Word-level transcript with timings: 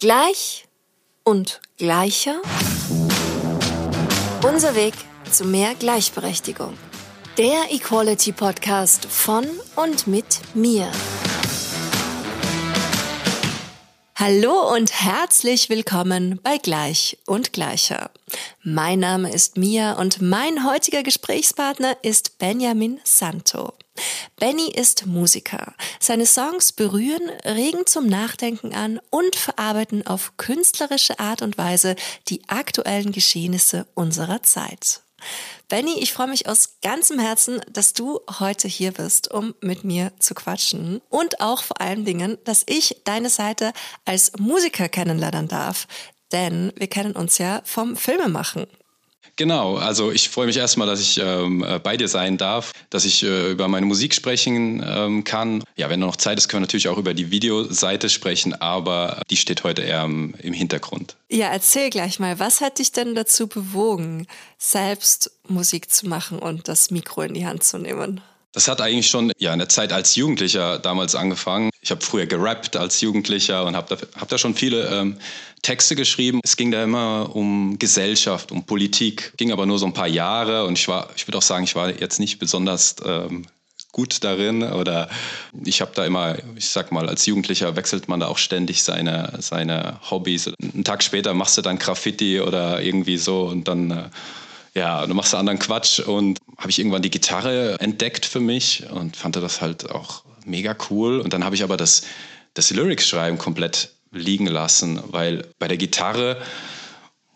Gleich 0.00 0.66
und 1.24 1.60
gleicher. 1.76 2.40
Unser 4.42 4.74
Weg 4.74 4.94
zu 5.30 5.44
mehr 5.44 5.74
Gleichberechtigung. 5.74 6.72
Der 7.36 7.70
Equality 7.70 8.32
Podcast 8.32 9.04
von 9.04 9.46
und 9.76 10.06
mit 10.06 10.40
mir. 10.54 10.90
Hallo 14.16 14.74
und 14.74 14.90
herzlich 14.90 15.68
willkommen 15.68 16.40
bei 16.42 16.56
Gleich 16.56 17.18
und 17.26 17.52
Gleicher. 17.52 18.10
Mein 18.62 19.00
Name 19.00 19.30
ist 19.30 19.58
Mia 19.58 20.00
und 20.00 20.22
mein 20.22 20.66
heutiger 20.66 21.02
Gesprächspartner 21.02 21.94
ist 22.02 22.38
Benjamin 22.38 23.00
Santo. 23.04 23.74
Benny 24.36 24.70
ist 24.70 25.06
Musiker. 25.06 25.74
Seine 25.98 26.26
Songs 26.26 26.72
berühren, 26.72 27.30
regen 27.44 27.86
zum 27.86 28.06
Nachdenken 28.06 28.74
an 28.74 29.00
und 29.10 29.36
verarbeiten 29.36 30.06
auf 30.06 30.36
künstlerische 30.36 31.18
Art 31.18 31.42
und 31.42 31.58
Weise 31.58 31.96
die 32.28 32.42
aktuellen 32.48 33.12
Geschehnisse 33.12 33.86
unserer 33.94 34.42
Zeit. 34.42 35.02
Benny, 35.68 35.98
ich 36.00 36.12
freue 36.12 36.28
mich 36.28 36.48
aus 36.48 36.80
ganzem 36.82 37.18
Herzen, 37.18 37.60
dass 37.70 37.92
du 37.92 38.20
heute 38.38 38.68
hier 38.68 38.92
bist, 38.92 39.30
um 39.30 39.54
mit 39.60 39.84
mir 39.84 40.12
zu 40.18 40.34
quatschen. 40.34 41.00
Und 41.08 41.40
auch 41.40 41.62
vor 41.62 41.80
allen 41.80 42.04
Dingen, 42.04 42.38
dass 42.44 42.64
ich 42.66 43.02
deine 43.04 43.30
Seite 43.30 43.72
als 44.04 44.32
Musiker 44.38 44.88
kennenlernen 44.88 45.48
darf. 45.48 45.86
Denn 46.32 46.72
wir 46.76 46.88
kennen 46.88 47.12
uns 47.12 47.38
ja 47.38 47.60
vom 47.64 47.96
Filmemachen. 47.96 48.66
Genau, 49.40 49.76
also 49.76 50.12
ich 50.12 50.28
freue 50.28 50.44
mich 50.44 50.58
erstmal, 50.58 50.86
dass 50.86 51.00
ich 51.00 51.16
ähm, 51.16 51.64
äh, 51.64 51.78
bei 51.78 51.96
dir 51.96 52.08
sein 52.08 52.36
darf, 52.36 52.72
dass 52.90 53.06
ich 53.06 53.22
äh, 53.22 53.52
über 53.52 53.68
meine 53.68 53.86
Musik 53.86 54.12
sprechen 54.12 54.84
ähm, 54.86 55.24
kann. 55.24 55.64
Ja, 55.76 55.88
wenn 55.88 55.98
noch 55.98 56.16
Zeit 56.16 56.36
ist, 56.36 56.50
können 56.50 56.60
wir 56.60 56.66
natürlich 56.66 56.88
auch 56.88 56.98
über 56.98 57.14
die 57.14 57.30
Videoseite 57.30 58.10
sprechen, 58.10 58.52
aber 58.52 59.22
die 59.30 59.38
steht 59.38 59.64
heute 59.64 59.80
eher 59.80 60.04
im, 60.04 60.34
im 60.42 60.52
Hintergrund. 60.52 61.16
Ja, 61.30 61.46
erzähl 61.46 61.88
gleich 61.88 62.18
mal, 62.18 62.38
was 62.38 62.60
hat 62.60 62.80
dich 62.80 62.92
denn 62.92 63.14
dazu 63.14 63.46
bewogen, 63.46 64.26
selbst 64.58 65.30
Musik 65.48 65.90
zu 65.90 66.06
machen 66.06 66.38
und 66.38 66.68
das 66.68 66.90
Mikro 66.90 67.22
in 67.22 67.32
die 67.32 67.46
Hand 67.46 67.64
zu 67.64 67.78
nehmen? 67.78 68.20
Das 68.52 68.66
hat 68.66 68.80
eigentlich 68.80 69.06
schon 69.06 69.32
ja, 69.38 69.52
in 69.52 69.60
der 69.60 69.68
Zeit 69.68 69.92
als 69.92 70.16
Jugendlicher 70.16 70.80
damals 70.80 71.14
angefangen. 71.14 71.70
Ich 71.82 71.92
habe 71.92 72.00
früher 72.00 72.26
gerappt 72.26 72.76
als 72.76 73.00
Jugendlicher 73.00 73.64
und 73.64 73.76
habe 73.76 73.96
da, 73.96 74.20
hab 74.20 74.28
da 74.28 74.38
schon 74.38 74.56
viele 74.56 74.88
ähm, 74.88 75.18
Texte 75.62 75.94
geschrieben. 75.94 76.40
Es 76.42 76.56
ging 76.56 76.70
da 76.70 76.82
immer 76.82 77.34
um 77.34 77.78
Gesellschaft, 77.78 78.52
um 78.52 78.64
Politik. 78.64 79.32
Ging 79.36 79.52
aber 79.52 79.66
nur 79.66 79.78
so 79.78 79.86
ein 79.86 79.92
paar 79.92 80.08
Jahre 80.08 80.64
und 80.64 80.78
ich 80.78 80.88
war, 80.88 81.10
ich 81.16 81.26
würde 81.26 81.38
auch 81.38 81.42
sagen, 81.42 81.64
ich 81.64 81.74
war 81.74 81.90
jetzt 81.90 82.18
nicht 82.18 82.38
besonders 82.38 82.96
ähm, 83.04 83.46
gut 83.92 84.22
darin 84.24 84.62
oder 84.62 85.08
ich 85.64 85.80
habe 85.80 85.92
da 85.94 86.04
immer, 86.04 86.36
ich 86.56 86.68
sag 86.68 86.92
mal, 86.92 87.08
als 87.08 87.26
Jugendlicher 87.26 87.76
wechselt 87.76 88.08
man 88.08 88.20
da 88.20 88.28
auch 88.28 88.38
ständig 88.38 88.82
seine, 88.82 89.34
seine 89.40 89.98
Hobbys. 90.10 90.48
Einen 90.48 90.84
Tag 90.84 91.02
später 91.02 91.34
machst 91.34 91.58
du 91.58 91.62
dann 91.62 91.78
Graffiti 91.78 92.40
oder 92.40 92.82
irgendwie 92.82 93.16
so 93.16 93.42
und 93.42 93.68
dann 93.68 93.90
äh, 93.90 94.10
ja, 94.74 95.06
du 95.06 95.14
machst 95.14 95.34
anderen 95.34 95.58
Quatsch 95.58 96.00
und 96.00 96.38
habe 96.56 96.70
ich 96.70 96.78
irgendwann 96.78 97.02
die 97.02 97.10
Gitarre 97.10 97.78
entdeckt 97.80 98.24
für 98.24 98.40
mich 98.40 98.84
und 98.90 99.16
fand 99.16 99.36
das 99.36 99.60
halt 99.60 99.90
auch 99.90 100.22
mega 100.44 100.76
cool. 100.90 101.20
Und 101.20 101.32
dann 101.32 101.44
habe 101.44 101.56
ich 101.56 101.64
aber 101.64 101.76
das, 101.76 102.02
das 102.54 102.70
Lyrics-Schreiben 102.70 103.38
komplett 103.38 103.90
liegen 104.12 104.46
lassen, 104.46 105.00
weil 105.06 105.46
bei 105.58 105.68
der 105.68 105.76
Gitarre 105.76 106.40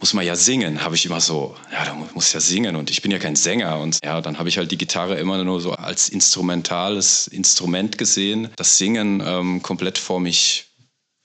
muss 0.01 0.13
man 0.13 0.27
ja 0.27 0.37
singen, 0.37 0.85
habe 0.85 0.97
ich 0.97 1.07
immer 1.07 1.21
so, 1.21 1.57
ja, 1.73 1.85
da 1.85 1.95
muss 1.95 2.33
ja 2.33 2.41
singen 2.41 2.77
und 2.77 2.91
ich 2.91 3.01
bin 3.01 3.11
ja 3.11 3.19
kein 3.19 3.37
Sänger 3.37 3.79
und 3.79 3.99
ja, 4.05 4.21
dann 4.21 4.39
habe 4.39 4.49
ich 4.49 4.59
halt 4.59 4.71
die 4.71 4.77
Gitarre 4.77 5.15
immer 5.15 5.43
nur 5.45 5.61
so 5.61 5.73
als 5.73 6.09
instrumentales 6.09 7.27
Instrument 7.27 7.97
gesehen, 7.97 8.51
das 8.57 8.77
Singen 8.77 9.23
ähm, 9.25 9.63
komplett 9.63 9.97
vor 9.97 10.21
mich 10.21 10.67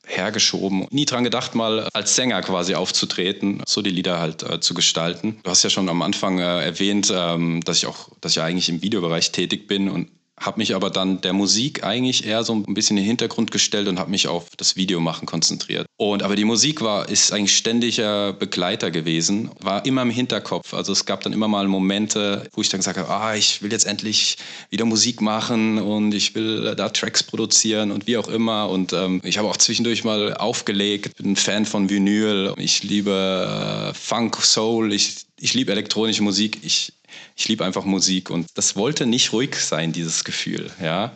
hergeschoben. 0.05 0.87
Nie 0.91 1.05
dran 1.05 1.23
gedacht, 1.23 1.55
mal 1.55 1.89
als 1.93 2.15
Sänger 2.15 2.41
quasi 2.41 2.73
aufzutreten, 2.75 3.61
so 3.67 3.81
die 3.81 3.91
Lieder 3.91 4.19
halt 4.19 4.43
äh, 4.43 4.59
zu 4.59 4.73
gestalten. 4.73 5.39
Du 5.43 5.51
hast 5.51 5.63
ja 5.63 5.69
schon 5.69 5.89
am 5.89 6.01
Anfang 6.01 6.39
äh, 6.39 6.63
erwähnt, 6.63 7.11
ähm, 7.13 7.61
dass 7.63 7.77
ich 7.77 7.85
auch, 7.85 8.09
dass 8.21 8.31
ich 8.31 8.41
eigentlich 8.41 8.69
im 8.69 8.81
Videobereich 8.81 9.31
tätig 9.31 9.67
bin 9.67 9.89
und 9.89 10.09
habe 10.39 10.59
mich 10.59 10.75
aber 10.75 10.89
dann 10.89 11.21
der 11.21 11.33
Musik 11.33 11.83
eigentlich 11.83 12.25
eher 12.25 12.43
so 12.43 12.53
ein 12.53 12.73
bisschen 12.73 12.97
in 12.97 13.03
den 13.03 13.07
Hintergrund 13.07 13.51
gestellt 13.51 13.87
und 13.87 13.99
habe 13.99 14.09
mich 14.09 14.27
auf 14.27 14.47
das 14.57 14.75
Videomachen 14.75 15.25
konzentriert. 15.25 15.85
Und 15.97 16.23
aber 16.23 16.35
die 16.35 16.45
Musik 16.45 16.81
war 16.81 17.09
ist 17.09 17.33
eigentlich 17.33 17.57
ständiger 17.57 18.33
Begleiter 18.33 18.91
gewesen, 18.91 19.51
war 19.59 19.85
immer 19.85 20.01
im 20.01 20.09
Hinterkopf. 20.09 20.73
Also 20.73 20.93
es 20.93 21.05
gab 21.05 21.21
dann 21.21 21.33
immer 21.33 21.47
mal 21.47 21.67
Momente, 21.67 22.47
wo 22.53 22.61
ich 22.61 22.69
dann 22.69 22.79
gesagt 22.79 22.97
habe, 22.97 23.09
ah, 23.09 23.35
ich 23.35 23.61
will 23.61 23.71
jetzt 23.71 23.85
endlich 23.85 24.37
wieder 24.69 24.85
Musik 24.85 25.21
machen 25.21 25.79
und 25.79 26.13
ich 26.13 26.35
will 26.35 26.73
da 26.75 26.89
Tracks 26.89 27.23
produzieren 27.23 27.91
und 27.91 28.07
wie 28.07 28.17
auch 28.17 28.27
immer. 28.29 28.69
Und 28.69 28.93
ähm, 28.93 29.21
ich 29.23 29.37
habe 29.37 29.49
auch 29.49 29.57
zwischendurch 29.57 30.03
mal 30.03 30.33
aufgelegt, 30.35 31.17
bin 31.17 31.33
ein 31.33 31.35
Fan 31.35 31.65
von 31.65 31.89
Vinyl. 31.89 32.53
Ich 32.57 32.83
liebe 32.83 33.91
äh, 33.91 33.93
Funk, 33.93 34.37
Soul, 34.41 34.93
ich, 34.93 35.25
ich 35.39 35.53
liebe 35.53 35.71
elektronische 35.71 36.23
Musik. 36.23 36.59
Ich 36.61 36.93
ich 37.35 37.47
liebe 37.47 37.65
einfach 37.65 37.85
Musik 37.85 38.29
und 38.29 38.47
das 38.55 38.75
wollte 38.75 39.05
nicht 39.05 39.33
ruhig 39.33 39.55
sein, 39.55 39.91
dieses 39.91 40.23
Gefühl, 40.23 40.71
ja. 40.81 41.11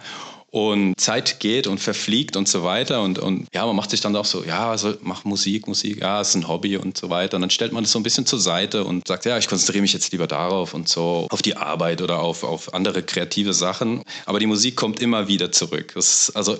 Und 0.53 0.99
Zeit 0.99 1.39
geht 1.39 1.65
und 1.65 1.79
verfliegt 1.79 2.37
und 2.37 2.47
so 2.47 2.63
weiter. 2.63 3.01
Und, 3.01 3.17
und 3.17 3.47
ja, 3.55 3.65
man 3.65 3.75
macht 3.75 3.89
sich 3.89 4.01
dann 4.01 4.15
auch 4.15 4.25
so, 4.25 4.43
ja, 4.43 4.69
also 4.69 4.93
mach 5.01 5.23
Musik, 5.25 5.67
Musik, 5.67 6.01
ja, 6.01 6.21
ist 6.21 6.35
ein 6.35 6.47
Hobby 6.47 6.77
und 6.77 6.95
so 6.95 7.09
weiter. 7.09 7.37
Und 7.37 7.41
dann 7.41 7.49
stellt 7.49 7.73
man 7.73 7.83
das 7.83 7.91
so 7.91 7.97
ein 7.97 8.03
bisschen 8.03 8.27
zur 8.27 8.39
Seite 8.39 8.83
und 8.83 9.07
sagt, 9.07 9.25
ja, 9.25 9.39
ich 9.39 9.47
konzentriere 9.47 9.81
mich 9.81 9.93
jetzt 9.93 10.11
lieber 10.11 10.27
darauf 10.27 10.75
und 10.75 10.87
so, 10.87 11.25
auf 11.31 11.41
die 11.41 11.57
Arbeit 11.57 12.03
oder 12.03 12.19
auf, 12.19 12.43
auf 12.43 12.71
andere 12.75 13.01
kreative 13.01 13.51
Sachen. 13.51 14.03
Aber 14.27 14.37
die 14.37 14.45
Musik 14.45 14.75
kommt 14.75 14.99
immer 14.99 15.27
wieder 15.27 15.51
zurück. 15.51 15.93
Das 15.95 16.29
ist, 16.29 16.35
also 16.35 16.59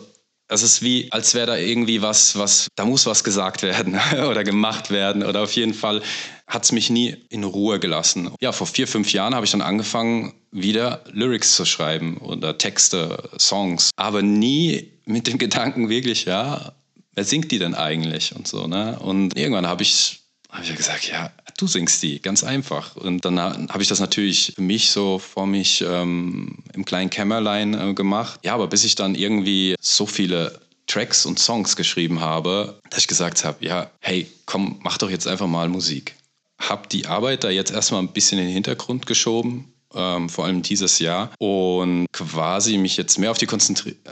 das 0.54 0.62
ist 0.62 0.84
wie, 0.84 1.12
als 1.12 1.34
wäre 1.34 1.48
da 1.48 1.58
irgendwie 1.58 2.04
was, 2.04 2.38
was, 2.38 2.68
da 2.76 2.86
muss 2.86 3.08
was 3.08 3.24
gesagt 3.24 3.64
werden 3.64 4.00
oder 4.30 4.44
gemacht 4.44 4.92
werden. 4.92 5.24
Oder 5.24 5.42
auf 5.42 5.54
jeden 5.54 5.74
Fall 5.74 6.04
hat 6.46 6.64
es 6.64 6.72
mich 6.72 6.92
nie 6.92 7.16
in 7.30 7.44
Ruhe 7.44 7.80
gelassen. 7.80 8.30
Ja, 8.40 8.52
vor 8.52 8.68
vier, 8.68 8.88
fünf 8.88 9.12
Jahren 9.14 9.34
habe 9.34 9.48
ich 9.48 9.52
dann 9.52 9.64
angefangen, 9.64 10.36
wieder 10.52 11.04
Lyrics 11.12 11.56
zu 11.56 11.66
schreiben 11.66 12.18
oder 12.18 12.56
Texte, 12.60 13.32
Songs. 13.40 13.90
Aber 13.96 14.22
nie 14.22 14.92
mit 15.06 15.26
dem 15.26 15.38
Gedanken 15.40 15.90
wirklich, 15.90 16.26
ja, 16.26 16.74
wer 17.16 17.24
singt 17.24 17.50
die 17.50 17.58
denn 17.58 17.74
eigentlich 17.74 18.36
und 18.36 18.48
so, 18.48 18.68
ne? 18.68 19.00
Und 19.00 19.36
irgendwann 19.36 19.66
habe 19.66 19.82
ich 19.82 20.23
habe 20.54 20.64
ich 20.64 20.76
gesagt, 20.76 21.10
ja, 21.10 21.32
du 21.58 21.68
singst 21.68 22.04
die, 22.04 22.22
ganz 22.22 22.44
einfach. 22.44 22.96
Und 22.96 23.26
dann 23.26 23.40
habe 23.40 23.82
ich 23.82 23.90
das 23.90 24.00
natürlich 24.00 24.54
für 24.56 24.62
mich 24.62 24.92
so 24.92 25.18
vor 25.18 25.48
mich 25.48 25.84
ähm, 25.86 26.60
im 26.74 26.86
kleinen 26.86 27.10
Kämmerlein 27.10 27.74
äh, 27.74 27.94
gemacht. 27.94 28.40
Ja, 28.44 28.54
aber 28.54 28.68
bis 28.68 28.84
ich 28.84 28.96
dann 28.96 29.16
irgendwie 29.16 29.76
so 29.82 30.06
viele 30.06 30.60
Tracks 30.86 31.26
und 31.26 31.40
Songs 31.40 31.76
geschrieben 31.76 32.20
habe, 32.20 32.80
dass 32.90 33.00
ich 33.00 33.08
gesagt 33.08 33.44
habe, 33.44 33.66
ja, 33.66 33.90
hey, 34.00 34.30
komm, 34.46 34.80
mach 34.84 34.98
doch 35.00 35.10
jetzt 35.10 35.28
einfach 35.28 35.48
mal 35.48 35.70
Musik. 35.70 36.16
Hab 36.60 36.88
die 36.90 37.08
Arbeit 37.08 37.44
da 37.44 37.50
jetzt 37.50 37.72
erstmal 37.72 38.02
ein 38.02 38.14
bisschen 38.14 38.38
in 38.38 38.46
den 38.46 38.54
Hintergrund 38.54 39.08
geschoben, 39.08 39.74
ähm, 39.96 40.30
vor 40.30 40.46
allem 40.46 40.62
dieses 40.62 41.00
Jahr, 41.00 41.32
und 41.40 42.06
quasi 42.12 42.78
mich 42.78 42.96
jetzt 42.96 43.18
mehr 43.18 43.32
auf 43.32 43.40
die, 43.40 43.48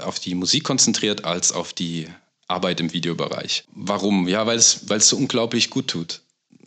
auf 0.04 0.20
die 0.20 0.34
Musik 0.34 0.64
konzentriert 0.64 1.24
als 1.24 1.52
auf 1.52 1.72
die 1.72 2.08
Arbeit 2.48 2.80
im 2.80 2.92
Videobereich. 2.92 3.64
Warum? 3.74 4.28
Ja, 4.28 4.48
weil 4.48 4.58
es 4.58 4.82
so 5.08 5.18
unglaublich 5.18 5.70
gut 5.70 5.88
tut 5.88 6.22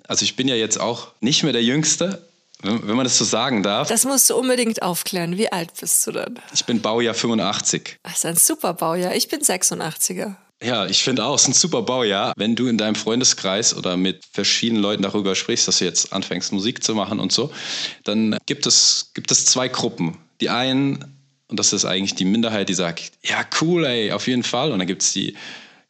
also 0.09 0.25
ich 0.25 0.37
bin 0.37 0.49
ja 0.49 0.55
jetzt 0.55 0.81
auch 0.81 1.09
nicht 1.21 1.43
mehr 1.43 1.53
der 1.53 1.63
Jüngste, 1.63 2.27
wenn 2.63 2.97
man 2.97 3.05
das 3.05 3.19
so 3.19 3.25
sagen 3.25 3.63
darf. 3.63 3.89
Das 3.89 4.05
musst 4.05 4.31
du 4.31 4.37
unbedingt 4.37 4.83
aufklären. 4.83 5.37
Wie 5.37 5.53
alt 5.53 5.71
bist 5.79 6.07
du 6.07 6.13
denn? 6.13 6.39
Ich 6.55 6.65
bin 6.65 6.81
Baujahr 6.81 7.15
85. 7.15 7.99
Das 8.03 8.15
ist 8.15 8.27
ein 8.27 8.37
super 8.37 8.75
Baujahr. 8.75 9.15
Ich 9.15 9.29
bin 9.29 9.41
86er. 9.41 10.37
Ja, 10.63 10.87
ich 10.87 11.03
finde 11.03 11.25
auch, 11.25 11.35
es 11.35 11.43
ist 11.43 11.49
ein 11.49 11.55
super 11.55 11.83
Baujahr. 11.83 12.33
Wenn 12.37 12.57
du 12.57 12.69
in 12.69 12.79
deinem 12.79 12.95
Freundeskreis 12.95 13.77
oder 13.77 13.97
mit 13.99 14.25
verschiedenen 14.33 14.83
Leuten 14.83 15.03
darüber 15.03 15.35
sprichst, 15.35 15.69
dass 15.69 15.79
du 15.79 15.85
jetzt 15.85 16.13
anfängst, 16.13 16.53
Musik 16.53 16.83
zu 16.83 16.95
machen 16.95 17.21
und 17.21 17.33
so, 17.33 17.53
dann 18.05 18.39
gibt 18.47 18.67
es, 18.67 19.11
gibt 19.13 19.31
es 19.31 19.45
zwei 19.45 19.69
Gruppen. 19.69 20.17
Die 20.41 20.49
einen, 20.49 21.05
und 21.49 21.59
das 21.59 21.75
ist 21.75 21.85
eigentlich 21.85 22.15
die 22.15 22.25
Minderheit, 22.25 22.71
die 22.71 22.75
sagt, 22.75 23.13
ja, 23.23 23.45
cool, 23.61 23.85
ey, 23.85 24.13
auf 24.13 24.27
jeden 24.27 24.43
Fall. 24.43 24.73
Und 24.73 24.79
dann 24.79 24.89
gibt 24.89 25.03
es 25.03 25.13
die, 25.13 25.37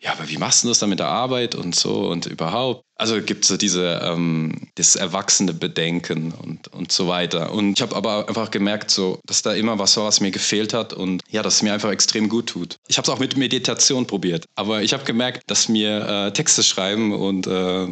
ja, 0.00 0.12
aber 0.12 0.28
wie 0.28 0.38
machst 0.38 0.64
du 0.64 0.68
das 0.68 0.80
dann 0.80 0.90
mit 0.90 0.98
der 0.98 1.08
Arbeit 1.08 1.54
und 1.54 1.76
so 1.76 2.08
und 2.08 2.26
überhaupt? 2.26 2.84
Also 2.96 3.20
gibt 3.20 3.44
es 3.44 3.48
so 3.48 3.56
diese, 3.56 4.00
ähm, 4.04 4.68
das 4.76 4.94
erwachsene 4.94 5.52
Bedenken 5.52 6.32
und, 6.32 6.68
und 6.68 6.92
so 6.92 7.08
weiter. 7.08 7.52
Und 7.52 7.72
ich 7.78 7.82
habe 7.82 7.96
aber 7.96 8.28
einfach 8.28 8.50
gemerkt, 8.50 8.90
so, 8.90 9.18
dass 9.26 9.42
da 9.42 9.52
immer 9.52 9.78
was 9.78 9.96
war, 9.96 10.04
was 10.04 10.20
mir 10.20 10.30
gefehlt 10.30 10.72
hat 10.72 10.92
und 10.92 11.22
ja, 11.28 11.42
dass 11.42 11.56
es 11.56 11.62
mir 11.62 11.72
einfach 11.72 11.90
extrem 11.90 12.28
gut 12.28 12.46
tut. 12.46 12.76
Ich 12.86 12.96
habe 12.96 13.04
es 13.04 13.08
auch 13.08 13.18
mit 13.18 13.36
Meditation 13.36 14.06
probiert, 14.06 14.46
aber 14.54 14.82
ich 14.82 14.92
habe 14.92 15.04
gemerkt, 15.04 15.42
dass 15.48 15.68
mir 15.68 16.06
äh, 16.06 16.32
Texte 16.32 16.62
schreiben 16.62 17.12
und 17.12 17.46
äh, 17.46 17.86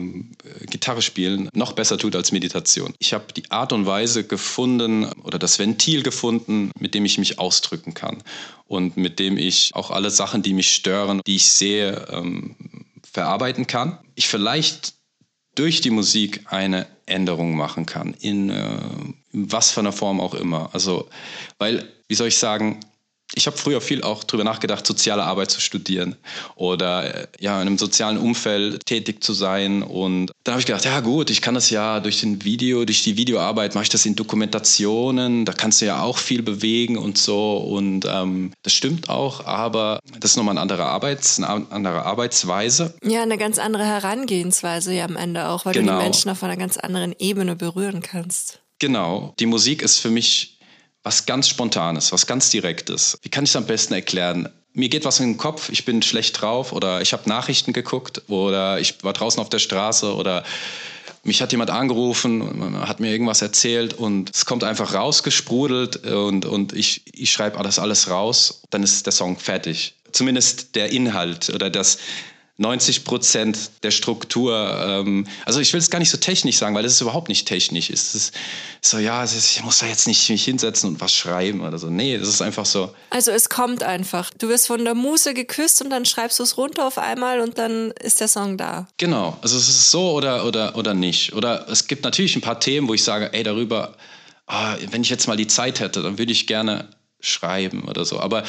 Gitarre 0.66 1.02
spielen 1.02 1.48
noch 1.52 1.72
besser 1.72 1.98
tut 1.98 2.14
als 2.14 2.30
Meditation. 2.30 2.94
Ich 2.98 3.12
habe 3.12 3.24
die 3.34 3.50
Art 3.50 3.72
und 3.72 3.86
Weise 3.86 4.24
gefunden 4.24 5.06
oder 5.24 5.38
das 5.38 5.58
Ventil 5.58 6.02
gefunden, 6.02 6.70
mit 6.78 6.94
dem 6.94 7.04
ich 7.04 7.18
mich 7.18 7.38
ausdrücken 7.40 7.94
kann 7.94 8.22
und 8.68 8.96
mit 8.96 9.18
dem 9.18 9.36
ich 9.36 9.70
auch 9.74 9.90
alle 9.90 10.10
Sachen, 10.10 10.42
die 10.42 10.54
mich 10.54 10.74
stören, 10.74 11.20
die 11.26 11.36
ich 11.36 11.46
sehe, 11.46 12.06
ähm, 12.10 12.56
verarbeiten 13.12 13.66
kann. 13.66 13.98
Ich 14.14 14.28
vielleicht 14.28 14.94
durch 15.54 15.80
die 15.82 15.90
Musik 15.90 16.46
eine 16.46 16.86
Änderung 17.06 17.54
machen 17.54 17.84
kann, 17.84 18.14
in, 18.14 18.50
äh, 18.50 18.78
was 19.32 19.70
für 19.70 19.80
einer 19.80 19.92
Form 19.92 20.20
auch 20.20 20.34
immer. 20.34 20.70
Also, 20.72 21.08
weil, 21.58 21.88
wie 22.08 22.14
soll 22.14 22.28
ich 22.28 22.38
sagen, 22.38 22.80
ich 23.34 23.46
habe 23.46 23.56
früher 23.56 23.80
viel 23.80 24.02
auch 24.02 24.24
darüber 24.24 24.44
nachgedacht, 24.44 24.86
soziale 24.86 25.22
Arbeit 25.24 25.50
zu 25.50 25.60
studieren 25.60 26.16
oder 26.54 27.14
äh, 27.14 27.26
ja, 27.40 27.60
in 27.60 27.68
einem 27.68 27.78
sozialen 27.78 28.18
Umfeld 28.18 28.84
tätig 28.86 29.22
zu 29.22 29.32
sein. 29.32 29.82
Und 29.82 30.32
dann 30.44 30.52
habe 30.52 30.60
ich 30.60 30.66
gedacht, 30.66 30.84
ja 30.84 31.00
gut, 31.00 31.30
ich 31.30 31.40
kann 31.40 31.54
das 31.54 31.70
ja 31.70 32.00
durch 32.00 32.20
den 32.20 32.44
Video, 32.44 32.84
durch 32.84 33.02
die 33.02 33.16
Videoarbeit 33.16 33.74
mache 33.74 33.84
ich 33.84 33.90
das 33.90 34.06
in 34.06 34.16
Dokumentationen, 34.16 35.44
da 35.44 35.52
kannst 35.52 35.80
du 35.80 35.86
ja 35.86 36.02
auch 36.02 36.18
viel 36.18 36.42
bewegen 36.42 36.98
und 36.98 37.18
so. 37.18 37.56
Und 37.56 38.06
ähm, 38.08 38.52
das 38.62 38.72
stimmt 38.72 39.08
auch, 39.08 39.46
aber 39.46 40.00
das 40.20 40.32
ist 40.32 40.36
nochmal 40.36 40.52
eine 40.52 40.60
andere, 40.60 40.84
Arbeits-, 40.84 41.38
eine 41.38 41.70
andere 41.70 42.04
Arbeitsweise. 42.04 42.94
Ja, 43.02 43.22
eine 43.22 43.38
ganz 43.38 43.58
andere 43.58 43.84
Herangehensweise 43.84 44.92
ja 44.92 45.04
am 45.04 45.16
Ende 45.16 45.48
auch, 45.48 45.64
weil 45.64 45.72
genau. 45.72 45.84
du 45.84 45.92
die 45.92 45.98
genau. 45.98 46.02
Menschen 46.02 46.30
auf 46.30 46.42
einer 46.42 46.56
ganz 46.56 46.76
anderen 46.76 47.14
Ebene 47.18 47.56
berühren 47.56 48.02
kannst. 48.02 48.60
Genau. 48.78 49.32
Die 49.38 49.46
Musik 49.46 49.80
ist 49.82 50.00
für 50.00 50.10
mich 50.10 50.58
was 51.02 51.26
ganz 51.26 51.48
Spontanes, 51.48 52.12
was 52.12 52.26
ganz 52.26 52.50
Direktes. 52.50 53.18
Wie 53.22 53.28
kann 53.28 53.44
ich 53.44 53.50
es 53.50 53.56
am 53.56 53.66
besten 53.66 53.94
erklären? 53.94 54.48
Mir 54.74 54.88
geht 54.88 55.04
was 55.04 55.20
in 55.20 55.32
den 55.32 55.36
Kopf, 55.36 55.68
ich 55.68 55.84
bin 55.84 56.02
schlecht 56.02 56.40
drauf 56.40 56.72
oder 56.72 57.02
ich 57.02 57.12
habe 57.12 57.28
Nachrichten 57.28 57.72
geguckt 57.72 58.22
oder 58.28 58.80
ich 58.80 59.02
war 59.04 59.12
draußen 59.12 59.40
auf 59.40 59.50
der 59.50 59.58
Straße 59.58 60.14
oder 60.14 60.44
mich 61.24 61.40
hat 61.40 61.52
jemand 61.52 61.70
angerufen, 61.70 62.80
hat 62.80 62.98
mir 62.98 63.10
irgendwas 63.10 63.42
erzählt 63.42 63.94
und 63.94 64.30
es 64.34 64.44
kommt 64.44 64.64
einfach 64.64 64.94
rausgesprudelt 64.94 66.06
und, 66.06 66.46
und 66.46 66.72
ich, 66.72 67.02
ich 67.12 67.30
schreibe 67.30 67.62
das 67.62 67.78
alles 67.78 68.10
raus, 68.10 68.62
dann 68.70 68.82
ist 68.82 69.06
der 69.06 69.12
Song 69.12 69.38
fertig. 69.38 69.94
Zumindest 70.10 70.74
der 70.74 70.90
Inhalt 70.90 71.50
oder 71.50 71.70
das, 71.70 71.98
90 72.58 73.04
Prozent 73.04 73.70
der 73.82 73.90
Struktur. 73.90 74.76
Ähm, 74.78 75.26
also 75.46 75.60
ich 75.60 75.72
will 75.72 75.80
es 75.80 75.90
gar 75.90 75.98
nicht 75.98 76.10
so 76.10 76.18
technisch 76.18 76.58
sagen, 76.58 76.74
weil 76.74 76.82
das 76.82 76.92
ist 76.92 77.00
überhaupt 77.00 77.28
nicht 77.28 77.48
technisch. 77.48 77.88
Es 77.88 78.14
ist 78.14 78.34
so, 78.82 78.98
ja, 78.98 79.24
ist, 79.24 79.34
ich 79.34 79.64
muss 79.64 79.78
da 79.78 79.86
jetzt 79.86 80.06
nicht 80.06 80.28
mich 80.28 80.44
hinsetzen 80.44 80.90
und 80.90 81.00
was 81.00 81.14
schreiben 81.14 81.62
oder 81.62 81.78
so. 81.78 81.88
Nee, 81.88 82.18
das 82.18 82.28
ist 82.28 82.42
einfach 82.42 82.66
so. 82.66 82.94
Also 83.10 83.30
es 83.30 83.48
kommt 83.48 83.82
einfach. 83.82 84.30
Du 84.38 84.48
wirst 84.48 84.66
von 84.66 84.84
der 84.84 84.94
Muse 84.94 85.32
geküsst 85.32 85.82
und 85.82 85.90
dann 85.90 86.04
schreibst 86.04 86.38
du 86.38 86.42
es 86.42 86.58
runter 86.58 86.86
auf 86.86 86.98
einmal 86.98 87.40
und 87.40 87.56
dann 87.56 87.90
ist 87.92 88.20
der 88.20 88.28
Song 88.28 88.58
da. 88.58 88.86
Genau. 88.98 89.38
Also 89.40 89.56
es 89.56 89.68
ist 89.68 89.90
so 89.90 90.12
oder, 90.12 90.44
oder, 90.44 90.76
oder 90.76 90.92
nicht. 90.92 91.32
Oder 91.32 91.66
es 91.68 91.86
gibt 91.86 92.04
natürlich 92.04 92.36
ein 92.36 92.42
paar 92.42 92.60
Themen, 92.60 92.86
wo 92.86 92.94
ich 92.94 93.02
sage, 93.02 93.32
ey, 93.32 93.42
darüber, 93.42 93.96
oh, 94.46 94.74
wenn 94.90 95.02
ich 95.02 95.10
jetzt 95.10 95.26
mal 95.26 95.36
die 95.36 95.46
Zeit 95.46 95.80
hätte, 95.80 96.02
dann 96.02 96.18
würde 96.18 96.32
ich 96.32 96.46
gerne 96.46 96.88
schreiben 97.20 97.88
oder 97.88 98.04
so. 98.04 98.20
Aber 98.20 98.44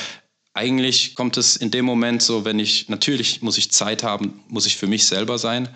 eigentlich 0.53 1.15
kommt 1.15 1.37
es 1.37 1.55
in 1.55 1.71
dem 1.71 1.85
Moment 1.85 2.21
so, 2.21 2.45
wenn 2.45 2.59
ich, 2.59 2.89
natürlich 2.89 3.41
muss 3.41 3.57
ich 3.57 3.71
Zeit 3.71 4.03
haben, 4.03 4.41
muss 4.47 4.65
ich 4.65 4.77
für 4.77 4.87
mich 4.87 5.05
selber 5.05 5.37
sein. 5.37 5.67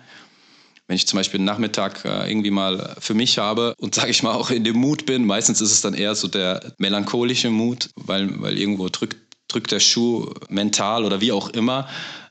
Wenn 0.86 0.96
ich 0.96 1.06
zum 1.06 1.18
Beispiel 1.18 1.38
einen 1.38 1.46
Nachmittag 1.46 2.04
äh, 2.04 2.30
irgendwie 2.30 2.50
mal 2.50 2.96
für 2.98 3.14
mich 3.14 3.38
habe 3.38 3.74
und 3.78 3.94
sage 3.94 4.10
ich 4.10 4.22
mal 4.22 4.34
auch 4.34 4.50
in 4.50 4.64
dem 4.64 4.76
Mut 4.76 5.04
bin, 5.04 5.26
meistens 5.26 5.60
ist 5.60 5.72
es 5.72 5.80
dann 5.80 5.94
eher 5.94 6.14
so 6.14 6.28
der 6.28 6.72
melancholische 6.78 7.50
Mut, 7.50 7.90
weil, 7.96 8.40
weil 8.40 8.56
irgendwo 8.56 8.88
drückt, 8.88 9.16
drückt 9.48 9.72
der 9.72 9.80
Schuh 9.80 10.32
mental 10.48 11.04
oder 11.04 11.20
wie 11.20 11.32
auch 11.32 11.48
immer. 11.50 11.88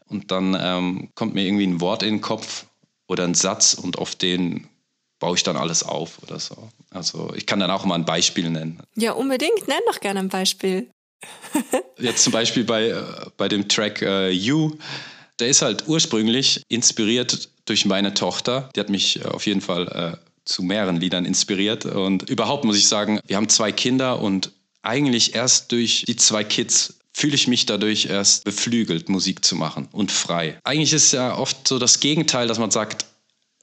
Und 0.08 0.32
dann 0.32 0.58
ähm, 0.60 1.10
kommt 1.16 1.34
mir 1.34 1.46
irgendwie 1.46 1.68
ein 1.68 1.82
Wort 1.82 2.02
in 2.02 2.16
den 2.16 2.22
Kopf 2.22 2.66
oder 3.08 3.26
ein 3.26 3.34
Satz 3.34 3.74
und 3.74 3.98
auf 3.98 4.16
den 4.16 4.68
baue 5.20 5.36
ich 5.36 5.44
dann 5.44 5.58
alles 5.58 5.84
auf 5.84 6.22
oder 6.24 6.40
so. 6.40 6.70
Also 6.92 7.34
ich 7.36 7.46
kann 7.46 7.60
dann 7.60 7.72
auch 7.72 7.86
mal 7.86 7.96
ein 7.96 8.06
Beispiel 8.06 8.50
nennen. 8.50 8.82
Ja, 8.96 9.14
unbedingt. 9.14 9.68
Nenn 9.68 9.82
doch 9.88 10.00
gerne 10.00 10.20
ein 10.20 10.30
Beispiel. 10.30 10.90
Jetzt 11.98 12.24
zum 12.24 12.34
Beispiel 12.34 12.64
bei, 12.64 12.90
äh, 12.90 13.04
bei 13.38 13.48
dem 13.48 13.68
Track 13.68 14.02
uh, 14.02 14.28
You, 14.28 14.78
der 15.40 15.48
ist 15.48 15.62
halt 15.62 15.88
ursprünglich 15.88 16.62
inspiriert 16.68 17.50
durch 17.66 17.86
meine 17.86 18.14
Tochter. 18.14 18.70
Die 18.76 18.80
hat 18.80 18.90
mich 18.90 19.20
äh, 19.20 19.26
auf 19.26 19.46
jeden 19.46 19.62
Fall 19.62 20.16
uh, 20.16 20.18
zu 20.46 20.64
mehreren 20.64 20.98
Liedern 20.98 21.26
inspiriert. 21.26 21.86
Und 21.86 22.30
überhaupt 22.30 22.64
muss 22.66 22.78
ich 22.78 22.88
sagen, 22.88 23.20
wir 23.26 23.36
haben 23.36 23.50
zwei 23.50 23.72
Kinder 23.72 24.22
und 24.22 24.52
eigentlich 24.82 25.36
erst 25.36 25.72
durch 25.72 26.06
die 26.08 26.16
zwei 26.16 26.44
Kids 26.44 26.96
fühle 27.14 27.36
ich 27.36 27.48
mich 27.48 27.66
dadurch 27.66 28.06
erst 28.06 28.44
beflügelt, 28.44 29.10
Musik 29.10 29.44
zu 29.44 29.56
machen 29.56 29.88
und 29.92 30.12
frei. 30.12 30.60
Eigentlich 30.64 30.94
ist 30.94 31.14
ja 31.14 31.36
oft 31.36 31.68
so 31.68 31.80
das 31.80 32.00
Gegenteil, 32.00 32.48
dass 32.48 32.60
man 32.60 32.70
sagt, 32.70 33.06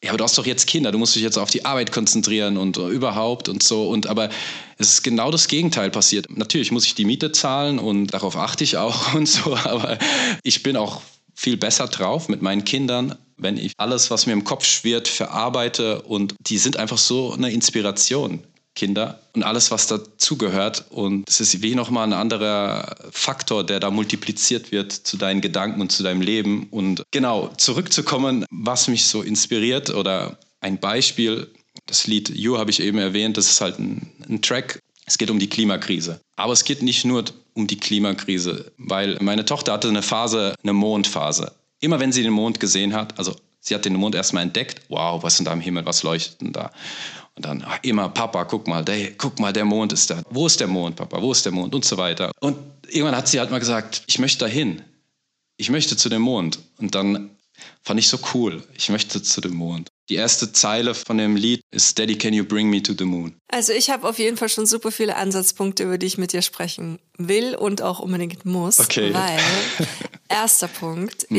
ja, 0.02 0.10
aber 0.10 0.18
du 0.18 0.24
hast 0.24 0.36
doch 0.36 0.44
jetzt 0.44 0.66
Kinder, 0.66 0.92
du 0.92 0.98
musst 0.98 1.14
dich 1.14 1.22
jetzt 1.22 1.38
auf 1.38 1.50
die 1.50 1.64
Arbeit 1.64 1.90
konzentrieren 1.90 2.58
und 2.58 2.76
überhaupt 2.76 3.48
und 3.48 3.62
so. 3.62 3.88
Und 3.88 4.06
aber 4.06 4.28
es 4.76 4.90
ist 4.90 5.02
genau 5.02 5.30
das 5.30 5.48
Gegenteil 5.48 5.90
passiert. 5.90 6.26
Natürlich 6.28 6.72
muss 6.72 6.84
ich 6.84 6.94
die 6.94 7.06
Miete 7.06 7.32
zahlen 7.32 7.78
und 7.78 8.08
darauf 8.08 8.36
achte 8.36 8.64
ich 8.64 8.76
auch 8.76 9.14
und 9.14 9.26
so, 9.26 9.56
aber 9.56 9.98
ich 10.42 10.62
bin 10.62 10.76
auch 10.76 11.00
viel 11.34 11.56
besser 11.56 11.88
drauf 11.88 12.28
mit 12.28 12.42
meinen 12.42 12.64
Kindern, 12.64 13.16
wenn 13.36 13.56
ich 13.56 13.72
alles, 13.78 14.10
was 14.10 14.26
mir 14.26 14.32
im 14.32 14.44
Kopf 14.44 14.64
schwirrt, 14.64 15.08
verarbeite 15.08 16.02
und 16.02 16.34
die 16.38 16.58
sind 16.58 16.76
einfach 16.76 16.98
so 16.98 17.32
eine 17.32 17.50
Inspiration. 17.50 18.44
Kinder 18.74 19.20
und 19.34 19.42
alles, 19.42 19.70
was 19.70 19.86
dazugehört. 19.86 20.84
Und 20.90 21.28
es 21.28 21.40
ist 21.40 21.62
wie 21.62 21.74
nochmal 21.74 22.06
ein 22.06 22.12
anderer 22.12 22.96
Faktor, 23.10 23.64
der 23.64 23.80
da 23.80 23.90
multipliziert 23.90 24.72
wird 24.72 24.92
zu 24.92 25.16
deinen 25.16 25.40
Gedanken 25.40 25.80
und 25.80 25.92
zu 25.92 26.02
deinem 26.02 26.20
Leben. 26.20 26.68
Und 26.70 27.02
genau, 27.10 27.50
zurückzukommen, 27.56 28.44
was 28.50 28.88
mich 28.88 29.06
so 29.06 29.22
inspiriert 29.22 29.90
oder 29.90 30.38
ein 30.60 30.78
Beispiel, 30.78 31.50
das 31.86 32.06
Lied 32.06 32.30
You 32.30 32.58
habe 32.58 32.70
ich 32.70 32.80
eben 32.80 32.98
erwähnt, 32.98 33.36
das 33.36 33.50
ist 33.50 33.60
halt 33.60 33.78
ein, 33.78 34.10
ein 34.28 34.42
Track. 34.42 34.80
Es 35.06 35.18
geht 35.18 35.30
um 35.30 35.38
die 35.38 35.48
Klimakrise. 35.48 36.20
Aber 36.36 36.52
es 36.52 36.64
geht 36.64 36.82
nicht 36.82 37.04
nur 37.04 37.24
um 37.52 37.66
die 37.66 37.76
Klimakrise, 37.76 38.72
weil 38.78 39.18
meine 39.20 39.44
Tochter 39.44 39.72
hatte 39.72 39.88
eine 39.88 40.02
Phase, 40.02 40.54
eine 40.62 40.72
Mondphase. 40.72 41.52
Immer 41.80 42.00
wenn 42.00 42.12
sie 42.12 42.22
den 42.22 42.32
Mond 42.32 42.60
gesehen 42.60 42.94
hat, 42.94 43.18
also 43.18 43.36
sie 43.64 43.74
hat 43.74 43.84
den 43.84 43.94
Mond 43.94 44.14
erstmal 44.14 44.42
entdeckt, 44.42 44.82
wow, 44.88 45.22
was 45.22 45.34
ist 45.34 45.38
denn 45.38 45.46
da 45.46 45.52
im 45.52 45.60
Himmel, 45.60 45.84
was 45.86 46.02
leuchtet 46.02 46.40
denn 46.40 46.52
da? 46.52 46.70
Und 47.34 47.44
dann 47.46 47.64
ach, 47.66 47.78
immer, 47.82 48.08
Papa, 48.10 48.44
guck 48.44 48.68
mal, 48.68 48.84
der, 48.84 49.12
guck 49.12 49.40
mal, 49.40 49.52
der 49.52 49.64
Mond 49.64 49.92
ist 49.92 50.10
da. 50.10 50.22
Wo 50.30 50.46
ist 50.46 50.60
der 50.60 50.68
Mond, 50.68 50.96
Papa? 50.96 51.20
Wo 51.20 51.32
ist 51.32 51.44
der 51.44 51.52
Mond? 51.52 51.74
Und 51.74 51.84
so 51.84 51.96
weiter. 51.96 52.30
Und 52.40 52.56
irgendwann 52.86 53.16
hat 53.16 53.26
sie 53.26 53.40
halt 53.40 53.50
mal 53.50 53.58
gesagt, 53.58 54.04
ich 54.06 54.18
möchte 54.20 54.40
dahin. 54.44 54.82
Ich 55.56 55.70
möchte 55.70 55.96
zu 55.96 56.08
dem 56.08 56.22
Mond. 56.22 56.60
Und 56.78 56.94
dann 56.94 57.30
fand 57.82 57.98
ich 57.98 58.08
so 58.08 58.18
cool. 58.34 58.62
Ich 58.76 58.88
möchte 58.88 59.20
zu 59.22 59.40
dem 59.40 59.54
Mond. 59.54 59.88
Die 60.08 60.16
erste 60.16 60.52
Zeile 60.52 60.94
von 60.94 61.18
dem 61.18 61.34
Lied 61.34 61.62
ist 61.70 61.98
Daddy, 61.98 62.16
can 62.16 62.34
you 62.34 62.44
bring 62.44 62.68
me 62.68 62.82
to 62.82 62.92
the 62.96 63.04
moon? 63.04 63.34
Also 63.48 63.72
ich 63.72 63.90
habe 63.90 64.06
auf 64.06 64.18
jeden 64.18 64.36
Fall 64.36 64.48
schon 64.48 64.66
super 64.66 64.92
viele 64.92 65.16
Ansatzpunkte, 65.16 65.84
über 65.84 65.98
die 65.98 66.06
ich 66.06 66.18
mit 66.18 66.32
dir 66.32 66.42
sprechen 66.42 66.98
will 67.16 67.54
und 67.56 67.82
auch 67.82 68.00
unbedingt 68.00 68.44
muss. 68.44 68.78
Okay. 68.78 69.14
Weil 69.14 69.38
erster 70.28 70.68
Punkt 70.68 71.30
mhm. 71.30 71.38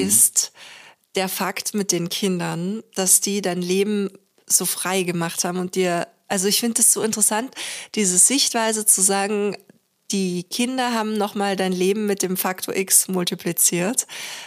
Der 1.16 1.30
Fakt 1.30 1.74
mit 1.74 1.92
den 1.92 2.10
Kindern, 2.10 2.84
dass 2.96 3.22
die 3.22 3.42
dein 3.42 3.62
Leben 3.62 4.10
so 4.48 4.66
frei 4.66 5.04
gemacht 5.04 5.44
haben 5.44 5.60
und 5.60 5.76
dir, 5.76 6.08
also 6.28 6.48
ich 6.48 6.60
finde 6.60 6.82
es 6.82 6.94
so 6.94 7.02
interessant, 7.02 7.54
diese 7.96 8.18
Sichtweise 8.18 8.86
zu 8.86 9.02
sagen, 9.02 9.56
die 10.12 10.44
Kinder 10.44 10.94
haben 10.94 11.18
nochmal 11.18 11.56
dein 11.56 11.72
Leben 11.72 12.06
mit 12.06 12.22
dem 12.22 12.38
Faktor 12.38 12.76
X 12.76 13.08
multipliziert, 13.08 14.06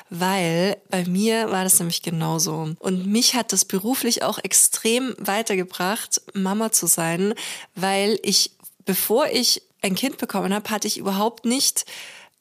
weil 0.08 0.76
bei 0.88 1.04
mir 1.04 1.50
war 1.50 1.64
das 1.64 1.78
nämlich 1.80 2.02
genauso. 2.02 2.74
Und 2.78 3.06
mich 3.06 3.34
hat 3.34 3.52
das 3.52 3.64
beruflich 3.64 4.22
auch 4.22 4.38
extrem 4.38 5.14
weitergebracht, 5.18 6.22
Mama 6.32 6.70
zu 6.70 6.86
sein, 6.86 7.34
weil 7.74 8.20
ich, 8.22 8.52
bevor 8.84 9.26
ich 9.26 9.62
ein 9.82 9.96
Kind 9.96 10.18
bekommen 10.18 10.54
habe, 10.54 10.70
hatte 10.70 10.86
ich 10.86 10.98
überhaupt 10.98 11.44
nicht 11.44 11.84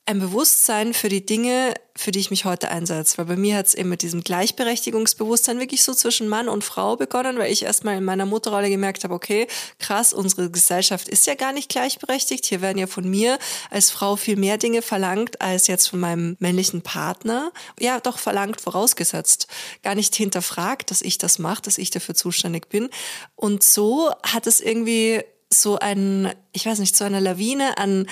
ein 0.08 0.20
Bewusstsein 0.20 0.94
für 0.94 1.10
die 1.10 1.26
Dinge, 1.26 1.74
für 1.94 2.12
die 2.12 2.20
ich 2.20 2.30
mich 2.30 2.46
heute 2.46 2.72
einsetze. 2.72 3.18
Weil 3.18 3.26
bei 3.26 3.36
mir 3.36 3.58
hat 3.58 3.68
es 3.68 3.74
eben 3.74 3.90
mit 3.90 4.02
diesem 4.02 4.22
Gleichberechtigungsbewusstsein 4.22 5.60
wirklich 5.60 5.84
so 5.84 5.94
zwischen 5.94 6.30
Mann 6.30 6.48
und 6.48 6.64
Frau 6.64 6.96
begonnen, 6.96 7.38
weil 7.38 7.52
ich 7.52 7.64
erstmal 7.64 7.98
in 7.98 8.06
meiner 8.06 8.26
Mutterrolle 8.26 8.70
gemerkt 8.70 9.04
habe, 9.04 9.14
okay, 9.14 9.48
krass, 9.80 10.14
unsere 10.14 10.50
Gesellschaft 10.50 11.10
ist 11.10 11.28
ja 11.28 11.36
gar 11.36 11.52
nicht 11.52 11.68
gleichberechtigt. 11.68 12.46
Hier 12.46 12.62
werden 12.62 12.78
ja 12.78 12.88
von 12.88 13.10
mir 13.10 13.38
als 13.70 13.92
Frau 13.92 14.16
viel 14.16 14.38
mehr 14.38 14.58
Dinge 14.58 14.82
verlangt 14.82 15.42
als 15.42 15.68
jetzt 15.68 15.88
von 15.88 16.00
meinem 16.00 16.38
männlichen 16.40 16.84
Partner. 16.84 17.52
Ja, 17.78 18.00
doch 18.00 18.18
verlangt, 18.18 18.62
vorausgesetzt. 18.62 19.48
Gar 19.84 19.96
nicht 19.96 20.16
hinterfragt, 20.16 20.90
dass 20.90 21.02
ich 21.02 21.18
das 21.18 21.38
mache, 21.38 21.64
dass 21.64 21.78
ich 21.78 21.90
dafür 21.90 22.16
zuständig 22.16 22.70
bin. 22.70 22.90
Und 23.36 23.62
so 23.62 24.10
hat 24.24 24.48
es 24.48 24.62
irgendwie 24.62 25.22
so 25.50 25.80
ein, 25.80 26.34
ich 26.52 26.66
weiß 26.66 26.80
nicht, 26.80 26.96
so 26.96 27.06
eine 27.06 27.20
Lawine 27.20 27.78
an, 27.78 28.08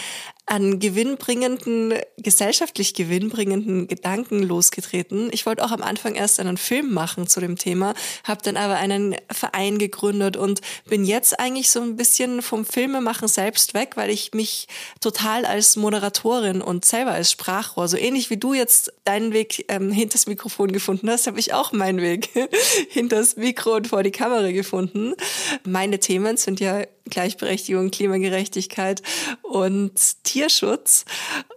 an 0.48 0.80
gewinnbringenden, 0.80 1.96
gesellschaftlich 2.18 2.94
gewinnbringenden 2.94 3.88
Gedanken 3.88 4.44
losgetreten. 4.44 5.30
Ich 5.32 5.46
wollte 5.46 5.64
auch 5.64 5.72
am 5.72 5.82
Anfang 5.82 6.14
erst 6.14 6.40
einen 6.40 6.58
Film 6.58 6.94
machen 6.94 7.28
zu 7.28 7.40
dem 7.40 7.58
Thema, 7.58 7.96
habe 8.24 8.44
dann 8.44 8.56
aber 8.56 8.76
einen 8.76 9.16
Verein 9.32 9.80
gegründet 9.80 10.38
und 10.38 10.62
bin 10.88 11.04
jetzt 11.04 11.40
eigentlich 11.40 11.72
so 11.72 11.82
ein 11.82 11.96
bisschen 11.96 12.44
vom 12.44 12.64
Filmemachen 12.64 13.28
selbst 13.28 13.74
weg, 13.74 13.94
weil 13.96 14.12
ich 14.12 14.34
mich 14.34 14.68
total 15.02 15.46
als 15.46 15.78
Moderatorin 15.78 16.62
und 16.62 16.86
selber 16.86 17.12
als 17.12 17.32
Sprachrohr, 17.32 17.88
so 17.88 17.98
ähnlich 17.98 18.30
wie 18.30 18.38
du 18.38 18.54
jetzt 18.54 18.94
deinen 19.04 19.34
Weg 19.34 19.66
ähm, 19.70 19.92
hinters 19.92 20.28
Mikrofon 20.28 20.72
gefunden 20.72 21.10
hast, 21.10 21.26
habe 21.26 21.40
ich 21.40 21.54
auch 21.54 21.72
meinen 21.72 22.02
Weg 22.02 22.30
hinters 22.90 23.36
Mikro 23.36 23.76
und 23.76 23.88
vor 23.88 24.04
die 24.04 24.12
Kamera 24.12 24.52
gefunden. 24.52 25.16
Meine 25.64 26.00
Themen 26.00 26.38
sind 26.38 26.60
ja 26.60 26.84
Gleichberechtigung, 27.10 27.92
Klimagerechtigkeit 27.92 29.02
und 29.44 29.94
Tierschutz. 30.36 31.06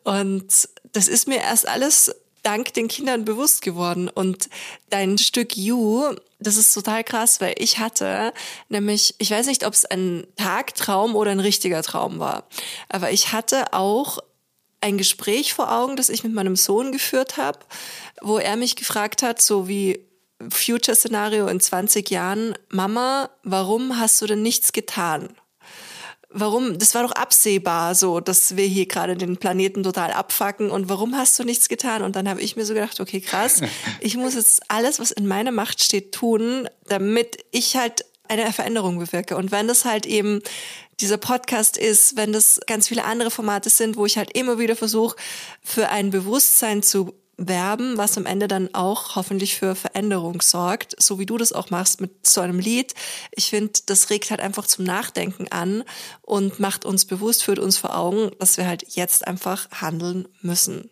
Und 0.04 0.68
das 0.92 1.08
ist 1.08 1.26
mir 1.26 1.38
erst 1.38 1.66
alles 1.66 2.14
dank 2.44 2.73
den 2.75 2.87
Kindern 2.87 3.25
bewusst 3.25 3.61
geworden. 3.62 4.08
Und 4.08 4.49
dein 4.88 5.18
Stück 5.18 5.56
You, 5.56 6.14
das 6.38 6.56
ist 6.56 6.73
total 6.73 7.02
krass, 7.02 7.40
weil 7.40 7.56
ich 7.58 7.80
hatte 7.80 8.32
nämlich, 8.68 9.16
ich 9.18 9.32
weiß 9.32 9.47
nicht, 9.47 9.66
ob 9.66 9.75
es 9.75 9.85
ein 9.85 10.28
Tagtraum 10.37 11.16
oder 11.16 11.32
ein 11.32 11.40
richtiger 11.40 11.82
Traum 11.82 12.20
war, 12.20 12.47
aber 12.88 13.11
ich 13.11 13.32
hatte 13.32 13.73
auch 13.73 14.20
ein 14.80 14.97
Gespräch 14.97 15.54
vor 15.54 15.73
Augen, 15.73 15.97
das 15.97 16.08
ich 16.08 16.23
mit 16.23 16.32
meinem 16.32 16.54
Sohn 16.54 16.92
geführt 16.92 17.37
habe, 17.37 17.58
wo 18.23 18.38
er 18.38 18.54
mich 18.54 18.76
gefragt 18.76 19.25
hat, 19.25 19.42
so 19.42 19.66
wie 19.66 20.06
Future-Szenario 20.49 21.49
in 21.49 21.58
20 21.58 22.08
Jahren, 22.11 22.54
Mama, 22.68 23.28
warum 23.42 23.99
hast 23.99 24.23
du 24.23 24.26
denn 24.26 24.42
nichts 24.42 24.73
getan? 24.73 25.35
Warum, 26.30 26.78
das 26.78 26.94
war 26.94 27.02
doch 27.02 27.12
absehbar 27.12 27.94
so, 27.94 28.20
dass 28.20 28.56
wir 28.56 28.66
hier 28.66 28.87
gerade 28.87 29.16
den 29.16 29.38
Planeten 29.38 29.82
total 29.82 30.12
abfacken 30.12 30.70
und 30.70 30.90
warum 30.90 31.16
hast 31.16 31.38
du 31.38 31.44
nichts 31.44 31.70
getan? 31.70 32.02
Und 32.02 32.16
dann 32.16 32.28
habe 32.28 32.42
ich 32.42 32.54
mir 32.54 32.66
so 32.66 32.75
gedacht, 32.75 33.00
okay, 33.00 33.20
krass, 33.20 33.62
ich 34.00 34.16
muss 34.16 34.35
jetzt 34.35 34.62
alles, 34.68 34.99
was 35.00 35.11
in 35.11 35.26
meiner 35.26 35.52
Macht 35.52 35.82
steht, 35.82 36.12
tun, 36.12 36.68
damit 36.87 37.38
ich 37.50 37.76
halt 37.76 38.04
eine 38.28 38.52
Veränderung 38.52 38.99
bewirke. 38.99 39.37
Und 39.37 39.52
wenn 39.52 39.68
das 39.68 39.87
halt 39.87 40.04
eben 40.04 40.42
dieser 41.00 41.16
Podcast 41.16 41.76
ist, 41.76 42.16
wenn 42.16 42.32
das 42.32 42.61
ganz 42.66 42.88
viele 42.88 43.04
andere 43.04 43.30
Formate 43.30 43.70
sind, 43.70 43.97
wo 43.97 44.04
ich 44.04 44.18
halt 44.18 44.37
immer 44.37 44.58
wieder 44.58 44.76
versuche, 44.76 45.16
für 45.62 45.88
ein 45.88 46.11
Bewusstsein 46.11 46.82
zu 46.82 47.14
werben, 47.38 47.97
was 47.97 48.18
am 48.18 48.26
Ende 48.26 48.49
dann 48.49 48.75
auch 48.75 49.14
hoffentlich 49.16 49.57
für 49.57 49.75
Veränderung 49.75 50.42
sorgt, 50.42 51.00
so 51.00 51.18
wie 51.18 51.26
du 51.26 51.38
das 51.38 51.52
auch 51.52 51.71
machst 51.71 52.00
mit 52.00 52.26
so 52.26 52.40
einem 52.40 52.59
Lied. 52.59 52.95
Ich 53.30 53.50
finde, 53.50 53.73
das 53.87 54.11
regt 54.11 54.30
halt 54.30 54.40
einfach 54.40 54.66
zum 54.66 54.85
Nachdenken 54.85 55.47
an 55.50 55.85
und 56.23 56.61
macht 56.61 56.85
uns 56.85 57.04
bewusst, 57.04 57.45
führt 57.45 57.61
uns 57.61 57.78
vor 57.78 57.97
Augen, 57.97 58.33
dass 58.40 58.57
wir 58.57 58.66
halt 58.66 58.85
jetzt 58.95 59.26
einfach 59.26 59.71
handeln 59.71 60.28
müssen. 60.42 60.90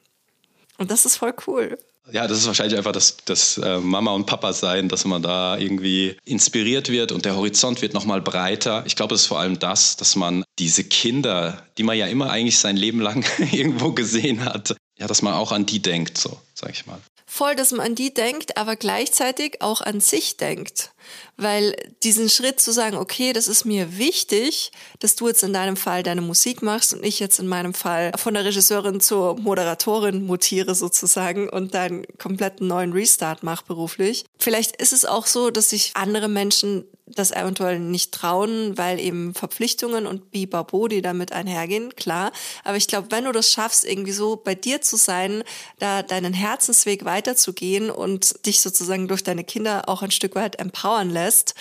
Und 0.79 0.91
das 0.91 1.05
ist 1.05 1.17
voll 1.17 1.35
cool. 1.47 1.79
Ja, 2.13 2.29
das 2.29 2.39
ist 2.39 2.47
wahrscheinlich 2.47 2.79
einfach 2.79 2.93
das, 2.93 3.17
das 3.25 3.59
äh, 3.59 3.79
Mama 3.79 4.13
und 4.13 4.27
Papa 4.27 4.53
sein, 4.53 4.89
dass 4.89 5.05
man 5.05 5.23
da 5.23 5.59
irgendwie 5.59 6.17
inspiriert 6.25 6.89
wird 6.89 7.11
und 7.11 7.25
der 7.25 7.35
Horizont 7.35 7.83
wird 7.83 7.95
nochmal 7.95 8.23
breiter. 8.23 8.85
Ich 8.87 8.95
glaube, 8.95 9.17
es 9.17 9.23
ist 9.23 9.27
vor 9.27 9.41
allem 9.41 9.59
das, 9.59 9.97
dass 9.97 10.15
man 10.15 10.45
diese 10.61 10.85
Kinder, 10.85 11.65
die 11.79 11.83
man 11.83 11.97
ja 11.97 12.07
immer 12.07 12.31
eigentlich 12.31 12.59
sein 12.59 12.77
Leben 12.77 13.01
lang 13.01 13.25
irgendwo 13.53 13.91
gesehen 13.91 14.45
hat, 14.45 14.77
ja, 14.99 15.07
dass 15.07 15.23
man 15.23 15.35
auch 15.35 15.53
an 15.53 15.67
die 15.67 15.81
denkt, 15.81 16.19
so, 16.19 16.39
sag 16.55 16.71
ich 16.71 16.87
mal. 16.87 17.01
Voll, 17.29 17.57
dass 17.57 17.73
man 17.73 17.85
an 17.85 17.95
die 17.97 18.15
denkt, 18.15 18.57
aber 18.57 18.77
gleichzeitig 18.77 19.61
auch 19.61 19.81
an 19.81 20.01
sich 20.01 20.37
denkt. 20.37 20.93
Weil 21.37 21.75
diesen 22.05 22.31
Schritt 22.31 22.61
zu 22.61 22.73
sagen, 22.73 22.97
okay, 22.97 23.33
das 23.33 23.49
ist 23.49 23.65
mir 23.65 23.99
wichtig, 23.99 24.71
dass 25.01 25.17
du 25.17 25.27
jetzt 25.27 25.43
in 25.43 25.53
deinem 25.53 25.77
Fall 25.77 26.05
deine 26.05 26.21
Musik 26.21 26.63
machst 26.63 26.95
und 26.95 27.05
ich 27.05 27.19
jetzt 27.19 27.41
in 27.41 27.49
meinem 27.49 27.75
Fall 27.75 28.13
von 28.17 28.33
der 28.35 28.45
Regisseurin 28.45 29.01
zur 29.01 29.39
Moderatorin 29.39 30.25
mutiere 30.25 30.77
sozusagen 30.77 31.49
und 31.49 31.75
deinen 31.75 32.07
kompletten 32.17 32.69
neuen 32.69 32.93
Restart 32.93 33.43
mache 33.43 33.65
beruflich. 33.67 34.25
Vielleicht 34.39 34.77
ist 34.77 34.93
es 34.93 35.05
auch 35.05 35.27
so, 35.27 35.51
dass 35.51 35.71
sich 35.71 35.91
andere 35.95 36.29
Menschen 36.29 36.85
das 37.07 37.31
eventuell 37.31 37.79
nicht 37.79 38.13
trauen, 38.13 38.77
weil 38.77 38.99
eben 38.99 39.35
Verpflichtungen 39.35 40.07
und 40.07 40.31
Bibabo, 40.31 40.89
die 40.89 41.03
damit 41.03 41.33
einhergehen, 41.33 41.95
klar. 41.95 42.33
Aber 42.65 42.77
ich 42.77 42.89
glaube, 42.89 43.09
wenn 43.11 43.25
du 43.25 43.33
das 43.33 43.51
schaffst, 43.51 43.85
irgendwie 43.85 44.13
so 44.13 44.37
bei 44.37 44.55
dir 44.55 44.81
zu 44.81 44.97
sein, 44.97 45.45
da 45.79 46.03
deinen 46.03 46.33
Herzensweg 46.33 47.05
weiterzugehen 47.05 47.91
und 47.91 48.45
dich 48.47 48.61
sozusagen 48.61 49.09
durch 49.09 49.23
deine 49.23 49.45
Kinder 49.45 49.89
auch 49.89 50.03
ein 50.03 50.11
Stück 50.11 50.35
weit 50.35 50.59
empowern 50.59 51.11
lässt, 51.11 51.55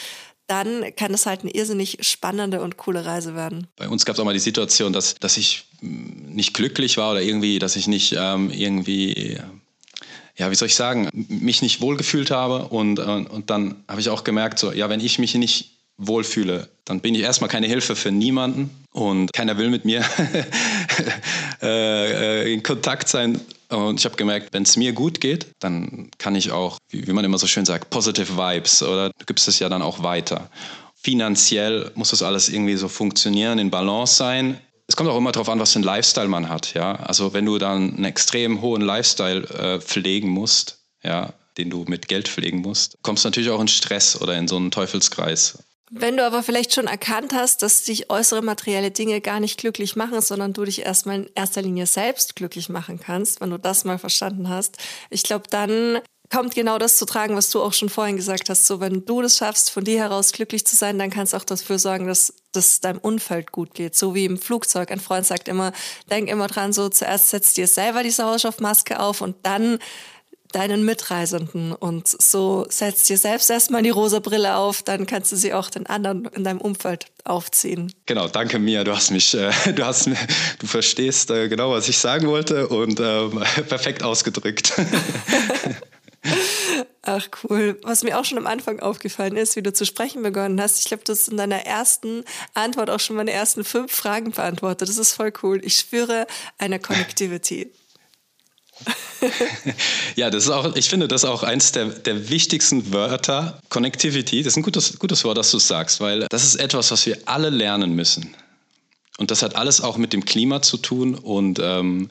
dann 0.48 0.96
kann 0.96 1.14
es 1.14 1.26
halt 1.26 1.42
eine 1.42 1.52
irrsinnig 1.52 1.98
spannende 2.02 2.62
und 2.62 2.78
coole 2.78 3.06
Reise 3.06 3.36
werden. 3.36 3.68
Bei 3.76 3.90
uns 3.90 4.06
gab 4.06 4.16
es 4.16 4.20
auch 4.20 4.26
mal 4.26 4.34
die 4.34 4.40
Situation, 4.40 4.94
dass, 4.94 5.16
dass 5.16 5.38
ich 5.38 5.68
nicht 5.82 6.54
glücklich 6.54 6.98
war 6.98 7.12
oder 7.12 7.22
irgendwie, 7.22 7.60
dass 7.60 7.76
ich 7.76 7.88
nicht 7.88 8.16
ähm, 8.18 8.52
irgendwie 8.52 9.40
ja, 10.38 10.52
wie 10.52 10.56
soll 10.56 10.68
ich 10.68 10.76
sagen, 10.76 11.10
mich 11.14 11.62
nicht 11.62 11.82
wohlgefühlt 11.82 12.32
habe. 12.32 12.68
Und, 12.68 13.00
äh, 13.00 13.02
und 13.04 13.50
dann 13.50 13.84
habe 13.88 14.02
ich 14.02 14.10
auch 14.10 14.24
gemerkt, 14.24 14.60
so, 14.60 14.72
ja, 14.72 14.90
wenn 14.90 15.00
ich 15.00 15.20
mich 15.20 15.36
nicht 15.36 15.72
wohlfühle, 15.98 16.70
dann 16.84 17.00
bin 17.00 17.16
ich 17.16 17.22
erstmal 17.22 17.50
keine 17.50 17.68
Hilfe 17.68 17.96
für 17.96 18.12
niemanden 18.12 18.70
und 18.92 19.32
keiner 19.32 19.58
will 19.58 19.70
mit 19.70 19.86
mir 19.86 20.04
äh, 21.62 22.44
äh, 22.44 22.54
in 22.54 22.64
Kontakt 22.64 23.08
sein. 23.08 23.40
Und 23.70 24.00
ich 24.00 24.06
habe 24.06 24.18
gemerkt, 24.18 24.50
wenn 24.52 24.64
es 24.64 24.76
mir 24.76 24.92
gut 24.92 25.22
geht, 25.22 25.48
dann 25.60 26.12
kann 26.18 26.36
ich 26.36 26.52
auch, 26.52 26.78
wie, 26.90 27.08
wie 27.08 27.14
man 27.14 27.24
immer 27.24 27.38
so 27.38 27.48
schön 27.48 27.66
sagt, 27.66 27.90
positive 27.90 28.38
Vibes 28.38 28.84
oder 28.84 29.10
du 29.18 29.26
gibst 29.26 29.48
es 29.48 29.60
ja 29.60 29.70
dann 29.70 29.82
auch 29.82 30.04
weiter. 30.04 30.50
Finanziell 30.96 31.92
muss 31.96 32.10
das 32.10 32.22
alles 32.22 32.50
irgendwie 32.50 32.76
so 32.76 32.90
funktionieren, 32.90 33.58
in 33.58 33.70
Balance 33.72 34.16
sein 34.16 34.60
es 34.88 34.96
kommt 34.96 35.10
auch 35.10 35.18
immer 35.18 35.32
darauf 35.32 35.50
an, 35.50 35.60
was 35.60 35.72
für 35.74 35.78
einen 35.78 35.86
Lifestyle 35.86 36.28
man 36.28 36.50
hat. 36.50 36.74
Ja? 36.74 36.96
Also 36.96 37.34
wenn 37.34 37.46
du 37.46 37.58
dann 37.58 37.96
einen 37.96 38.06
extrem 38.06 38.62
hohen 38.62 38.82
Lifestyle 38.82 39.44
äh, 39.50 39.80
pflegen 39.80 40.30
musst, 40.30 40.80
ja, 41.04 41.34
den 41.58 41.70
du 41.70 41.86
mit 41.88 42.08
Geld 42.08 42.28
pflegen 42.28 42.60
musst, 42.60 42.98
kommst 43.02 43.24
du 43.24 43.28
natürlich 43.28 43.50
auch 43.50 43.62
in 43.62 43.68
Stress 43.68 44.22
oder 44.22 44.36
in 44.36 44.48
so 44.48 44.58
einen 44.58 44.72
Teufelskreis. 44.72 45.60
Wenn 45.92 46.18
du 46.18 46.26
aber 46.26 46.42
vielleicht 46.42 46.74
schon 46.74 46.88
erkannt 46.88 47.34
hast, 47.34 47.62
dass 47.62 47.84
dich 47.84 48.10
äußere 48.10 48.42
materielle 48.42 48.90
Dinge 48.90 49.22
gar 49.22 49.40
nicht 49.40 49.60
glücklich 49.60 49.96
machen, 49.96 50.20
sondern 50.20 50.52
du 50.52 50.66
dich 50.66 50.82
erstmal 50.82 51.18
in 51.18 51.30
erster 51.36 51.62
Linie 51.62 51.86
selbst 51.86 52.36
glücklich 52.36 52.70
machen 52.70 53.00
kannst, 53.00 53.40
wenn 53.40 53.52
du 53.52 53.60
das 53.60 53.86
mal 53.86 54.00
verstanden 54.00 54.50
hast, 54.50 54.78
ich 55.12 55.24
glaube, 55.24 55.46
dann 55.50 56.02
kommt 56.32 56.56
genau 56.56 56.78
das 56.78 56.98
zu 56.98 57.06
tragen, 57.06 57.36
was 57.36 57.50
du 57.50 57.62
auch 57.62 57.74
schon 57.74 57.90
vorhin 57.90 58.18
gesagt 58.18 58.50
hast. 58.50 58.66
So, 58.66 58.80
wenn 58.80 59.06
du 59.06 59.22
das 59.22 59.38
schaffst, 59.38 59.70
von 59.70 59.84
dir 59.84 60.00
heraus 60.00 60.32
glücklich 60.32 60.66
zu 60.66 60.76
sein, 60.76 60.98
dann 61.00 61.10
kannst 61.10 61.34
du 61.34 61.38
auch 61.38 61.44
dafür 61.44 61.80
sorgen, 61.80 62.08
dass 62.08 62.34
dass 62.56 62.80
deinem 62.80 63.00
Umfeld 63.00 63.52
gut 63.52 63.74
geht. 63.74 63.96
So 63.96 64.16
wie 64.16 64.26
im 64.26 64.38
Flugzeug. 64.38 64.92
Ein 64.92 65.00
Freund 65.00 65.26
sagt 65.26 65.48
immer, 65.48 65.74
denk 66.10 66.30
immer 66.30 66.48
dran, 66.48 66.74
so 66.74 66.90
zuerst 66.90 67.30
setzt 67.30 67.58
dir 67.58 67.68
selber 67.68 68.04
die 68.04 68.12
Sauerstoffmaske 68.12 69.00
auf 69.00 69.22
und 69.22 69.36
dann 69.44 69.80
deinen 70.52 70.86
Mitreisenden. 70.86 71.74
Und 71.74 72.08
so 72.08 72.66
setzt 72.70 73.10
dir 73.10 73.18
selbst 73.18 73.50
erstmal 73.50 73.84
die 73.84 73.90
rosa 73.90 74.20
Brille 74.20 74.56
auf, 74.56 74.84
dann 74.84 75.06
kannst 75.06 75.32
du 75.34 75.36
sie 75.36 75.54
auch 75.54 75.70
den 75.70 75.86
anderen 75.86 76.26
in 76.34 76.46
deinem 76.46 76.62
Umfeld 76.62 77.08
aufziehen. 77.26 77.92
Genau, 78.06 78.30
danke 78.30 78.58
Mia. 78.58 78.86
Du 78.86 78.96
hast 78.96 79.12
mich, 79.12 79.34
äh, 79.34 79.52
du 79.74 79.86
hast 79.86 80.08
du 80.08 80.68
verstehst 80.68 81.30
äh, 81.30 81.50
genau, 81.50 81.72
was 81.72 81.90
ich 81.90 81.98
sagen 81.98 82.28
wollte 82.28 82.70
und 82.70 83.00
äh, 83.00 83.30
perfekt 83.68 84.02
ausgedrückt. 84.02 84.74
Ach 87.04 87.28
cool. 87.44 87.80
Was 87.84 88.04
mir 88.04 88.20
auch 88.20 88.26
schon 88.26 88.38
am 88.38 88.48
Anfang 88.48 88.80
aufgefallen 88.80 89.38
ist, 89.38 89.56
wie 89.56 89.62
du 89.62 89.72
zu 89.72 89.86
sprechen 89.86 90.24
begonnen 90.24 90.60
hast, 90.60 90.80
ich 90.80 90.86
glaube, 90.86 91.04
du 91.04 91.12
hast 91.12 91.28
in 91.28 91.38
deiner 91.38 91.66
ersten 91.66 92.24
Antwort 92.54 92.90
auch 92.90 93.00
schon 93.00 93.16
meine 93.16 93.32
ersten 93.32 93.64
fünf 93.64 93.92
Fragen 93.92 94.32
beantwortet. 94.32 94.90
Das 94.90 94.98
ist 94.98 95.14
voll 95.14 95.32
cool. 95.44 95.62
Ich 95.64 95.78
spüre 95.78 96.26
eine 96.58 96.80
Connectivity. 96.80 97.72
ja, 100.16 100.30
das 100.30 100.46
ist 100.46 100.50
auch, 100.50 100.76
ich 100.76 100.90
finde 100.90 101.08
das 101.08 101.26
auch 101.26 101.44
eins 101.44 101.72
der, 101.72 101.86
der 101.86 102.30
wichtigsten 102.30 102.92
Wörter. 102.92 103.62
Connectivity, 103.70 104.44
das 104.44 104.54
ist 104.54 104.58
ein 104.58 104.64
gutes, 104.64 105.00
gutes 105.00 105.24
Wort, 105.24 105.38
das 105.38 105.52
du 105.52 105.60
sagst, 105.60 106.02
weil 106.02 106.28
das 106.30 106.44
ist 106.44 106.56
etwas, 106.56 106.92
was 106.92 107.06
wir 107.06 107.20
alle 107.26 107.50
lernen 107.50 107.94
müssen. 107.94 108.36
Und 109.18 109.32
das 109.32 109.44
hat 109.44 109.56
alles 109.56 109.80
auch 109.80 109.98
mit 109.98 110.12
dem 110.12 110.26
Klima 110.26 110.62
zu 110.62 110.78
tun 110.78 111.16
und 111.16 111.60
ähm, 111.62 112.10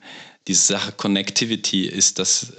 diese 0.48 0.62
Sache 0.62 0.92
Connectivity 0.92 1.86
ist 1.86 2.18
das 2.18 2.52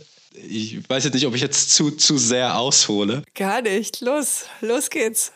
ich 0.50 0.90
weiß 0.90 1.04
jetzt 1.04 1.14
nicht, 1.14 1.26
ob 1.26 1.36
ich 1.36 1.42
jetzt 1.42 1.72
zu, 1.72 1.92
zu 1.92 2.18
sehr 2.18 2.58
aushole. 2.58 3.24
Gar 3.34 3.62
nicht. 3.62 4.02
Los, 4.02 4.46
los 4.62 4.90
geht's. 4.90 5.32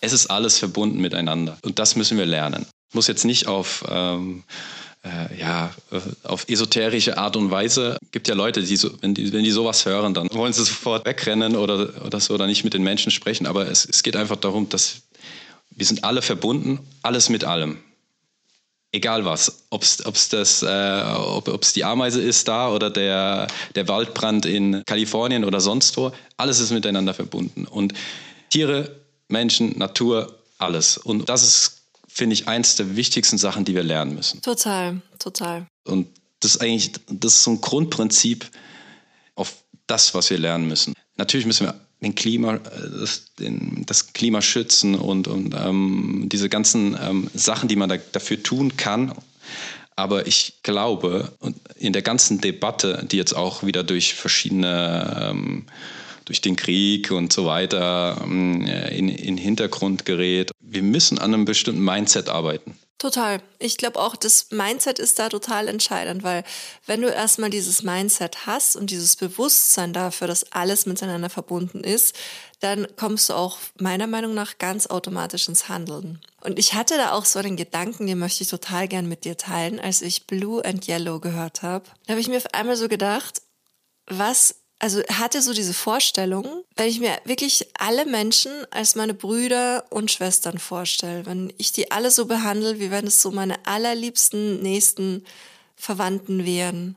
Es 0.00 0.12
ist 0.12 0.28
alles 0.28 0.58
verbunden 0.58 1.00
miteinander 1.00 1.58
und 1.62 1.78
das 1.78 1.96
müssen 1.96 2.18
wir 2.18 2.26
lernen. 2.26 2.66
Muss 2.92 3.08
jetzt 3.08 3.24
nicht 3.24 3.48
auf, 3.48 3.84
ähm, 3.88 4.44
äh, 5.04 5.38
ja, 5.38 5.74
äh, 5.90 6.00
auf 6.22 6.48
esoterische 6.48 7.18
Art 7.18 7.36
und 7.36 7.50
Weise. 7.50 7.98
Es 8.00 8.10
gibt 8.12 8.28
ja 8.28 8.34
Leute, 8.34 8.62
die, 8.62 8.76
so, 8.76 8.90
wenn, 9.00 9.14
die, 9.14 9.32
wenn 9.32 9.44
die 9.44 9.50
sowas 9.50 9.84
hören, 9.84 10.14
dann 10.14 10.28
wollen 10.32 10.52
sie 10.52 10.64
sofort 10.64 11.04
wegrennen 11.04 11.56
oder, 11.56 12.04
oder 12.04 12.20
so 12.20 12.34
oder 12.34 12.46
nicht 12.46 12.64
mit 12.64 12.74
den 12.74 12.82
Menschen 12.82 13.10
sprechen. 13.10 13.46
Aber 13.46 13.68
es, 13.68 13.84
es 13.84 14.02
geht 14.02 14.16
einfach 14.16 14.36
darum, 14.36 14.68
dass 14.68 15.02
wir 15.70 15.86
sind 15.86 16.04
alle 16.04 16.22
verbunden, 16.22 16.80
alles 17.02 17.28
mit 17.28 17.44
allem 17.44 17.78
egal 18.92 19.24
was, 19.24 19.64
ob 19.70 19.82
es 19.82 20.28
das, 20.28 20.62
äh, 20.62 21.02
ob 21.16 21.62
es 21.62 21.72
die 21.72 21.84
Ameise 21.84 22.22
ist 22.22 22.48
da 22.48 22.70
oder 22.70 22.90
der, 22.90 23.46
der 23.74 23.88
Waldbrand 23.88 24.46
in 24.46 24.82
Kalifornien 24.86 25.44
oder 25.44 25.60
sonst 25.60 25.96
wo, 25.96 26.12
alles 26.36 26.60
ist 26.60 26.70
miteinander 26.70 27.14
verbunden. 27.14 27.66
Und 27.66 27.92
Tiere, 28.50 28.96
Menschen, 29.28 29.78
Natur, 29.78 30.38
alles. 30.58 30.96
Und 30.98 31.28
das 31.28 31.42
ist, 31.42 31.82
finde 32.08 32.34
ich, 32.34 32.48
eins 32.48 32.76
der 32.76 32.96
wichtigsten 32.96 33.38
Sachen, 33.38 33.64
die 33.64 33.74
wir 33.74 33.82
lernen 33.82 34.14
müssen. 34.14 34.40
Total, 34.42 35.00
total. 35.18 35.66
Und 35.84 36.08
das 36.40 36.52
ist 36.52 36.62
eigentlich, 36.62 36.92
das 37.08 37.34
ist 37.34 37.44
so 37.44 37.52
ein 37.52 37.60
Grundprinzip 37.60 38.50
auf 39.34 39.54
das, 39.86 40.14
was 40.14 40.30
wir 40.30 40.38
lernen 40.38 40.66
müssen. 40.66 40.94
Natürlich 41.16 41.46
müssen 41.46 41.66
wir 41.66 41.87
den 42.00 42.14
Klima, 42.14 42.54
äh, 42.54 42.60
das, 43.00 43.34
den, 43.38 43.84
das 43.86 44.12
Klima 44.12 44.42
schützen 44.42 44.94
und, 44.94 45.28
und 45.28 45.54
ähm, 45.54 46.28
diese 46.30 46.48
ganzen 46.48 46.96
ähm, 47.00 47.30
Sachen, 47.34 47.68
die 47.68 47.76
man 47.76 47.88
da, 47.88 47.96
dafür 48.12 48.42
tun 48.42 48.76
kann. 48.76 49.12
Aber 49.96 50.28
ich 50.28 50.60
glaube, 50.62 51.32
in 51.76 51.92
der 51.92 52.02
ganzen 52.02 52.40
Debatte, 52.40 53.04
die 53.10 53.16
jetzt 53.16 53.34
auch 53.34 53.64
wieder 53.64 53.82
durch 53.82 54.14
verschiedene, 54.14 55.30
ähm, 55.30 55.64
durch 56.24 56.40
den 56.40 56.54
Krieg 56.54 57.10
und 57.10 57.32
so 57.32 57.46
weiter 57.46 58.20
ähm, 58.22 58.64
in, 58.64 59.08
in 59.08 59.36
Hintergrund 59.36 60.04
gerät, 60.04 60.52
wir 60.60 60.82
müssen 60.84 61.18
an 61.18 61.34
einem 61.34 61.44
bestimmten 61.44 61.82
Mindset 61.82 62.28
arbeiten. 62.28 62.76
Total. 62.98 63.40
Ich 63.60 63.76
glaube 63.76 64.00
auch, 64.00 64.16
das 64.16 64.50
Mindset 64.50 64.98
ist 64.98 65.20
da 65.20 65.28
total 65.28 65.68
entscheidend, 65.68 66.24
weil 66.24 66.42
wenn 66.84 67.00
du 67.00 67.08
erstmal 67.08 67.48
dieses 67.48 67.84
Mindset 67.84 68.46
hast 68.46 68.74
und 68.74 68.90
dieses 68.90 69.14
Bewusstsein 69.14 69.92
dafür, 69.92 70.26
dass 70.26 70.50
alles 70.50 70.84
miteinander 70.84 71.30
verbunden 71.30 71.84
ist, 71.84 72.16
dann 72.58 72.88
kommst 72.96 73.28
du 73.28 73.34
auch 73.34 73.58
meiner 73.78 74.08
Meinung 74.08 74.34
nach 74.34 74.58
ganz 74.58 74.88
automatisch 74.88 75.46
ins 75.48 75.68
Handeln. 75.68 76.20
Und 76.40 76.58
ich 76.58 76.74
hatte 76.74 76.96
da 76.96 77.12
auch 77.12 77.24
so 77.24 77.38
einen 77.38 77.56
Gedanken, 77.56 78.08
den 78.08 78.18
möchte 78.18 78.42
ich 78.42 78.50
total 78.50 78.88
gern 78.88 79.08
mit 79.08 79.24
dir 79.24 79.36
teilen, 79.36 79.78
als 79.78 80.02
ich 80.02 80.26
Blue 80.26 80.64
and 80.64 80.88
Yellow 80.88 81.20
gehört 81.20 81.62
habe. 81.62 81.84
Da 82.06 82.14
habe 82.14 82.20
ich 82.20 82.26
mir 82.26 82.38
auf 82.38 82.52
einmal 82.52 82.74
so 82.74 82.88
gedacht, 82.88 83.42
was 84.06 84.57
also 84.78 85.02
hatte 85.12 85.42
so 85.42 85.52
diese 85.52 85.74
Vorstellung, 85.74 86.64
wenn 86.76 86.88
ich 86.88 87.00
mir 87.00 87.18
wirklich 87.24 87.68
alle 87.78 88.06
Menschen 88.06 88.52
als 88.70 88.94
meine 88.94 89.14
Brüder 89.14 89.84
und 89.90 90.10
Schwestern 90.10 90.58
vorstelle, 90.58 91.26
wenn 91.26 91.52
ich 91.58 91.72
die 91.72 91.90
alle 91.90 92.10
so 92.10 92.26
behandle, 92.26 92.78
wie 92.78 92.90
wenn 92.90 93.06
es 93.06 93.20
so 93.20 93.32
meine 93.32 93.66
allerliebsten, 93.66 94.62
nächsten 94.62 95.24
Verwandten 95.74 96.44
wären. 96.44 96.96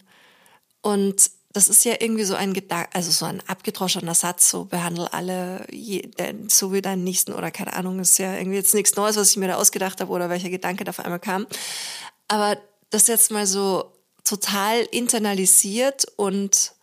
Und 0.81 1.31
das 1.53 1.69
ist 1.69 1.83
ja 1.83 1.95
irgendwie 1.99 2.23
so 2.23 2.35
ein 2.35 2.53
Gedanke, 2.53 2.89
also 2.93 3.11
so 3.11 3.25
ein 3.25 3.41
abgedroschener 3.47 4.15
Satz, 4.15 4.49
so 4.49 4.65
behandle 4.65 5.11
alle 5.11 5.65
je, 5.71 6.09
so 6.47 6.71
wie 6.71 6.81
deinen 6.81 7.03
Nächsten 7.03 7.33
oder 7.33 7.51
keine 7.51 7.73
Ahnung, 7.73 7.99
ist 7.99 8.19
ja 8.19 8.37
irgendwie 8.37 8.57
jetzt 8.57 8.73
nichts 8.73 8.95
Neues, 8.95 9.17
was 9.17 9.31
ich 9.31 9.37
mir 9.37 9.47
da 9.47 9.55
ausgedacht 9.55 9.99
habe 10.01 10.11
oder 10.11 10.29
welcher 10.29 10.49
Gedanke 10.49 10.83
da 10.83 10.91
auf 10.91 10.99
einmal 10.99 11.19
kam. 11.19 11.47
Aber 12.27 12.57
das 12.91 13.07
jetzt 13.07 13.31
mal 13.31 13.47
so 13.47 13.91
total 14.23 14.81
internalisiert 14.91 16.05
und 16.15 16.73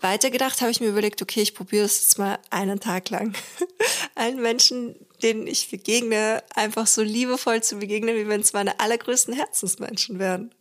weitergedacht 0.00 0.60
habe 0.60 0.70
ich 0.70 0.80
mir 0.80 0.88
überlegt, 0.88 1.22
okay, 1.22 1.42
ich 1.42 1.54
probiere 1.54 1.84
es 1.84 2.00
jetzt 2.00 2.18
mal 2.18 2.38
einen 2.50 2.80
Tag 2.80 3.10
lang. 3.10 3.34
Allen 4.14 4.40
Menschen, 4.40 4.96
denen 5.22 5.46
ich 5.46 5.70
begegne, 5.70 6.42
einfach 6.54 6.86
so 6.86 7.02
liebevoll 7.02 7.62
zu 7.62 7.76
begegnen, 7.76 8.16
wie 8.16 8.28
wenn 8.28 8.40
es 8.40 8.52
meine 8.52 8.80
allergrößten 8.80 9.34
Herzensmenschen 9.34 10.18
wären. 10.18 10.52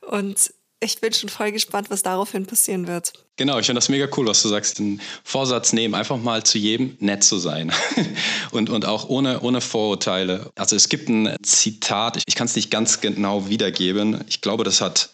Und 0.00 0.52
ich 0.82 1.00
bin 1.00 1.12
schon 1.12 1.28
voll 1.28 1.52
gespannt, 1.52 1.90
was 1.90 2.02
daraufhin 2.02 2.46
passieren 2.46 2.86
wird. 2.86 3.12
Genau, 3.36 3.58
ich 3.58 3.66
finde 3.66 3.78
das 3.78 3.90
mega 3.90 4.08
cool, 4.16 4.26
was 4.26 4.42
du 4.42 4.48
sagst, 4.48 4.78
den 4.78 5.00
Vorsatz 5.24 5.74
nehmen, 5.74 5.94
einfach 5.94 6.16
mal 6.16 6.42
zu 6.42 6.56
jedem 6.56 6.96
nett 7.00 7.22
zu 7.22 7.38
sein 7.38 7.70
und, 8.50 8.70
und 8.70 8.86
auch 8.86 9.08
ohne, 9.08 9.40
ohne 9.40 9.60
Vorurteile. 9.60 10.50
Also 10.56 10.76
es 10.76 10.88
gibt 10.88 11.08
ein 11.10 11.36
Zitat, 11.42 12.16
ich, 12.16 12.24
ich 12.26 12.34
kann 12.34 12.46
es 12.46 12.56
nicht 12.56 12.70
ganz 12.70 13.00
genau 13.00 13.48
wiedergeben, 13.48 14.24
ich 14.28 14.40
glaube, 14.40 14.64
das 14.64 14.80
hat 14.80 15.10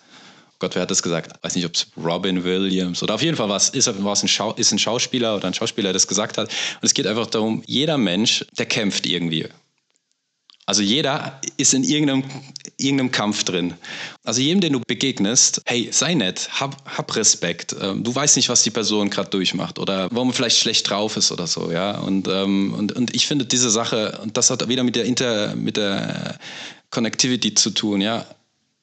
Gott, 0.58 0.74
wer 0.74 0.82
hat 0.82 0.90
das 0.90 1.02
gesagt? 1.02 1.32
Ich 1.36 1.44
weiß 1.44 1.54
nicht, 1.56 1.66
ob 1.66 1.74
es 1.74 1.86
Robin 2.02 2.42
Williams 2.44 3.02
oder 3.02 3.14
auf 3.14 3.22
jeden 3.22 3.36
Fall 3.36 3.48
was 3.48 3.68
ist, 3.68 3.90
was 4.02 4.22
ein 4.22 4.28
Schau, 4.28 4.52
ist 4.54 4.72
ein 4.72 4.78
Schauspieler 4.78 5.36
oder 5.36 5.46
ein 5.46 5.54
Schauspieler, 5.54 5.88
der 5.88 5.92
das 5.94 6.08
gesagt 6.08 6.38
hat. 6.38 6.48
Und 6.48 6.82
es 6.82 6.94
geht 6.94 7.06
einfach 7.06 7.26
darum, 7.26 7.62
jeder 7.66 7.98
Mensch, 7.98 8.44
der 8.58 8.66
kämpft 8.66 9.06
irgendwie. 9.06 9.48
Also 10.68 10.82
jeder 10.82 11.40
ist 11.58 11.74
in 11.74 11.84
irgendeinem, 11.84 12.24
irgendeinem 12.76 13.12
Kampf 13.12 13.44
drin. 13.44 13.74
Also 14.24 14.40
jedem, 14.40 14.60
den 14.60 14.72
du 14.72 14.80
begegnest, 14.84 15.62
hey, 15.64 15.90
sei 15.92 16.14
nett, 16.14 16.48
hab, 16.58 16.98
hab 16.98 17.14
Respekt. 17.14 17.76
Ähm, 17.80 18.02
du 18.02 18.12
weißt 18.12 18.36
nicht, 18.36 18.48
was 18.48 18.64
die 18.64 18.70
Person 18.70 19.08
gerade 19.08 19.30
durchmacht 19.30 19.78
oder 19.78 20.08
warum 20.10 20.32
vielleicht 20.32 20.58
schlecht 20.58 20.90
drauf 20.90 21.16
ist 21.16 21.30
oder 21.30 21.46
so, 21.46 21.70
ja. 21.70 21.98
Und, 21.98 22.26
ähm, 22.26 22.74
und, 22.74 22.92
und 22.92 23.14
ich 23.14 23.28
finde 23.28 23.44
diese 23.44 23.70
Sache, 23.70 24.18
und 24.22 24.36
das 24.36 24.50
hat 24.50 24.66
wieder 24.68 24.82
mit 24.82 24.96
der 24.96 25.04
Inter, 25.04 25.54
mit 25.54 25.76
der 25.76 26.36
Connectivity 26.90 27.54
zu 27.54 27.70
tun, 27.70 28.00
ja 28.00 28.26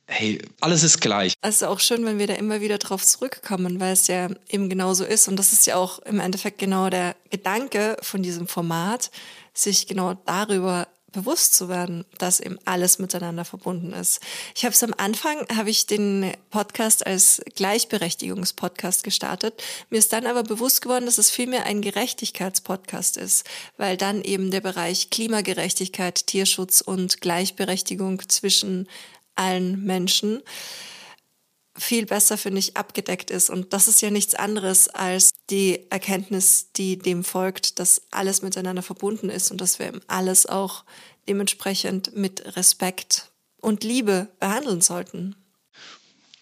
hey, 0.07 0.39
alles 0.61 0.83
ist 0.83 1.01
gleich. 1.01 1.33
Es 1.41 1.57
ist 1.57 1.63
auch 1.63 1.79
schön, 1.79 2.05
wenn 2.05 2.19
wir 2.19 2.27
da 2.27 2.33
immer 2.33 2.61
wieder 2.61 2.77
drauf 2.77 3.05
zurückkommen, 3.05 3.79
weil 3.79 3.93
es 3.93 4.07
ja 4.07 4.29
eben 4.49 4.69
genauso 4.69 5.03
ist. 5.05 5.27
Und 5.27 5.37
das 5.37 5.53
ist 5.53 5.65
ja 5.65 5.75
auch 5.75 5.99
im 5.99 6.19
Endeffekt 6.19 6.59
genau 6.59 6.89
der 6.89 7.15
Gedanke 7.29 7.97
von 8.01 8.23
diesem 8.23 8.47
Format, 8.47 9.11
sich 9.53 9.87
genau 9.87 10.15
darüber 10.25 10.87
bewusst 11.13 11.55
zu 11.55 11.69
werden, 11.69 12.05
dass 12.17 12.39
eben 12.39 12.57
alles 12.65 12.99
miteinander 12.99 13.45
verbunden 13.45 13.93
ist. 13.93 14.19
Ich 14.55 14.65
habe 14.65 14.73
es 14.73 14.83
am 14.83 14.93
Anfang, 14.97 15.47
habe 15.55 15.69
ich 15.69 15.85
den 15.85 16.33
Podcast 16.49 17.05
als 17.05 17.41
Gleichberechtigungspodcast 17.55 19.03
gestartet. 19.03 19.63
Mir 19.89 19.99
ist 19.99 20.11
dann 20.11 20.25
aber 20.25 20.43
bewusst 20.43 20.81
geworden, 20.81 21.05
dass 21.05 21.19
es 21.19 21.29
vielmehr 21.29 21.65
ein 21.65 21.81
Gerechtigkeitspodcast 21.81 23.17
ist, 23.17 23.47
weil 23.77 23.95
dann 23.95 24.23
eben 24.23 24.51
der 24.51 24.61
Bereich 24.61 25.11
Klimagerechtigkeit, 25.11 26.27
Tierschutz 26.27 26.81
und 26.81 27.21
Gleichberechtigung 27.21 28.27
zwischen 28.27 28.89
allen 29.35 29.83
Menschen 29.83 30.41
viel 31.75 32.05
besser, 32.05 32.37
finde 32.37 32.59
ich, 32.59 32.77
abgedeckt 32.77 33.31
ist. 33.31 33.49
Und 33.49 33.73
das 33.73 33.87
ist 33.87 34.01
ja 34.01 34.11
nichts 34.11 34.35
anderes 34.35 34.89
als 34.89 35.31
die 35.49 35.79
Erkenntnis, 35.89 36.67
die 36.75 36.97
dem 36.97 37.23
folgt, 37.23 37.79
dass 37.79 38.03
alles 38.11 38.41
miteinander 38.41 38.83
verbunden 38.83 39.29
ist 39.29 39.51
und 39.51 39.59
dass 39.59 39.79
wir 39.79 39.91
alles 40.07 40.45
auch 40.45 40.83
dementsprechend 41.27 42.15
mit 42.15 42.55
Respekt 42.55 43.31
und 43.59 43.83
Liebe 43.83 44.27
behandeln 44.39 44.81
sollten. 44.81 45.35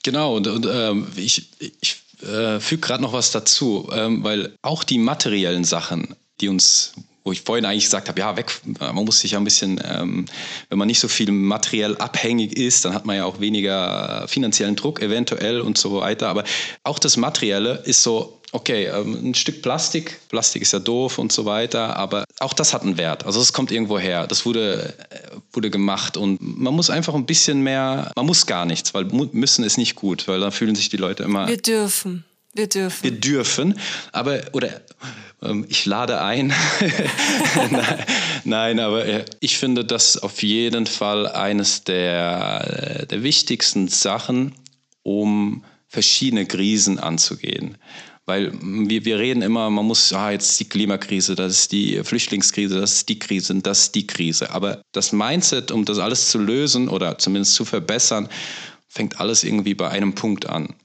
Genau, 0.03 0.35
und, 0.35 0.47
und 0.47 0.65
ähm, 0.65 1.07
ich, 1.15 1.49
ich 1.59 2.01
äh, 2.23 2.59
füge 2.59 2.81
gerade 2.81 3.03
noch 3.03 3.13
was 3.13 3.31
dazu, 3.31 3.87
ähm, 3.93 4.23
weil 4.23 4.55
auch 4.63 4.83
die 4.83 4.97
materiellen 4.97 5.63
Sachen, 5.63 6.15
die 6.39 6.49
uns 6.49 6.93
wo 7.23 7.31
ich 7.31 7.41
vorhin 7.41 7.65
eigentlich 7.65 7.85
gesagt 7.85 8.09
habe, 8.09 8.19
ja, 8.19 8.35
weg, 8.35 8.51
man 8.79 9.05
muss 9.05 9.19
sich 9.19 9.31
ja 9.31 9.37
ein 9.37 9.43
bisschen, 9.43 9.81
ähm, 9.83 10.25
wenn 10.69 10.77
man 10.77 10.87
nicht 10.87 10.99
so 10.99 11.07
viel 11.07 11.31
materiell 11.31 11.97
abhängig 11.97 12.57
ist, 12.57 12.85
dann 12.85 12.93
hat 12.93 13.05
man 13.05 13.15
ja 13.15 13.25
auch 13.25 13.39
weniger 13.39 14.25
finanziellen 14.27 14.75
Druck 14.75 15.01
eventuell 15.01 15.61
und 15.61 15.77
so 15.77 15.99
weiter. 15.99 16.29
Aber 16.29 16.43
auch 16.83 16.99
das 16.99 17.17
Materielle 17.17 17.83
ist 17.85 18.01
so, 18.01 18.41
okay, 18.51 18.85
ähm, 18.85 19.29
ein 19.29 19.35
Stück 19.35 19.61
Plastik, 19.61 20.19
Plastik 20.29 20.63
ist 20.63 20.73
ja 20.73 20.79
doof 20.79 21.17
und 21.17 21.31
so 21.31 21.45
weiter, 21.45 21.95
aber 21.95 22.25
auch 22.39 22.53
das 22.53 22.73
hat 22.73 22.81
einen 22.81 22.97
Wert. 22.97 23.25
Also 23.25 23.39
es 23.39 23.53
kommt 23.53 23.71
irgendwo 23.71 23.99
her. 23.99 24.27
Das 24.27 24.45
wurde, 24.45 24.93
äh, 25.09 25.15
wurde 25.53 25.69
gemacht 25.69 26.17
und 26.17 26.39
man 26.41 26.73
muss 26.73 26.89
einfach 26.89 27.13
ein 27.13 27.25
bisschen 27.25 27.61
mehr, 27.61 28.11
man 28.15 28.25
muss 28.25 28.45
gar 28.45 28.65
nichts, 28.65 28.93
weil 28.93 29.05
müssen 29.05 29.63
ist 29.63 29.77
nicht 29.77 29.95
gut, 29.95 30.27
weil 30.27 30.39
dann 30.39 30.51
fühlen 30.51 30.75
sich 30.75 30.89
die 30.89 30.97
Leute 30.97 31.23
immer. 31.23 31.47
Wir 31.47 31.57
dürfen. 31.57 32.25
Wir 32.53 32.67
dürfen. 32.67 33.03
Wir 33.03 33.11
dürfen, 33.11 33.79
aber, 34.11 34.41
oder 34.51 34.81
ähm, 35.41 35.65
ich 35.69 35.85
lade 35.85 36.21
ein. 36.21 36.53
Nein, 38.43 38.79
aber 38.79 39.05
äh, 39.05 39.25
ich 39.39 39.57
finde 39.57 39.85
das 39.85 40.17
auf 40.17 40.43
jeden 40.43 40.85
Fall 40.85 41.27
eines 41.27 41.83
der, 41.85 42.99
äh, 43.03 43.07
der 43.07 43.23
wichtigsten 43.23 43.87
Sachen, 43.87 44.53
um 45.03 45.63
verschiedene 45.87 46.45
Krisen 46.45 46.99
anzugehen. 46.99 47.77
Weil 48.25 48.51
wir, 48.61 49.05
wir 49.05 49.17
reden 49.17 49.41
immer, 49.41 49.69
man 49.69 49.85
muss, 49.85 50.13
ah, 50.13 50.31
jetzt 50.31 50.59
die 50.59 50.69
Klimakrise, 50.69 51.35
das 51.35 51.53
ist 51.53 51.71
die 51.71 52.03
Flüchtlingskrise, 52.03 52.79
das 52.79 52.93
ist 52.93 53.09
die 53.09 53.17
Krise, 53.17 53.55
das 53.61 53.83
ist 53.83 53.95
die 53.95 54.07
Krise. 54.07 54.51
Aber 54.51 54.81
das 54.91 55.11
Mindset, 55.11 55.71
um 55.71 55.85
das 55.85 55.99
alles 55.99 56.29
zu 56.29 56.37
lösen 56.37 56.87
oder 56.87 57.17
zumindest 57.17 57.55
zu 57.55 57.65
verbessern, 57.65 58.29
fängt 58.87 59.19
alles 59.19 59.43
irgendwie 59.43 59.73
bei 59.73 59.89
einem 59.89 60.13
Punkt 60.13 60.47
an. 60.47 60.75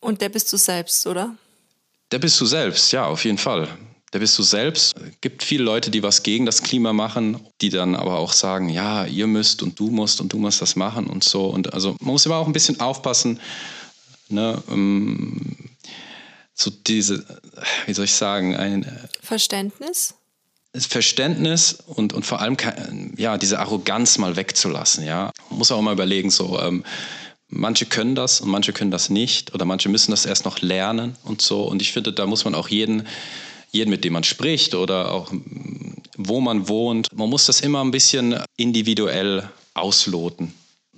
Und 0.00 0.20
der 0.20 0.28
bist 0.28 0.52
du 0.52 0.56
selbst, 0.56 1.06
oder? 1.06 1.36
Der 2.10 2.18
bist 2.18 2.40
du 2.40 2.46
selbst, 2.46 2.90
ja, 2.92 3.06
auf 3.06 3.24
jeden 3.24 3.38
Fall. 3.38 3.68
Der 4.12 4.18
bist 4.18 4.36
du 4.38 4.42
selbst. 4.42 4.96
Es 4.96 5.20
gibt 5.20 5.44
viele 5.44 5.62
Leute, 5.62 5.90
die 5.90 6.02
was 6.02 6.24
gegen 6.24 6.44
das 6.44 6.62
Klima 6.62 6.92
machen, 6.92 7.40
die 7.60 7.68
dann 7.68 7.94
aber 7.94 8.18
auch 8.18 8.32
sagen, 8.32 8.68
ja, 8.68 9.04
ihr 9.04 9.28
müsst 9.28 9.62
und 9.62 9.78
du 9.78 9.88
musst 9.90 10.20
und 10.20 10.32
du 10.32 10.38
musst 10.38 10.60
das 10.60 10.74
machen 10.74 11.06
und 11.06 11.22
so. 11.22 11.46
Und 11.46 11.72
also 11.72 11.94
man 12.00 12.12
muss 12.12 12.26
immer 12.26 12.36
auch 12.36 12.46
ein 12.46 12.52
bisschen 12.52 12.80
aufpassen, 12.80 13.38
ne, 14.28 14.60
um, 14.66 15.54
so 16.54 16.70
diese, 16.70 17.24
wie 17.86 17.94
soll 17.94 18.06
ich 18.06 18.14
sagen, 18.14 18.56
ein 18.56 18.84
Verständnis? 19.22 20.14
Verständnis 20.74 21.78
und, 21.86 22.12
und 22.12 22.24
vor 22.24 22.40
allem 22.40 22.56
ja, 23.16 23.38
diese 23.38 23.58
Arroganz 23.58 24.18
mal 24.18 24.36
wegzulassen. 24.36 25.04
Ja. 25.04 25.32
Man 25.50 25.58
muss 25.58 25.72
auch 25.72 25.80
mal 25.82 25.92
überlegen, 25.92 26.30
so, 26.30 26.60
ähm, 26.60 26.84
manche 27.50 27.86
können 27.86 28.14
das 28.14 28.40
und 28.40 28.48
manche 28.48 28.72
können 28.72 28.90
das 28.90 29.10
nicht 29.10 29.54
oder 29.54 29.64
manche 29.64 29.88
müssen 29.88 30.12
das 30.12 30.24
erst 30.24 30.44
noch 30.44 30.60
lernen 30.60 31.16
und 31.24 31.42
so. 31.42 31.62
Und 31.62 31.82
ich 31.82 31.92
finde, 31.92 32.12
da 32.12 32.26
muss 32.26 32.44
man 32.44 32.54
auch 32.54 32.68
jeden, 32.68 33.06
jeden, 33.70 33.90
mit 33.90 34.04
dem 34.04 34.14
man 34.14 34.24
spricht 34.24 34.74
oder 34.74 35.12
auch 35.12 35.32
wo 36.16 36.40
man 36.40 36.68
wohnt, 36.68 37.08
man 37.14 37.28
muss 37.28 37.46
das 37.46 37.60
immer 37.60 37.82
ein 37.82 37.90
bisschen 37.90 38.36
individuell 38.56 39.48
ausloten. 39.74 40.54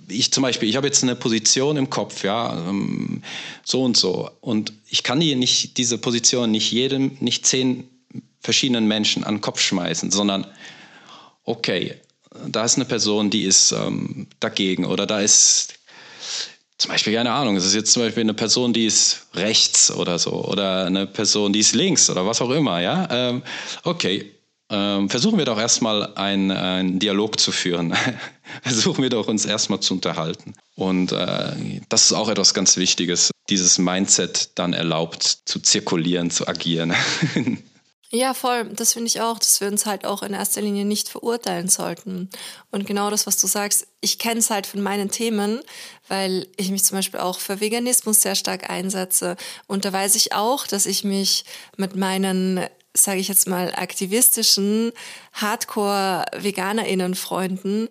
Ich 0.09 0.31
zum 0.33 0.43
Beispiel, 0.43 0.67
ich 0.67 0.75
habe 0.75 0.87
jetzt 0.87 1.01
eine 1.01 1.15
Position 1.15 1.77
im 1.77 1.89
Kopf, 1.89 2.23
ja, 2.23 2.57
ähm, 2.67 3.23
so 3.63 3.83
und 3.83 3.95
so. 3.95 4.29
Und 4.41 4.73
ich 4.89 5.03
kann 5.03 5.21
die 5.21 5.35
nicht, 5.35 5.77
diese 5.77 5.97
Position 5.97 6.51
nicht 6.51 6.71
jedem, 6.71 7.17
nicht 7.21 7.45
zehn 7.45 7.87
verschiedenen 8.41 8.85
Menschen 8.87 9.23
an 9.23 9.35
den 9.35 9.41
Kopf 9.41 9.61
schmeißen, 9.61 10.11
sondern 10.11 10.45
okay, 11.45 11.95
da 12.47 12.65
ist 12.65 12.75
eine 12.75 12.85
Person, 12.85 13.29
die 13.29 13.43
ist 13.43 13.71
ähm, 13.71 14.27
dagegen 14.39 14.85
oder 14.85 15.05
da 15.05 15.21
ist 15.21 15.75
zum 16.83 16.91
Beispiel, 16.91 17.13
keine 17.13 17.31
Ahnung, 17.31 17.55
es 17.55 17.65
ist 17.65 17.75
jetzt 17.75 17.93
zum 17.93 18.03
Beispiel 18.03 18.23
eine 18.23 18.33
Person, 18.33 18.73
die 18.73 18.85
ist 18.85 19.27
rechts 19.35 19.89
oder 19.89 20.19
so, 20.19 20.31
oder 20.31 20.85
eine 20.85 21.07
Person, 21.07 21.53
die 21.53 21.59
ist 21.59 21.73
links 21.75 22.09
oder 22.09 22.25
was 22.25 22.41
auch 22.41 22.49
immer, 22.49 22.81
ja. 22.81 23.07
Ähm, 23.09 23.41
okay, 23.85 24.33
ähm, 24.69 25.09
versuchen 25.09 25.37
wir 25.37 25.45
doch 25.45 25.57
erstmal 25.57 26.13
einen, 26.15 26.51
einen 26.51 26.99
Dialog 26.99 27.39
zu 27.39 27.53
führen. 27.53 27.95
versuchen 28.63 29.01
wir 29.01 29.09
doch 29.09 29.29
uns 29.29 29.45
erstmal 29.45 29.79
zu 29.79 29.93
unterhalten. 29.93 30.55
Und 30.75 31.13
äh, 31.13 31.53
das 31.87 32.03
ist 32.03 32.13
auch 32.13 32.27
etwas 32.27 32.53
ganz 32.53 32.75
Wichtiges, 32.75 33.31
dieses 33.49 33.77
Mindset 33.77 34.49
dann 34.55 34.73
erlaubt 34.73 35.23
zu 35.23 35.61
zirkulieren, 35.61 36.31
zu 36.31 36.49
agieren. 36.49 36.93
Ja, 38.15 38.35
voll. 38.35 38.65
Das 38.75 38.93
finde 38.93 39.07
ich 39.07 39.21
auch, 39.21 39.39
dass 39.39 39.59
wir 39.59 39.67
uns 39.67 39.87
halt 39.87 40.05
auch 40.05 40.21
in 40.21 40.33
erster 40.33 40.61
Linie 40.61 40.85
nicht 40.85 41.09
verurteilen 41.09 41.67
sollten. 41.67 42.29
Und 42.69 42.85
genau 42.85 43.09
das, 43.09 43.25
was 43.25 43.37
du 43.37 43.47
sagst, 43.47 43.87
ich 44.01 44.19
kenne 44.19 44.39
es 44.39 44.51
halt 44.51 44.67
von 44.67 44.83
meinen 44.83 45.09
Themen, 45.09 45.61
weil 46.09 46.45
ich 46.55 46.69
mich 46.69 46.83
zum 46.83 46.99
Beispiel 46.99 47.19
auch 47.19 47.39
für 47.39 47.59
Veganismus 47.59 48.21
sehr 48.21 48.35
stark 48.35 48.69
einsetze. 48.69 49.35
Und 49.65 49.83
da 49.83 49.91
weiß 49.91 50.13
ich 50.13 50.33
auch, 50.33 50.67
dass 50.67 50.85
ich 50.85 51.03
mich 51.03 51.43
mit 51.75 51.95
meinen 51.95 52.63
sage 52.95 53.19
ich 53.19 53.27
jetzt 53.27 53.47
mal, 53.47 53.73
aktivistischen 53.73 54.91
Hardcore-VeganerInnen-Freunden 55.33 57.89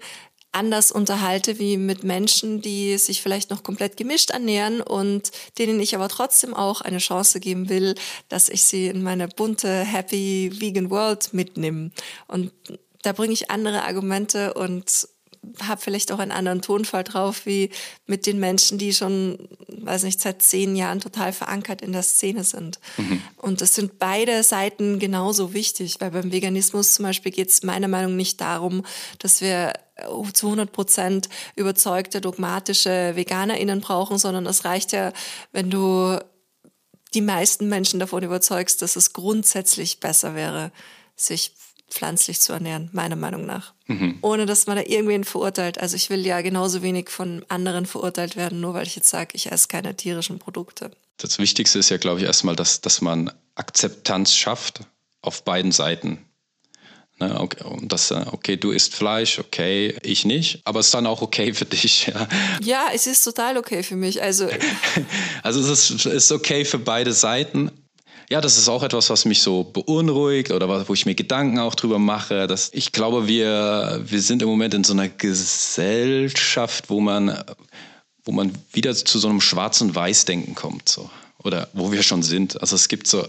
anders 0.53 0.93
unterhalte 0.93 1.59
wie 1.59 1.77
mit 1.77 2.05
Menschen, 2.05 2.61
die 2.61 2.99
sich 2.99 3.23
vielleicht 3.23 3.51
noch 3.51 3.63
komplett 3.63 3.97
gemischt 3.97 4.31
ernähren 4.31 4.81
und 4.81 5.33
denen 5.59 5.81
ich 5.81 5.95
aber 5.95 6.09
trotzdem 6.09 6.55
auch 6.55 6.83
eine 6.83 6.99
Chance 6.99 7.41
geben 7.41 7.69
will, 7.69 7.95
dass 8.29 8.49
ich 8.49 8.65
sie 8.65 8.87
in 8.87 9.03
meine 9.03 9.29
bunte, 9.29 9.81
happy 9.81 10.53
vegan 10.61 10.91
World 10.91 11.33
mitnehme. 11.33 11.91
Und 12.29 12.53
da 13.03 13.13
bringe 13.13 13.33
ich 13.33 13.51
andere 13.51 13.83
Argumente 13.83 14.55
und 14.55 15.09
habe 15.61 15.81
vielleicht 15.81 16.13
auch 16.13 16.21
einen 16.21 16.31
anderen 16.31 16.63
Tonfall 16.63 17.03
drauf, 17.03 17.47
wie 17.47 17.71
mit 18.07 18.27
den 18.27 18.39
Menschen, 18.39 18.79
die 18.79 18.95
schon, 18.95 19.49
weiß 19.67 20.05
nicht, 20.05 20.21
seit 20.21 20.41
zehn 20.41 20.77
Jahren 20.77 21.01
total 21.01 21.33
verankert 21.33 21.83
in 21.83 21.93
der 21.93 22.05
Szene 22.05 22.45
sind. 22.45 22.79
Mhm. 22.97 23.21
Und 23.39 23.61
das 23.61 23.75
sind 23.75 23.99
beide 23.99 24.45
Seiten 24.45 25.01
genauso 25.01 25.53
wichtig, 25.53 25.97
weil 25.99 26.13
beim 26.13 26.31
Veganismus 26.31 26.95
zum 26.95 27.07
Beispiel 27.07 27.33
geht 27.33 27.49
es 27.49 27.65
meiner 27.65 27.89
Meinung 27.89 28.13
nach 28.13 28.19
nicht 28.19 28.41
darum, 28.41 28.85
dass 29.19 29.41
wir 29.41 29.73
zu 30.33 30.47
100 30.47 30.73
Prozent 30.73 31.29
überzeugte, 31.57 32.21
dogmatische 32.21 33.13
VeganerInnen 33.15 33.81
brauchen, 33.81 34.19
sondern 34.19 34.47
es 34.47 34.65
reicht 34.65 34.93
ja, 34.93 35.13
wenn 35.53 35.71
du 35.71 36.19
die 37.15 37.21
meisten 37.21 37.69
Menschen 37.69 38.01
davon 38.01 38.23
überzeugst, 38.23 38.83
dass 38.83 38.97
es 38.97 39.13
grundsätzlich 39.13 40.01
besser 40.01 40.35
wäre, 40.35 40.73
sich 41.15 41.53
pflanzlich 41.91 42.41
zu 42.41 42.53
ernähren, 42.53 42.89
meiner 42.93 43.17
Meinung 43.17 43.45
nach. 43.45 43.75
Mhm. 43.87 44.19
Ohne 44.23 44.47
dass 44.47 44.67
man 44.67 44.77
da 44.77 44.83
irgendwen 44.83 45.25
verurteilt. 45.25 45.79
Also 45.79 45.95
ich 45.97 46.09
will 46.09 46.25
ja 46.25 46.41
genauso 46.41 46.83
wenig 46.83 47.11
von 47.11 47.45
anderen 47.49 47.85
verurteilt 47.85 48.37
werden, 48.37 48.61
nur 48.61 48.75
weil 48.75 48.87
ich 48.87 48.97
jetzt 48.97 49.11
sage, 49.11 49.31
ich 49.35 49.53
esse 49.53 49.69
keine 49.69 49.95
tierischen 49.95 50.39
Produkte. 50.39 50.91
Das 51.19 51.39
Wichtigste 51.39 51.79
ist 51.79 51.91
ja, 51.91 51.99
glaube 51.99 52.21
ich, 52.21 52.27
erstmal, 52.27 52.57
dass, 52.57 52.81
dass 52.81 53.03
man 53.03 53.31
Akzeptanz 53.55 54.35
schafft 54.35 54.81
auf 55.21 55.45
beiden 55.45 55.71
Seiten. 55.71 56.25
Ne, 57.23 57.39
okay, 57.39 57.59
das, 57.83 58.11
äh, 58.11 58.25
okay, 58.33 58.57
du 58.57 58.73
isst 58.73 58.97
Fleisch, 58.97 59.39
okay, 59.39 59.95
ich 60.03 60.25
nicht, 60.25 60.61
aber 60.65 60.81
es 60.81 60.87
ist 60.87 60.95
dann 60.95 61.07
auch 61.07 61.23
okay 61.23 61.55
für 61.55 61.67
dich. 61.67 62.07
Ja, 62.13 62.29
ja 62.61 62.87
es 62.93 63.07
ist 63.07 63.23
total 63.23 63.57
okay 63.57 63.85
für 63.85 63.95
mich. 63.95 64.21
Also, 64.21 64.49
also 65.45 65.61
es 65.61 65.91
ist, 65.91 66.05
ist 66.07 66.33
okay 66.33 66.65
für 66.65 66.81
beide 66.81 67.13
Seiten, 67.13 67.71
ja, 68.29 68.41
das 68.41 68.59
ist 68.59 68.69
auch 68.69 68.83
etwas, 68.83 69.09
was 69.09 69.25
mich 69.25 69.41
so 69.41 69.63
beunruhigt 69.63 70.51
oder 70.51 70.89
wo 70.89 70.95
ich 70.95 71.07
mir 71.07 71.15
Gedanken 71.15 71.61
auch 71.61 71.77
drüber 71.77 72.01
mache. 72.01 72.49
Dass 72.49 72.71
ich 72.73 72.91
glaube, 72.91 73.29
wir, 73.29 74.01
wir 74.05 74.21
sind 74.23 74.43
im 74.43 74.49
Moment 74.49 74.75
in 74.75 74.85
so 74.85 74.95
einer 74.95 75.09
Gesellschaft, 75.09 76.89
wo 76.91 76.99
man, 77.01 77.45
wo 78.25 78.33
man 78.33 78.53
wieder 78.73 78.95
zu 78.97 79.19
so 79.19 79.29
einem 79.29 79.41
Schwarz- 79.41 79.81
und 79.81 79.95
Weiß-Denken 79.95 80.55
kommt. 80.55 80.89
So. 80.89 81.11
Oder 81.45 81.69
wo 81.73 81.93
wir 81.93 82.03
schon 82.03 82.23
sind. 82.23 82.61
Also 82.61 82.75
es 82.75 82.89
gibt 82.89 83.07
so, 83.07 83.29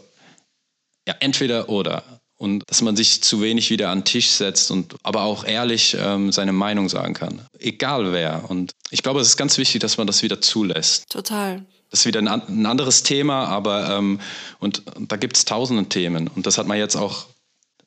ja, 1.08 1.16
entweder 1.20 1.70
oder. 1.70 2.23
Und 2.44 2.64
dass 2.68 2.82
man 2.82 2.98
sich 2.98 3.24
zu 3.24 3.42
wenig 3.42 3.70
wieder 3.70 3.90
an 3.90 4.00
den 4.00 4.04
Tisch 4.04 4.32
setzt 4.32 4.70
und 4.70 4.96
aber 5.02 5.22
auch 5.22 5.46
ehrlich 5.46 5.96
ähm, 5.98 6.34
seine 6.34 6.52
Meinung 6.52 6.90
sagen 6.90 7.14
kann. 7.14 7.40
Egal 7.58 8.12
wer. 8.12 8.50
Und 8.50 8.74
ich 8.90 9.02
glaube, 9.02 9.22
es 9.22 9.30
ist 9.30 9.38
ganz 9.38 9.58
wichtig, 9.58 9.80
dass 9.80 9.98
man 9.98 10.08
das 10.08 10.24
wieder 10.24 10.42
zulässt. 10.42 11.10
Total. 11.10 11.66
Das 11.90 12.02
ist 12.02 12.06
wieder 12.06 12.20
ein, 12.20 12.28
ein 12.28 12.66
anderes 12.66 13.04
Thema, 13.04 13.46
aber 13.46 13.98
ähm, 13.98 14.20
und, 14.60 14.84
und 14.98 15.10
da 15.10 15.16
gibt 15.16 15.38
es 15.38 15.46
tausende 15.46 15.86
Themen. 15.86 16.28
Und 16.28 16.46
das 16.46 16.58
hat 16.58 16.68
man 16.68 16.78
jetzt 16.78 16.98
auch 16.98 17.28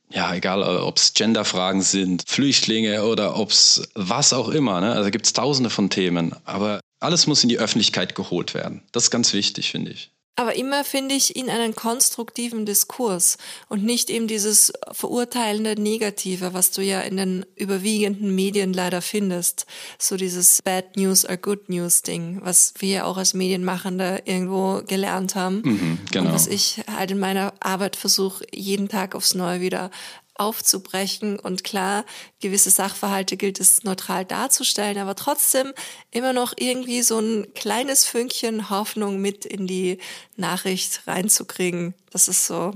ja, 0.09 0.35
egal, 0.35 0.63
äh, 0.63 0.81
ob 0.81 0.97
es 0.97 1.13
Genderfragen 1.13 1.83
sind, 1.83 2.25
Flüchtlinge 2.27 3.05
oder 3.05 3.37
ob 3.37 3.51
es 3.51 3.87
was 3.95 4.33
auch 4.33 4.49
immer. 4.49 4.81
Ne? 4.81 4.93
Also 4.93 5.11
gibt 5.11 5.27
es 5.27 5.35
tausende 5.35 5.69
von 5.69 5.91
Themen. 5.91 6.35
Aber 6.47 6.81
alles 6.99 7.27
muss 7.27 7.43
in 7.43 7.51
die 7.51 7.59
Öffentlichkeit 7.59 8.15
geholt 8.15 8.55
werden. 8.55 8.83
Das 8.93 9.05
ist 9.05 9.11
ganz 9.11 9.35
wichtig, 9.35 9.71
finde 9.71 9.91
ich. 9.91 10.13
Aber 10.39 10.55
immer 10.55 10.85
finde 10.85 11.15
ich 11.15 11.35
in 11.35 11.49
einen 11.49 11.75
konstruktiven 11.75 12.67
Diskurs 12.67 13.39
und 13.71 13.83
nicht 13.83 14.11
eben 14.11 14.29
dieses 14.29 14.71
verurteilende 14.93 15.81
Negative, 15.81 16.53
was 16.53 16.71
du 16.71 16.83
ja 16.83 17.01
in 17.01 17.17
den 17.17 17.47
überwiegenden 17.57 18.35
Medien 18.35 18.75
leider 18.75 19.01
findest. 19.01 19.65
So 19.99 20.19
dieses 20.19 20.61
Bad 20.61 20.97
News 20.97 21.25
are 21.25 21.39
Good 21.39 21.71
News 21.71 22.03
Ding, 22.03 22.41
was 22.43 22.75
wir 22.79 22.89
ja 22.91 23.05
auch 23.05 23.17
als 23.17 23.33
Medienmachende 23.33 24.23
irgendwo 24.27 24.83
gelernt 24.87 25.37
haben. 25.37 25.63
Mhm, 25.65 25.99
genau. 26.13 26.27
Und 26.27 26.35
was 26.35 26.47
ich 26.47 26.83
halt 26.87 27.13
in 27.13 27.19
meiner 27.19 27.55
Arbeit 27.61 27.97
versuche, 27.97 28.45
jeden 28.53 28.91
Tag 28.91 29.15
aufs 29.15 29.35
Neue 29.35 29.63
wieder 29.63 29.91
aufzubrechen. 30.39 31.39
Und 31.39 31.65
klar, 31.65 32.05
gewisse 32.41 32.71
Sachverhalte 32.71 33.37
gilt 33.37 33.61
es 33.61 33.85
neutral 33.85 34.25
darzustellen, 34.25 34.99
aber 34.99 35.15
trotzdem 35.15 35.73
immer 36.11 36.33
noch 36.33 36.55
irgendwie 36.57 37.03
so 37.03 37.19
ein 37.19 37.47
kleines 37.55 38.05
Fünkchen 38.05 38.71
Hoffnung 38.71 39.21
mit 39.21 39.45
in 39.45 39.67
die 39.67 39.99
Nachricht 40.37 41.03
reinzukriegen. 41.07 41.95
Das 42.11 42.29
ist 42.29 42.47
so 42.47 42.73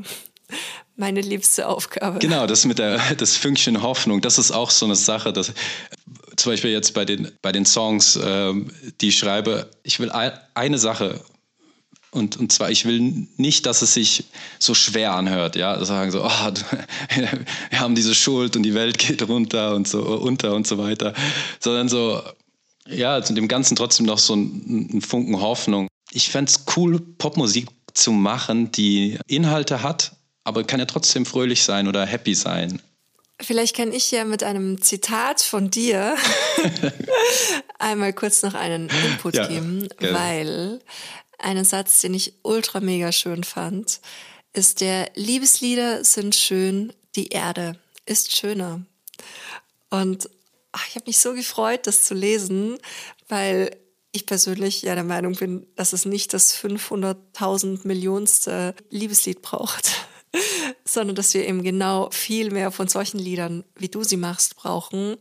meine 0.96 1.20
liebste 1.20 1.66
Aufgabe. 1.66 2.18
Genau, 2.18 2.46
das 2.46 2.64
mit 2.64 2.78
der 2.78 3.14
das 3.16 3.36
Fünkchen 3.36 3.82
Hoffnung, 3.82 4.20
das 4.20 4.38
ist 4.38 4.52
auch 4.52 4.70
so 4.70 4.86
eine 4.86 4.96
Sache, 4.96 5.32
dass 5.32 5.52
zum 6.36 6.52
Beispiel 6.52 6.70
jetzt 6.70 6.94
bei 6.94 7.04
den 7.04 7.32
bei 7.42 7.52
den 7.52 7.64
Songs, 7.66 8.18
ähm, 8.22 8.70
die 9.00 9.08
ich 9.08 9.18
schreibe, 9.18 9.70
ich 9.82 9.98
will 9.98 10.10
eine 10.10 10.78
Sache 10.78 11.20
und, 12.12 12.36
und 12.36 12.50
zwar, 12.50 12.70
ich 12.70 12.84
will 12.86 13.28
nicht, 13.36 13.66
dass 13.66 13.82
es 13.82 13.94
sich 13.94 14.24
so 14.58 14.74
schwer 14.74 15.14
anhört, 15.14 15.54
ja, 15.54 15.82
sagen 15.84 16.10
so, 16.10 16.24
oh, 16.24 16.28
wir 17.70 17.80
haben 17.80 17.94
diese 17.94 18.14
Schuld 18.14 18.56
und 18.56 18.64
die 18.64 18.74
Welt 18.74 18.98
geht 18.98 19.26
runter 19.28 19.74
und 19.74 19.86
so 19.86 20.02
unter 20.02 20.54
und 20.54 20.66
so 20.66 20.78
weiter, 20.78 21.14
sondern 21.60 21.88
so, 21.88 22.20
ja, 22.86 23.22
zu 23.22 23.32
dem 23.32 23.46
Ganzen 23.46 23.76
trotzdem 23.76 24.06
noch 24.06 24.18
so 24.18 24.34
ein, 24.34 24.88
ein 24.92 25.02
Funken 25.02 25.40
Hoffnung. 25.40 25.86
Ich 26.10 26.30
fände 26.30 26.50
es 26.50 26.64
cool, 26.76 26.98
Popmusik 27.00 27.68
zu 27.94 28.10
machen, 28.10 28.72
die 28.72 29.18
Inhalte 29.28 29.82
hat, 29.82 30.12
aber 30.42 30.64
kann 30.64 30.80
ja 30.80 30.86
trotzdem 30.86 31.24
fröhlich 31.24 31.62
sein 31.62 31.86
oder 31.86 32.04
happy 32.06 32.34
sein. 32.34 32.82
Vielleicht 33.40 33.74
kann 33.74 33.92
ich 33.92 34.10
ja 34.10 34.24
mit 34.24 34.42
einem 34.42 34.82
Zitat 34.82 35.40
von 35.40 35.70
dir 35.70 36.16
einmal 37.78 38.12
kurz 38.12 38.42
noch 38.42 38.54
einen 38.54 38.90
Input 39.06 39.36
ja, 39.36 39.46
geben, 39.46 39.88
gerne. 39.98 40.18
weil 40.18 40.80
einen 41.40 41.64
Satz, 41.64 42.00
den 42.00 42.14
ich 42.14 42.34
ultra 42.42 42.80
mega 42.80 43.12
schön 43.12 43.44
fand, 43.44 44.00
ist 44.52 44.80
der 44.80 45.10
Liebeslieder 45.14 46.04
sind 46.04 46.34
schön, 46.34 46.92
die 47.16 47.28
Erde 47.28 47.78
ist 48.06 48.36
schöner. 48.36 48.84
Und 49.90 50.28
ach, 50.72 50.86
ich 50.88 50.94
habe 50.96 51.06
mich 51.06 51.18
so 51.18 51.34
gefreut, 51.34 51.86
das 51.86 52.04
zu 52.04 52.14
lesen, 52.14 52.78
weil 53.28 53.76
ich 54.12 54.26
persönlich 54.26 54.82
ja 54.82 54.94
der 54.94 55.04
Meinung 55.04 55.34
bin, 55.34 55.66
dass 55.76 55.92
es 55.92 56.04
nicht 56.04 56.34
das 56.34 56.56
500.000 56.56 57.86
Millionste 57.86 58.74
Liebeslied 58.90 59.42
braucht, 59.42 60.06
sondern 60.84 61.14
dass 61.14 61.34
wir 61.34 61.46
eben 61.46 61.62
genau 61.62 62.10
viel 62.10 62.50
mehr 62.50 62.72
von 62.72 62.88
solchen 62.88 63.18
Liedern, 63.18 63.64
wie 63.76 63.88
du 63.88 64.02
sie 64.02 64.16
machst, 64.16 64.56
brauchen. 64.56 65.16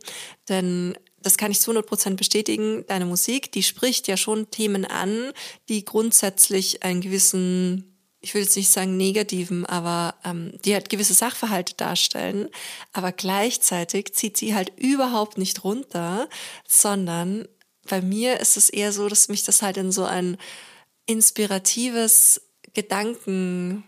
Denn 0.48 0.96
das 1.22 1.36
kann 1.36 1.50
ich 1.50 1.60
zu 1.60 1.70
100 1.70 1.86
Prozent 1.86 2.16
bestätigen, 2.16 2.84
deine 2.86 3.06
Musik, 3.06 3.52
die 3.52 3.62
spricht 3.62 4.08
ja 4.08 4.16
schon 4.16 4.50
Themen 4.50 4.84
an, 4.84 5.32
die 5.68 5.84
grundsätzlich 5.84 6.82
einen 6.82 7.00
gewissen, 7.00 7.98
ich 8.20 8.34
will 8.34 8.42
jetzt 8.42 8.56
nicht 8.56 8.70
sagen 8.70 8.96
negativen, 8.96 9.66
aber 9.66 10.14
ähm, 10.24 10.52
die 10.64 10.74
halt 10.74 10.88
gewisse 10.88 11.14
Sachverhalte 11.14 11.74
darstellen. 11.74 12.48
Aber 12.92 13.12
gleichzeitig 13.12 14.14
zieht 14.14 14.36
sie 14.36 14.54
halt 14.54 14.72
überhaupt 14.78 15.38
nicht 15.38 15.64
runter, 15.64 16.28
sondern 16.66 17.46
bei 17.88 18.00
mir 18.00 18.40
ist 18.40 18.56
es 18.56 18.70
eher 18.70 18.92
so, 18.92 19.08
dass 19.08 19.28
mich 19.28 19.44
das 19.44 19.62
halt 19.62 19.76
in 19.76 19.92
so 19.92 20.04
ein 20.04 20.36
inspiratives 21.06 22.40
Gedankennetz 22.74 23.82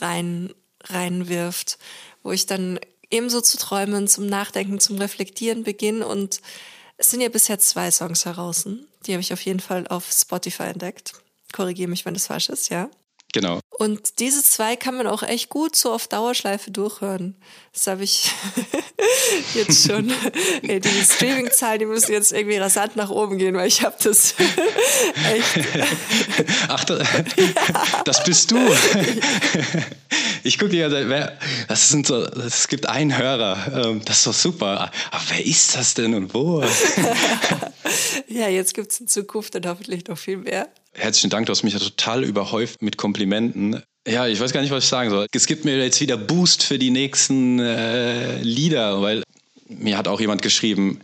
rein, 0.00 0.54
reinwirft, 0.84 1.78
wo 2.22 2.32
ich 2.32 2.46
dann 2.46 2.78
ebenso 3.10 3.40
zu 3.40 3.58
träumen, 3.58 4.08
zum 4.08 4.26
Nachdenken, 4.26 4.80
zum 4.80 4.98
Reflektieren 4.98 5.62
beginnen. 5.62 6.02
Und 6.02 6.40
es 6.96 7.10
sind 7.10 7.20
ja 7.20 7.28
bisher 7.28 7.58
zwei 7.58 7.90
Songs 7.90 8.24
heraus. 8.24 8.68
Die 9.06 9.12
habe 9.12 9.20
ich 9.20 9.32
auf 9.32 9.40
jeden 9.42 9.60
Fall 9.60 9.86
auf 9.88 10.10
Spotify 10.10 10.64
entdeckt. 10.64 11.12
Korrigiere 11.52 11.88
mich, 11.88 12.04
wenn 12.04 12.14
das 12.14 12.26
falsch 12.26 12.48
ist, 12.48 12.68
ja. 12.68 12.90
Genau. 13.36 13.60
Und 13.78 14.20
diese 14.20 14.42
zwei 14.42 14.76
kann 14.76 14.96
man 14.96 15.06
auch 15.06 15.22
echt 15.22 15.50
gut 15.50 15.76
so 15.76 15.92
auf 15.92 16.08
Dauerschleife 16.08 16.70
durchhören. 16.70 17.36
Das 17.74 17.86
habe 17.86 18.02
ich 18.02 18.30
jetzt 19.54 19.86
schon. 19.86 20.10
Ey, 20.62 20.80
die 20.80 20.88
Streaming-Zahlen, 20.88 21.80
die 21.80 21.84
müssen 21.84 22.12
jetzt 22.12 22.32
irgendwie 22.32 22.56
rasant 22.56 22.96
nach 22.96 23.10
oben 23.10 23.36
gehen, 23.36 23.54
weil 23.54 23.68
ich 23.68 23.82
habe 23.82 23.94
das 24.02 24.36
echt. 25.34 25.68
Ach, 26.68 26.82
das, 26.84 27.06
das 28.06 28.24
bist 28.24 28.50
du. 28.52 28.56
Ich 30.42 30.58
gucke 30.58 30.78
ganze 30.78 31.06
Zeit, 31.06 31.38
das 31.68 31.88
sind 31.90 32.06
so, 32.06 32.24
es 32.24 32.68
gibt 32.68 32.88
einen 32.88 33.18
Hörer, 33.18 33.86
ähm, 33.86 34.02
das 34.06 34.16
ist 34.16 34.26
doch 34.28 34.32
super. 34.32 34.90
Aber 35.10 35.22
wer 35.28 35.44
ist 35.44 35.76
das 35.76 35.92
denn 35.92 36.14
und 36.14 36.32
wo? 36.32 36.64
ja, 38.28 38.48
jetzt 38.48 38.72
gibt 38.72 38.92
es 38.92 39.00
in 39.00 39.08
Zukunft 39.08 39.54
dann 39.54 39.66
hoffentlich 39.66 40.06
noch 40.06 40.16
viel 40.16 40.38
mehr. 40.38 40.70
Herzlichen 40.96 41.28
Dank, 41.28 41.46
du 41.46 41.50
hast 41.50 41.62
mich 41.62 41.74
ja 41.74 41.78
total 41.78 42.24
überhäuft 42.24 42.80
mit 42.80 42.96
Komplimenten. 42.96 43.82
Ja, 44.08 44.26
ich 44.26 44.40
weiß 44.40 44.52
gar 44.52 44.62
nicht, 44.62 44.70
was 44.70 44.84
ich 44.84 44.88
sagen 44.88 45.10
soll. 45.10 45.26
Es 45.30 45.46
gibt 45.46 45.66
mir 45.66 45.76
jetzt 45.76 46.00
wieder 46.00 46.16
Boost 46.16 46.62
für 46.62 46.78
die 46.78 46.90
nächsten 46.90 47.58
äh, 47.58 48.40
Lieder, 48.40 49.02
weil 49.02 49.22
mir 49.68 49.98
hat 49.98 50.08
auch 50.08 50.20
jemand 50.20 50.40
geschrieben, 50.40 51.00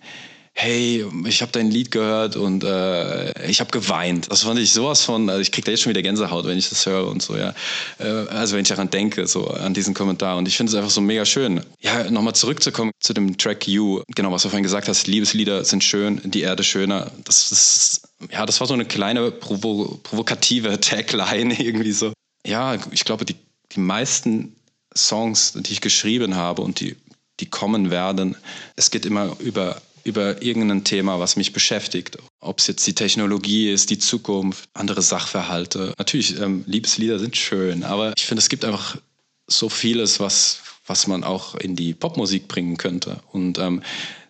hey, 0.54 1.04
ich 1.26 1.42
habe 1.42 1.52
dein 1.52 1.70
Lied 1.70 1.90
gehört 1.90 2.36
und 2.36 2.62
äh, 2.62 3.48
ich 3.48 3.60
habe 3.60 3.70
geweint. 3.70 4.30
Das 4.30 4.42
fand 4.42 4.58
ich 4.58 4.72
sowas 4.72 5.02
von, 5.02 5.28
also 5.28 5.40
ich 5.40 5.50
kriege 5.50 5.64
da 5.64 5.72
jetzt 5.72 5.82
schon 5.82 5.90
wieder 5.90 6.02
Gänsehaut, 6.02 6.46
wenn 6.46 6.58
ich 6.58 6.68
das 6.68 6.86
höre 6.86 7.08
und 7.08 7.22
so, 7.22 7.36
ja. 7.36 7.54
Äh, 7.98 8.04
also 8.28 8.54
wenn 8.54 8.62
ich 8.62 8.68
daran 8.68 8.90
denke, 8.90 9.26
so 9.26 9.48
an 9.48 9.74
diesen 9.74 9.94
Kommentar. 9.94 10.36
Und 10.36 10.46
ich 10.46 10.56
finde 10.56 10.70
es 10.70 10.76
einfach 10.76 10.90
so 10.90 11.00
mega 11.00 11.24
schön. 11.24 11.62
Ja, 11.80 12.10
nochmal 12.10 12.34
zurückzukommen 12.34 12.92
zu 13.00 13.14
dem 13.14 13.36
Track 13.38 13.66
You. 13.66 14.02
Genau, 14.14 14.30
was 14.30 14.42
du 14.42 14.48
vorhin 14.48 14.62
gesagt 14.62 14.88
hast, 14.88 15.06
Liebeslieder 15.06 15.64
sind 15.64 15.84
schön, 15.84 16.20
die 16.24 16.42
Erde 16.42 16.64
schöner. 16.64 17.10
Das 17.24 17.50
ist, 17.50 18.02
ja, 18.30 18.46
das 18.46 18.60
war 18.60 18.66
so 18.66 18.74
eine 18.74 18.84
kleine 18.84 19.30
provo 19.30 20.00
provokative 20.02 20.80
Tagline 20.80 21.60
irgendwie 21.60 21.92
so. 21.92 22.12
Ja, 22.46 22.76
ich 22.90 23.04
glaube, 23.04 23.24
die, 23.24 23.36
die 23.72 23.80
meisten 23.80 24.56
Songs, 24.96 25.52
die 25.54 25.72
ich 25.72 25.80
geschrieben 25.80 26.36
habe 26.36 26.62
und 26.62 26.80
die, 26.80 26.96
die 27.40 27.46
kommen 27.46 27.90
werden, 27.90 28.36
es 28.76 28.90
geht 28.90 29.06
immer 29.06 29.36
über 29.40 29.80
über 30.04 30.42
irgendein 30.42 30.84
Thema, 30.84 31.20
was 31.20 31.36
mich 31.36 31.52
beschäftigt. 31.52 32.18
Ob 32.40 32.58
es 32.58 32.66
jetzt 32.66 32.86
die 32.86 32.94
Technologie 32.94 33.70
ist, 33.70 33.90
die 33.90 33.98
Zukunft, 33.98 34.68
andere 34.74 35.02
Sachverhalte. 35.02 35.94
Natürlich, 35.98 36.40
ähm, 36.40 36.64
Liebeslieder 36.66 37.18
sind 37.18 37.36
schön, 37.36 37.84
aber 37.84 38.12
ich 38.16 38.24
finde, 38.24 38.40
es 38.40 38.48
gibt 38.48 38.64
einfach 38.64 38.96
so 39.46 39.68
vieles, 39.68 40.18
was, 40.20 40.60
was 40.86 41.06
man 41.06 41.24
auch 41.24 41.54
in 41.54 41.76
die 41.76 41.94
Popmusik 41.94 42.48
bringen 42.48 42.76
könnte. 42.76 43.20
Und 43.32 43.58
ähm, 43.58 43.82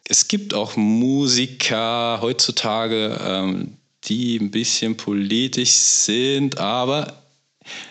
es 0.07 0.29
gibt 0.29 0.53
auch 0.53 0.77
Musiker 0.77 2.19
heutzutage, 2.21 3.19
ähm, 3.23 3.79
die 4.05 4.37
ein 4.37 4.51
bisschen 4.51 4.97
politisch 4.97 5.71
sind, 5.71 6.59
aber 6.59 7.23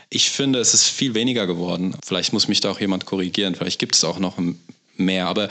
ich 0.10 0.30
finde, 0.30 0.60
es 0.60 0.74
ist 0.74 0.88
viel 0.88 1.13
weniger 1.13 1.47
geworden. 1.47 1.95
Vielleicht 2.04 2.34
muss 2.34 2.47
mich 2.47 2.60
da 2.60 2.71
auch 2.71 2.80
jemand 2.80 3.06
korrigieren. 3.06 3.56
Vielleicht 3.56 3.80
gibt 3.80 3.95
es 3.95 4.04
auch 4.04 4.19
noch 4.19 4.38
mehr. 4.97 5.28
Aber 5.28 5.50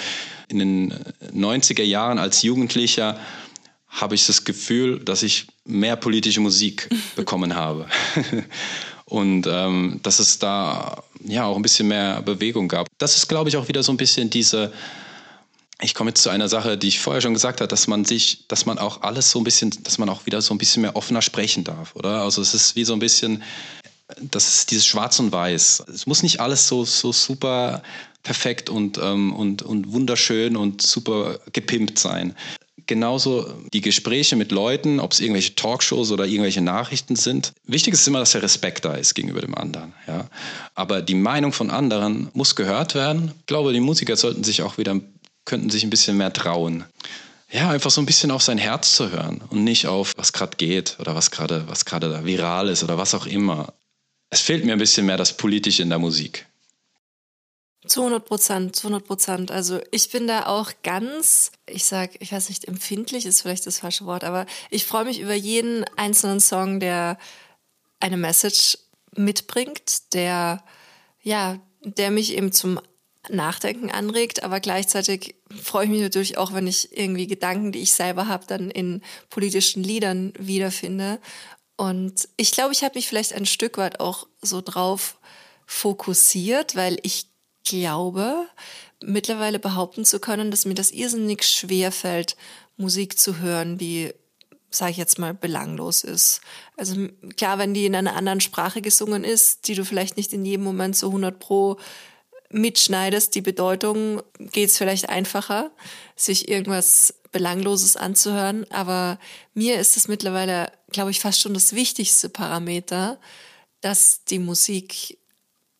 in 0.48 0.58
den 0.58 0.94
90er 1.34 1.82
Jahren 1.82 2.18
als 2.18 2.42
Jugendlicher 2.42 3.18
habe 3.88 4.14
ich 4.14 4.26
das 4.26 4.44
Gefühl, 4.44 5.00
dass 5.00 5.22
ich 5.22 5.46
mehr 5.64 5.96
politische 5.96 6.40
Musik 6.40 6.88
bekommen 7.16 7.54
habe. 7.54 7.86
Und 9.06 9.48
ähm, 9.50 9.98
dass 10.04 10.20
es 10.20 10.38
da 10.38 11.02
ja 11.24 11.44
auch 11.44 11.56
ein 11.56 11.62
bisschen 11.62 11.88
mehr 11.88 12.22
Bewegung 12.22 12.68
gab. 12.68 12.86
Das 12.98 13.16
ist, 13.16 13.28
glaube 13.28 13.48
ich, 13.48 13.56
auch 13.56 13.66
wieder 13.66 13.82
so 13.82 13.92
ein 13.92 13.96
bisschen 13.96 14.30
diese, 14.30 14.72
ich 15.82 15.94
komme 15.94 16.10
jetzt 16.10 16.22
zu 16.22 16.30
einer 16.30 16.48
Sache, 16.48 16.76
die 16.76 16.88
ich 16.88 17.00
vorher 17.00 17.20
schon 17.20 17.34
gesagt 17.34 17.60
habe, 17.60 17.68
dass 17.68 17.86
man 17.86 18.04
sich, 18.04 18.46
dass 18.48 18.66
man 18.66 18.78
auch 18.78 19.02
alles 19.02 19.30
so 19.30 19.38
ein 19.38 19.44
bisschen, 19.44 19.70
dass 19.82 19.98
man 19.98 20.08
auch 20.08 20.26
wieder 20.26 20.42
so 20.42 20.54
ein 20.54 20.58
bisschen 20.58 20.82
mehr 20.82 20.96
offener 20.96 21.22
sprechen 21.22 21.64
darf, 21.64 21.94
oder? 21.96 22.22
Also 22.22 22.42
es 22.42 22.54
ist 22.54 22.76
wie 22.76 22.84
so 22.84 22.92
ein 22.92 22.98
bisschen, 22.98 23.42
das 24.20 24.48
ist 24.48 24.70
dieses 24.70 24.86
Schwarz 24.86 25.18
und 25.18 25.32
Weiß. 25.32 25.84
Es 25.92 26.06
muss 26.06 26.22
nicht 26.22 26.40
alles 26.40 26.68
so, 26.68 26.84
so 26.84 27.12
super 27.12 27.82
perfekt 28.22 28.68
und, 28.68 28.98
ähm, 28.98 29.32
und, 29.32 29.62
und 29.62 29.92
wunderschön 29.92 30.56
und 30.56 30.82
super 30.82 31.38
gepimpt 31.52 31.98
sein. 31.98 32.34
Genauso 32.86 33.46
die 33.72 33.82
Gespräche 33.82 34.34
mit 34.34 34.50
Leuten, 34.50 34.98
ob 34.98 35.12
es 35.12 35.20
irgendwelche 35.20 35.54
Talkshows 35.54 36.10
oder 36.10 36.26
irgendwelche 36.26 36.60
Nachrichten 36.60 37.14
sind. 37.14 37.52
Wichtig 37.64 37.94
ist 37.94 38.06
immer, 38.08 38.18
dass 38.18 38.32
der 38.32 38.42
Respekt 38.42 38.84
da 38.84 38.94
ist 38.94 39.14
gegenüber 39.14 39.40
dem 39.40 39.54
anderen. 39.54 39.94
Ja? 40.08 40.26
Aber 40.74 41.00
die 41.00 41.14
Meinung 41.14 41.52
von 41.52 41.70
anderen 41.70 42.30
muss 42.34 42.56
gehört 42.56 42.94
werden. 42.94 43.32
Ich 43.38 43.46
glaube, 43.46 43.72
die 43.72 43.80
Musiker 43.80 44.16
sollten 44.16 44.42
sich 44.42 44.62
auch 44.62 44.76
wieder, 44.76 45.00
könnten 45.44 45.70
sich 45.70 45.84
ein 45.84 45.90
bisschen 45.90 46.16
mehr 46.16 46.32
trauen. 46.32 46.84
Ja, 47.50 47.70
einfach 47.70 47.90
so 47.90 48.00
ein 48.00 48.06
bisschen 48.06 48.30
auf 48.30 48.42
sein 48.42 48.58
Herz 48.58 48.92
zu 48.92 49.10
hören 49.10 49.42
und 49.50 49.64
nicht 49.64 49.86
auf, 49.88 50.12
was 50.16 50.32
gerade 50.32 50.56
geht 50.56 50.96
oder 51.00 51.16
was 51.16 51.30
gerade 51.30 51.68
was 51.68 51.84
gerade 51.84 52.24
viral 52.24 52.68
ist 52.68 52.84
oder 52.84 52.96
was 52.96 53.14
auch 53.14 53.26
immer. 53.26 53.74
Es 54.30 54.40
fehlt 54.40 54.64
mir 54.64 54.72
ein 54.72 54.78
bisschen 54.78 55.06
mehr 55.06 55.16
das 55.16 55.36
Politische 55.36 55.82
in 55.82 55.88
der 55.88 55.98
Musik. 55.98 56.46
Zu 57.86 58.02
100 58.02 58.24
Prozent, 58.24 58.76
zu 58.76 58.88
100 58.88 59.06
Prozent. 59.06 59.50
Also 59.50 59.80
ich 59.90 60.10
bin 60.10 60.26
da 60.26 60.46
auch 60.46 60.70
ganz, 60.82 61.50
ich 61.66 61.86
sag, 61.86 62.10
ich 62.20 62.30
weiß 62.30 62.50
nicht, 62.50 62.66
empfindlich 62.66 63.26
ist 63.26 63.40
vielleicht 63.40 63.66
das 63.66 63.80
falsche 63.80 64.04
Wort, 64.04 64.22
aber 64.22 64.46
ich 64.70 64.84
freue 64.84 65.06
mich 65.06 65.18
über 65.18 65.34
jeden 65.34 65.84
einzelnen 65.96 66.40
Song, 66.40 66.78
der 66.78 67.18
eine 67.98 68.18
Message 68.18 68.78
mitbringt, 69.16 70.12
der, 70.12 70.62
ja, 71.22 71.58
der 71.82 72.10
mich 72.10 72.34
eben 72.36 72.52
zum 72.52 72.80
Nachdenken 73.28 73.90
anregt, 73.90 74.42
aber 74.42 74.60
gleichzeitig 74.60 75.34
freue 75.62 75.84
ich 75.84 75.90
mich 75.90 76.00
natürlich 76.00 76.38
auch, 76.38 76.52
wenn 76.52 76.66
ich 76.66 76.96
irgendwie 76.96 77.26
Gedanken, 77.26 77.70
die 77.72 77.82
ich 77.82 77.92
selber 77.92 78.28
habe, 78.28 78.46
dann 78.46 78.70
in 78.70 79.02
politischen 79.28 79.82
Liedern 79.82 80.32
wiederfinde. 80.38 81.20
Und 81.76 82.28
ich 82.36 82.50
glaube, 82.50 82.72
ich 82.72 82.82
habe 82.82 82.98
mich 82.98 83.08
vielleicht 83.08 83.34
ein 83.34 83.46
Stück 83.46 83.78
weit 83.78 84.00
auch 84.00 84.26
so 84.40 84.60
drauf 84.60 85.18
fokussiert, 85.66 86.76
weil 86.76 86.98
ich 87.02 87.26
glaube, 87.64 88.46
mittlerweile 89.02 89.58
behaupten 89.58 90.04
zu 90.04 90.18
können, 90.18 90.50
dass 90.50 90.64
mir 90.64 90.74
das 90.74 90.90
irrsinnig 90.90 91.44
schwer 91.44 91.92
fällt, 91.92 92.36
Musik 92.76 93.18
zu 93.18 93.38
hören, 93.38 93.78
die, 93.78 94.12
sage 94.70 94.92
ich 94.92 94.96
jetzt 94.96 95.18
mal, 95.18 95.34
belanglos 95.34 96.04
ist. 96.04 96.40
Also 96.76 97.08
klar, 97.36 97.58
wenn 97.58 97.74
die 97.74 97.86
in 97.86 97.94
einer 97.94 98.16
anderen 98.16 98.40
Sprache 98.40 98.82
gesungen 98.82 99.24
ist, 99.24 99.68
die 99.68 99.74
du 99.74 99.84
vielleicht 99.84 100.16
nicht 100.16 100.32
in 100.32 100.44
jedem 100.44 100.64
Moment 100.64 100.96
so 100.96 101.08
100 101.08 101.38
pro 101.38 101.78
mitschneidest, 102.50 103.34
die 103.34 103.40
Bedeutung, 103.40 104.22
geht 104.38 104.70
es 104.70 104.78
vielleicht 104.78 105.08
einfacher, 105.08 105.70
sich 106.16 106.48
irgendwas 106.48 107.14
Belangloses 107.32 107.96
anzuhören. 107.96 108.70
Aber 108.70 109.18
mir 109.54 109.78
ist 109.78 109.96
es 109.96 110.08
mittlerweile, 110.08 110.72
glaube 110.90 111.10
ich, 111.10 111.20
fast 111.20 111.40
schon 111.40 111.54
das 111.54 111.74
wichtigste 111.74 112.28
Parameter, 112.28 113.18
dass 113.80 114.24
die 114.24 114.38
Musik 114.38 115.18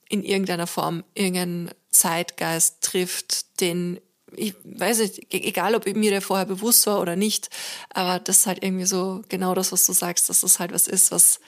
in 0.09 0.23
irgendeiner 0.23 0.67
Form 0.67 1.05
irgendeinen 1.15 1.71
Zeitgeist 1.91 2.81
trifft, 2.83 3.61
den 3.61 4.01
ich 4.37 4.55
weiß 4.63 5.01
nicht, 5.01 5.35
e-, 5.35 5.49
egal 5.49 5.75
ob 5.75 5.87
mir 5.87 6.11
der 6.11 6.23
vorher 6.23 6.47
bewusst 6.47 6.87
war 6.87 7.01
oder 7.01 7.17
nicht, 7.17 7.49
aber 7.91 8.21
das 8.21 8.39
ist 8.39 8.47
halt 8.47 8.63
irgendwie 8.63 8.87
so 8.87 9.23
genau 9.29 9.55
das, 9.55 9.73
was 9.73 9.87
du 9.87 9.93
sagst, 9.93 10.29
dass 10.29 10.43
das 10.43 10.61
halt 10.61 10.73
was 10.73 10.87
ist, 10.87 11.11
was, 11.11 11.41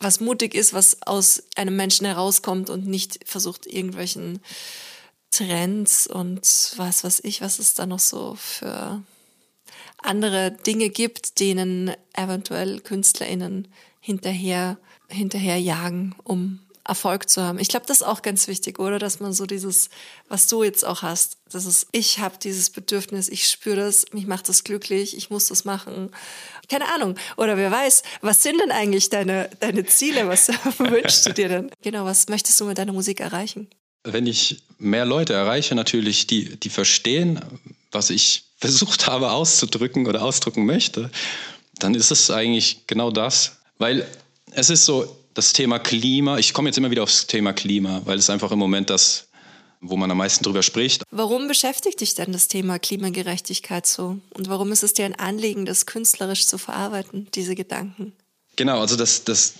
was 0.00 0.20
mutig 0.20 0.54
ist, 0.54 0.72
was 0.72 1.02
aus 1.02 1.44
einem 1.56 1.76
Menschen 1.76 2.06
herauskommt 2.06 2.70
und 2.70 2.86
nicht 2.86 3.20
versucht, 3.28 3.66
irgendwelchen 3.66 4.40
Trends 5.30 6.06
und 6.06 6.72
was 6.76 7.04
weiß 7.04 7.20
ich, 7.24 7.40
was 7.40 7.58
es 7.58 7.74
da 7.74 7.86
noch 7.86 8.00
so 8.00 8.34
für 8.34 9.02
andere 9.98 10.50
Dinge 10.50 10.88
gibt, 10.88 11.38
denen 11.38 11.92
eventuell 12.14 12.80
KünstlerInnen 12.80 13.68
hinterher, 14.00 14.78
hinterher 15.08 15.60
jagen, 15.60 16.16
um 16.24 16.60
Erfolg 16.90 17.28
zu 17.28 17.40
haben. 17.40 17.60
Ich 17.60 17.68
glaube, 17.68 17.86
das 17.86 17.98
ist 17.98 18.06
auch 18.06 18.20
ganz 18.20 18.48
wichtig, 18.48 18.80
oder? 18.80 18.98
Dass 18.98 19.20
man 19.20 19.32
so 19.32 19.46
dieses, 19.46 19.90
was 20.28 20.48
du 20.48 20.64
jetzt 20.64 20.84
auch 20.84 21.02
hast, 21.02 21.36
das 21.48 21.64
ist, 21.64 21.86
ich 21.92 22.18
habe 22.18 22.34
dieses 22.42 22.70
Bedürfnis, 22.70 23.28
ich 23.28 23.46
spüre 23.46 23.76
das, 23.76 24.06
mich 24.12 24.26
macht 24.26 24.48
das 24.48 24.64
glücklich, 24.64 25.16
ich 25.16 25.30
muss 25.30 25.46
das 25.46 25.64
machen. 25.64 26.10
Keine 26.68 26.92
Ahnung. 26.92 27.14
Oder 27.36 27.56
wer 27.56 27.70
weiß, 27.70 28.02
was 28.22 28.42
sind 28.42 28.60
denn 28.60 28.72
eigentlich 28.72 29.08
deine, 29.08 29.48
deine 29.60 29.86
Ziele? 29.86 30.26
Was 30.26 30.48
wünschst 30.78 31.26
du 31.26 31.32
dir 31.32 31.48
denn? 31.48 31.70
Genau, 31.80 32.04
was 32.04 32.28
möchtest 32.28 32.60
du 32.60 32.64
mit 32.64 32.76
deiner 32.76 32.92
Musik 32.92 33.20
erreichen? 33.20 33.68
Wenn 34.02 34.26
ich 34.26 34.64
mehr 34.78 35.04
Leute 35.04 35.34
erreiche, 35.34 35.76
natürlich, 35.76 36.26
die, 36.26 36.56
die 36.56 36.70
verstehen, 36.70 37.40
was 37.92 38.10
ich 38.10 38.46
versucht 38.56 39.06
habe 39.06 39.30
auszudrücken 39.30 40.08
oder 40.08 40.22
ausdrücken 40.22 40.66
möchte, 40.66 41.10
dann 41.78 41.94
ist 41.94 42.10
es 42.10 42.32
eigentlich 42.32 42.88
genau 42.88 43.12
das. 43.12 43.58
Weil 43.78 44.06
es 44.50 44.70
ist 44.70 44.84
so, 44.84 45.19
das 45.34 45.52
Thema 45.52 45.78
Klima, 45.78 46.38
ich 46.38 46.52
komme 46.52 46.68
jetzt 46.68 46.78
immer 46.78 46.90
wieder 46.90 47.02
aufs 47.02 47.26
Thema 47.26 47.52
Klima, 47.52 48.02
weil 48.04 48.18
es 48.18 48.30
einfach 48.30 48.50
im 48.52 48.58
Moment 48.58 48.90
das, 48.90 49.28
wo 49.80 49.96
man 49.96 50.10
am 50.10 50.18
meisten 50.18 50.44
drüber 50.44 50.62
spricht. 50.62 51.02
Warum 51.10 51.48
beschäftigt 51.48 52.00
dich 52.00 52.14
denn 52.14 52.32
das 52.32 52.48
Thema 52.48 52.78
Klimagerechtigkeit 52.78 53.86
so? 53.86 54.18
Und 54.34 54.48
warum 54.48 54.72
ist 54.72 54.82
es 54.82 54.92
dir 54.92 55.04
ein 55.04 55.18
Anliegen, 55.18 55.66
das 55.66 55.86
künstlerisch 55.86 56.46
zu 56.46 56.58
verarbeiten, 56.58 57.28
diese 57.34 57.54
Gedanken? 57.54 58.12
Genau, 58.56 58.80
also 58.80 58.96
das, 58.96 59.24
das 59.24 59.54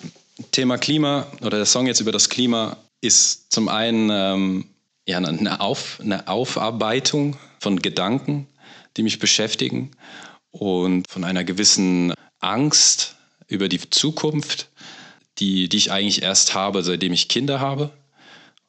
Thema 0.52 0.78
Klima 0.78 1.26
oder 1.40 1.56
der 1.56 1.66
Song 1.66 1.86
jetzt 1.86 2.00
über 2.00 2.12
das 2.12 2.28
Klima 2.28 2.76
ist 3.00 3.52
zum 3.52 3.68
einen 3.68 4.10
ähm, 4.10 4.64
ja, 5.06 5.18
eine, 5.18 5.60
Auf, 5.60 5.98
eine 6.00 6.28
Aufarbeitung 6.28 7.36
von 7.60 7.80
Gedanken, 7.80 8.46
die 8.96 9.02
mich 9.02 9.18
beschäftigen 9.18 9.92
und 10.50 11.08
von 11.08 11.24
einer 11.24 11.44
gewissen 11.44 12.12
Angst 12.40 13.16
über 13.46 13.68
die 13.68 13.80
Zukunft, 13.90 14.68
die, 15.40 15.68
die 15.68 15.76
ich 15.76 15.90
eigentlich 15.90 16.22
erst 16.22 16.54
habe, 16.54 16.82
seitdem 16.82 17.12
ich 17.12 17.28
Kinder 17.28 17.60
habe. 17.60 17.90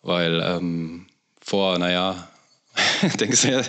Weil 0.02 0.42
ähm, 0.44 1.06
vor, 1.40 1.78
naja, 1.78 2.28
denkst 3.20 3.42
du 3.44 3.52
ja, 3.52 3.62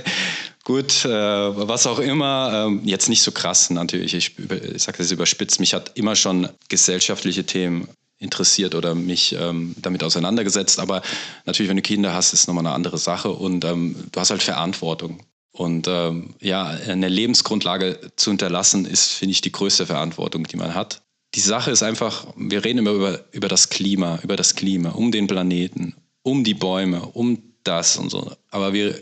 gut, 0.64 1.04
äh, 1.04 1.08
was 1.10 1.86
auch 1.86 1.98
immer, 1.98 2.66
ähm, 2.66 2.82
jetzt 2.84 3.08
nicht 3.08 3.22
so 3.22 3.32
krass 3.32 3.70
natürlich, 3.70 4.14
ich, 4.14 4.38
ich 4.38 4.82
sage 4.82 4.98
das 4.98 5.10
überspitzt, 5.10 5.60
mich 5.60 5.74
hat 5.74 5.92
immer 5.96 6.16
schon 6.16 6.48
gesellschaftliche 6.68 7.44
Themen 7.44 7.88
interessiert 8.18 8.74
oder 8.74 8.94
mich 8.94 9.34
ähm, 9.38 9.74
damit 9.78 10.04
auseinandergesetzt. 10.04 10.78
Aber 10.78 11.02
natürlich, 11.44 11.68
wenn 11.68 11.76
du 11.76 11.82
Kinder 11.82 12.14
hast, 12.14 12.32
ist 12.32 12.46
nochmal 12.46 12.64
eine 12.64 12.74
andere 12.74 12.98
Sache 12.98 13.30
und 13.30 13.64
ähm, 13.64 13.96
du 14.12 14.20
hast 14.20 14.30
halt 14.30 14.42
Verantwortung. 14.42 15.20
Und 15.50 15.86
ähm, 15.86 16.34
ja, 16.40 16.64
eine 16.66 17.08
Lebensgrundlage 17.08 18.12
zu 18.16 18.30
hinterlassen, 18.30 18.86
ist, 18.86 19.12
finde 19.12 19.32
ich, 19.32 19.42
die 19.42 19.52
größte 19.52 19.86
Verantwortung, 19.86 20.44
die 20.44 20.56
man 20.56 20.74
hat. 20.74 21.02
Die 21.34 21.40
Sache 21.40 21.70
ist 21.70 21.82
einfach, 21.82 22.26
wir 22.36 22.64
reden 22.64 22.78
immer 22.78 22.92
über, 22.92 23.20
über 23.32 23.48
das 23.48 23.70
Klima, 23.70 24.18
über 24.22 24.36
das 24.36 24.54
Klima, 24.54 24.90
um 24.90 25.12
den 25.12 25.26
Planeten, 25.26 25.94
um 26.22 26.44
die 26.44 26.54
Bäume, 26.54 27.02
um 27.02 27.42
das 27.64 27.96
und 27.96 28.10
so. 28.10 28.32
Aber 28.50 28.72
wir, 28.72 28.94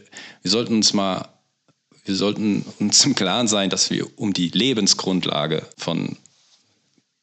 wir 0.42 0.50
sollten 0.50 0.74
uns 0.74 0.92
mal, 0.92 1.28
wir 2.04 2.14
sollten 2.14 2.64
uns 2.78 3.04
im 3.04 3.14
Klaren 3.14 3.48
sein, 3.48 3.70
dass 3.70 3.90
wir 3.90 4.06
um 4.18 4.32
die 4.32 4.48
Lebensgrundlage 4.48 5.66
von 5.76 6.16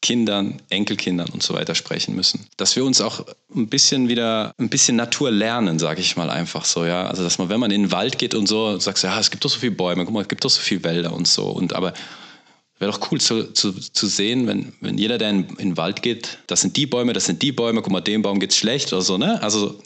Kindern, 0.00 0.62
Enkelkindern 0.68 1.28
und 1.30 1.42
so 1.42 1.54
weiter 1.54 1.74
sprechen 1.74 2.14
müssen. 2.14 2.46
Dass 2.56 2.76
wir 2.76 2.84
uns 2.84 3.00
auch 3.00 3.26
ein 3.54 3.68
bisschen 3.68 4.08
wieder, 4.08 4.52
ein 4.58 4.68
bisschen 4.68 4.96
Natur 4.96 5.30
lernen, 5.30 5.78
sage 5.78 6.00
ich 6.00 6.16
mal 6.16 6.30
einfach 6.30 6.64
so, 6.64 6.84
ja. 6.84 7.06
Also 7.06 7.24
dass 7.24 7.38
man, 7.38 7.48
wenn 7.48 7.58
man 7.58 7.72
in 7.72 7.84
den 7.84 7.92
Wald 7.92 8.18
geht 8.18 8.34
und 8.34 8.46
so, 8.46 8.78
sagst 8.78 9.02
ja, 9.04 9.18
es 9.18 9.30
gibt 9.30 9.44
doch 9.44 9.50
so 9.50 9.58
viele 9.58 9.72
Bäume, 9.72 10.04
guck 10.04 10.14
mal, 10.14 10.22
es 10.22 10.28
gibt 10.28 10.44
doch 10.44 10.50
so 10.50 10.60
viele 10.60 10.84
Wälder 10.84 11.12
und 11.12 11.26
so. 11.26 11.46
Und 11.46 11.72
aber 11.72 11.94
Wäre 12.78 12.92
doch 12.92 13.10
cool 13.10 13.20
zu, 13.20 13.52
zu, 13.52 13.72
zu 13.72 14.06
sehen, 14.06 14.46
wenn, 14.46 14.72
wenn 14.80 14.98
jeder, 14.98 15.18
der 15.18 15.30
in, 15.30 15.48
in 15.50 15.56
den 15.56 15.76
Wald 15.76 16.02
geht, 16.02 16.38
das 16.46 16.60
sind 16.60 16.76
die 16.76 16.86
Bäume, 16.86 17.12
das 17.12 17.26
sind 17.26 17.42
die 17.42 17.52
Bäume, 17.52 17.82
guck 17.82 17.92
mal, 17.92 18.00
dem 18.00 18.22
Baum 18.22 18.38
geht's 18.38 18.56
schlecht 18.56 18.92
oder 18.92 19.02
so, 19.02 19.18
ne? 19.18 19.42
Also, 19.42 19.78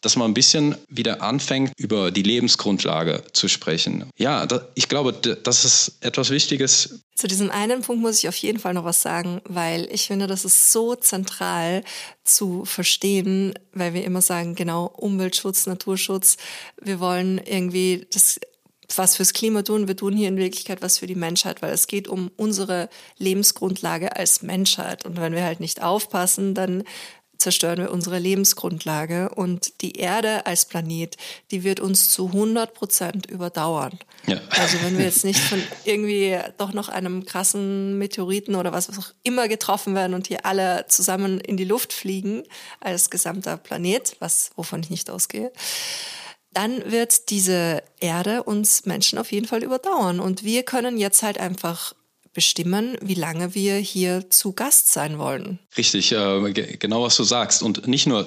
dass 0.00 0.16
man 0.16 0.30
ein 0.30 0.34
bisschen 0.34 0.76
wieder 0.88 1.22
anfängt, 1.22 1.72
über 1.76 2.10
die 2.10 2.22
Lebensgrundlage 2.22 3.22
zu 3.32 3.48
sprechen. 3.48 4.10
Ja, 4.16 4.46
da, 4.46 4.66
ich 4.74 4.88
glaube, 4.88 5.12
das 5.12 5.64
ist 5.64 5.98
etwas 6.00 6.30
Wichtiges. 6.30 7.00
Zu 7.14 7.28
diesem 7.28 7.50
einen 7.50 7.82
Punkt 7.82 8.00
muss 8.00 8.18
ich 8.18 8.28
auf 8.28 8.36
jeden 8.36 8.58
Fall 8.58 8.72
noch 8.72 8.84
was 8.84 9.02
sagen, 9.02 9.42
weil 9.44 9.88
ich 9.92 10.06
finde, 10.06 10.26
das 10.26 10.46
ist 10.46 10.72
so 10.72 10.94
zentral 10.94 11.84
zu 12.24 12.64
verstehen, 12.64 13.52
weil 13.74 13.92
wir 13.92 14.04
immer 14.04 14.22
sagen, 14.22 14.54
genau, 14.54 14.86
Umweltschutz, 14.86 15.66
Naturschutz. 15.66 16.38
Wir 16.80 16.98
wollen 16.98 17.38
irgendwie 17.38 18.06
das 18.10 18.40
was 18.98 19.16
fürs 19.16 19.32
Klima 19.32 19.62
tun, 19.62 19.88
wir 19.88 19.96
tun 19.96 20.16
hier 20.16 20.28
in 20.28 20.36
Wirklichkeit 20.36 20.82
was 20.82 20.98
für 20.98 21.06
die 21.06 21.14
Menschheit, 21.14 21.62
weil 21.62 21.72
es 21.72 21.86
geht 21.86 22.08
um 22.08 22.30
unsere 22.36 22.88
Lebensgrundlage 23.18 24.16
als 24.16 24.42
Menschheit. 24.42 25.04
Und 25.04 25.20
wenn 25.20 25.34
wir 25.34 25.44
halt 25.44 25.60
nicht 25.60 25.82
aufpassen, 25.82 26.54
dann 26.54 26.84
zerstören 27.40 27.78
wir 27.78 27.90
unsere 27.90 28.18
Lebensgrundlage 28.18 29.30
und 29.30 29.80
die 29.80 29.92
Erde 29.92 30.44
als 30.46 30.66
Planet, 30.66 31.16
die 31.50 31.64
wird 31.64 31.80
uns 31.80 32.10
zu 32.10 32.26
100 32.26 32.74
Prozent 32.74 33.26
überdauern. 33.26 33.98
Ja. 34.26 34.38
Also 34.50 34.76
wenn 34.82 34.98
wir 34.98 35.06
jetzt 35.06 35.24
nicht 35.24 35.40
von 35.40 35.62
irgendwie 35.84 36.38
doch 36.58 36.74
noch 36.74 36.90
einem 36.90 37.24
krassen 37.24 37.98
Meteoriten 37.98 38.54
oder 38.54 38.72
was 38.72 38.96
auch 38.96 39.12
immer 39.22 39.48
getroffen 39.48 39.94
werden 39.94 40.12
und 40.12 40.26
hier 40.26 40.44
alle 40.44 40.84
zusammen 40.88 41.40
in 41.40 41.56
die 41.56 41.64
Luft 41.64 41.92
fliegen 41.92 42.42
als 42.78 43.08
gesamter 43.08 43.56
Planet, 43.56 44.16
was 44.20 44.50
wovon 44.56 44.80
ich 44.80 44.90
nicht 44.90 45.08
ausgehe, 45.08 45.50
dann 46.52 46.90
wird 46.90 47.30
diese 47.30 47.82
Erde 48.00 48.42
uns 48.42 48.84
Menschen 48.86 49.18
auf 49.18 49.32
jeden 49.32 49.46
Fall 49.46 49.62
überdauern. 49.62 50.20
Und 50.20 50.44
wir 50.44 50.62
können 50.62 50.98
jetzt 50.98 51.22
halt 51.22 51.38
einfach 51.38 51.94
bestimmen, 52.32 52.96
wie 53.02 53.14
lange 53.14 53.54
wir 53.54 53.76
hier 53.76 54.30
zu 54.30 54.52
Gast 54.52 54.92
sein 54.92 55.18
wollen. 55.18 55.58
Richtig, 55.76 56.12
äh, 56.12 56.52
genau 56.52 57.02
was 57.02 57.16
du 57.16 57.24
sagst. 57.24 57.62
Und 57.62 57.86
nicht 57.88 58.06
nur, 58.06 58.26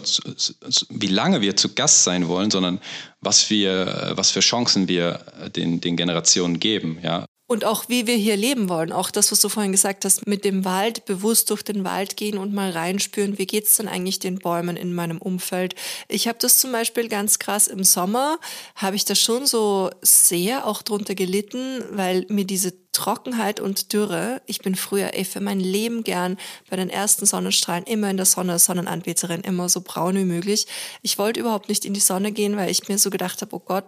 wie 0.90 1.08
lange 1.08 1.42
wir 1.42 1.56
zu 1.56 1.74
Gast 1.74 2.04
sein 2.04 2.28
wollen, 2.28 2.52
sondern 2.52 2.80
was, 3.22 3.50
wir, 3.50 4.12
was 4.16 4.32
für 4.32 4.42
Chancen 4.42 4.88
wir 4.88 5.26
den, 5.56 5.80
den 5.80 5.96
Generationen 5.96 6.60
geben. 6.60 7.00
Ja? 7.02 7.26
Und 7.46 7.66
auch 7.66 7.90
wie 7.90 8.08
wir 8.08 8.16
hier 8.16 8.38
leben 8.38 8.70
wollen. 8.70 8.94
Auch 8.94 9.12
das, 9.12 9.32
was 9.32 9.42
du 9.42 9.50
vorhin 9.50 9.74
gesagt 9.74 10.06
hast, 10.06 10.26
mit 10.28 10.46
dem 10.46 10.64
Wald, 10.64 11.06
bewusst 11.06 11.50
durch 11.50 11.62
den 11.62 11.84
Wald 11.84 12.16
gehen 12.16 12.38
und 12.38 12.54
mal 12.54 12.72
reinspüren, 12.72 13.38
wie 13.38 13.46
geht's 13.46 13.76
denn 13.76 13.90
eigentlich 13.90 14.20
den 14.20 14.40
Bäumen 14.40 14.78
in 14.78 14.96
meinem 14.96 15.18
Umfeld. 15.18 15.76
Ich 16.08 16.28
habe 16.28 16.40
das 16.40 16.58
zum 16.58 16.72
Beispiel 16.72 17.10
ganz 17.10 17.40
krass 17.40 17.68
im 17.68 17.84
Sommer, 17.84 18.40
habe 18.76 18.96
ich 18.96 19.04
da 19.04 19.14
schon 19.14 19.46
so 19.46 19.90
sehr 20.02 20.66
auch 20.66 20.82
drunter 20.82 21.16
gelitten, 21.16 21.84
weil 21.92 22.26
mir 22.30 22.46
diese 22.46 22.74
Trockenheit 22.94 23.60
und 23.60 23.92
Dürre. 23.92 24.42
Ich 24.46 24.60
bin 24.60 24.76
früher 24.76 25.14
ey, 25.14 25.26
für 25.26 25.42
mein 25.42 25.60
Leben 25.60 26.04
gern 26.04 26.38
bei 26.70 26.78
den 26.78 26.90
ersten 26.90 27.26
Sonnenstrahlen 27.26 27.86
immer 27.86 28.10
in 28.10 28.18
der 28.18 28.28
Sonne, 28.28 28.60
Sonnenanbeterin, 28.60 29.42
immer 29.42 29.68
so 29.68 29.82
braun 29.82 30.16
wie 30.16 30.26
möglich. 30.26 30.68
Ich 31.02 31.18
wollte 31.18 31.40
überhaupt 31.40 31.70
nicht 31.70 31.86
in 31.86 31.94
die 31.94 32.00
Sonne 32.00 32.32
gehen, 32.32 32.56
weil 32.56 32.70
ich 32.70 32.88
mir 32.88 32.98
so 33.00 33.10
gedacht 33.10 33.42
habe, 33.42 33.56
oh 33.56 33.60
Gott, 33.60 33.86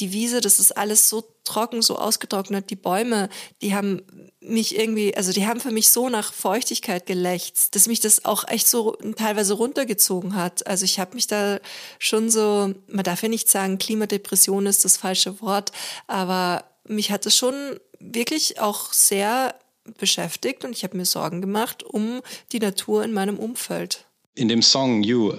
die 0.00 0.12
Wiese, 0.12 0.40
das 0.40 0.58
ist 0.58 0.76
alles 0.76 1.08
so 1.08 1.24
trocken, 1.44 1.82
so 1.82 1.96
ausgetrocknet. 1.96 2.70
Die 2.70 2.76
Bäume, 2.76 3.28
die 3.62 3.74
haben 3.74 4.02
mich 4.40 4.76
irgendwie, 4.76 5.16
also 5.16 5.32
die 5.32 5.46
haben 5.46 5.60
für 5.60 5.70
mich 5.70 5.90
so 5.90 6.08
nach 6.08 6.32
Feuchtigkeit 6.32 7.06
gelächzt, 7.06 7.74
dass 7.74 7.86
mich 7.86 8.00
das 8.00 8.24
auch 8.24 8.46
echt 8.48 8.68
so 8.68 8.92
teilweise 9.16 9.54
runtergezogen 9.54 10.34
hat. 10.34 10.66
Also 10.66 10.84
ich 10.84 10.98
habe 10.98 11.14
mich 11.14 11.26
da 11.26 11.58
schon 11.98 12.30
so, 12.30 12.74
man 12.88 13.04
darf 13.04 13.22
ja 13.22 13.28
nicht 13.28 13.48
sagen, 13.48 13.78
Klimadepression 13.78 14.66
ist 14.66 14.84
das 14.84 14.96
falsche 14.96 15.40
Wort, 15.40 15.72
aber 16.06 16.64
mich 16.86 17.10
hat 17.10 17.26
es 17.26 17.36
schon 17.36 17.54
wirklich 17.98 18.60
auch 18.60 18.92
sehr 18.92 19.54
beschäftigt 19.98 20.64
und 20.64 20.72
ich 20.72 20.84
habe 20.84 20.96
mir 20.96 21.04
Sorgen 21.04 21.40
gemacht 21.40 21.82
um 21.82 22.20
die 22.52 22.58
Natur 22.58 23.04
in 23.04 23.12
meinem 23.12 23.38
Umfeld. 23.38 24.06
In 24.34 24.48
dem 24.48 24.62
Song 24.62 25.02
You 25.02 25.34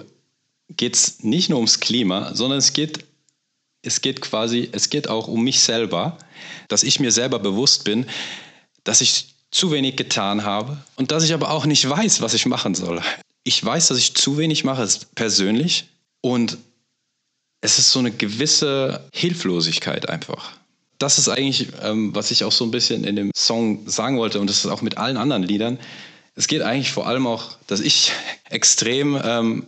geht 0.68 0.94
es 0.94 1.22
nicht 1.22 1.48
nur 1.48 1.58
ums 1.58 1.80
Klima, 1.80 2.34
sondern 2.34 2.58
es 2.58 2.72
geht, 2.72 3.04
es 3.86 4.00
geht 4.00 4.20
quasi, 4.20 4.68
es 4.72 4.90
geht 4.90 5.08
auch 5.08 5.28
um 5.28 5.42
mich 5.42 5.60
selber, 5.60 6.18
dass 6.68 6.82
ich 6.82 7.00
mir 7.00 7.12
selber 7.12 7.38
bewusst 7.38 7.84
bin, 7.84 8.06
dass 8.84 9.00
ich 9.00 9.34
zu 9.50 9.70
wenig 9.70 9.96
getan 9.96 10.44
habe 10.44 10.76
und 10.96 11.12
dass 11.12 11.24
ich 11.24 11.32
aber 11.32 11.50
auch 11.50 11.66
nicht 11.66 11.88
weiß, 11.88 12.20
was 12.20 12.34
ich 12.34 12.46
machen 12.46 12.74
soll. 12.74 13.00
Ich 13.44 13.64
weiß, 13.64 13.88
dass 13.88 13.98
ich 13.98 14.14
zu 14.14 14.38
wenig 14.38 14.64
mache 14.64 14.86
persönlich 15.14 15.86
und 16.20 16.58
es 17.60 17.78
ist 17.78 17.92
so 17.92 18.00
eine 18.00 18.10
gewisse 18.10 19.08
Hilflosigkeit 19.12 20.08
einfach 20.08 20.56
das 20.98 21.18
ist 21.18 21.28
eigentlich, 21.28 21.68
ähm, 21.82 22.14
was 22.14 22.30
ich 22.30 22.44
auch 22.44 22.52
so 22.52 22.64
ein 22.64 22.70
bisschen 22.70 23.04
in 23.04 23.16
dem 23.16 23.30
Song 23.36 23.88
sagen 23.88 24.18
wollte 24.18 24.40
und 24.40 24.48
das 24.48 24.64
ist 24.64 24.66
auch 24.66 24.82
mit 24.82 24.98
allen 24.98 25.16
anderen 25.16 25.42
Liedern. 25.42 25.78
Es 26.34 26.48
geht 26.48 26.62
eigentlich 26.62 26.92
vor 26.92 27.06
allem 27.06 27.26
auch, 27.26 27.56
dass 27.66 27.80
ich 27.80 28.12
extrem, 28.48 29.20
ähm, 29.22 29.66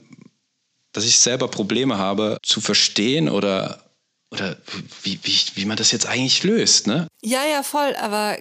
dass 0.93 1.05
ich 1.05 1.19
selber 1.19 1.49
Probleme 1.49 1.99
habe 1.99 2.39
zu 2.43 2.61
verstehen 2.61 3.29
oder 3.29 3.83
oder 4.31 4.59
wie, 5.03 5.19
wie, 5.23 5.39
wie 5.55 5.65
man 5.65 5.77
das 5.77 5.91
jetzt 5.91 6.07
eigentlich 6.07 6.43
löst, 6.43 6.87
ne? 6.87 7.09
Ja, 7.23 7.47
ja, 7.47 7.63
voll. 7.63 7.97
Aber 7.97 8.37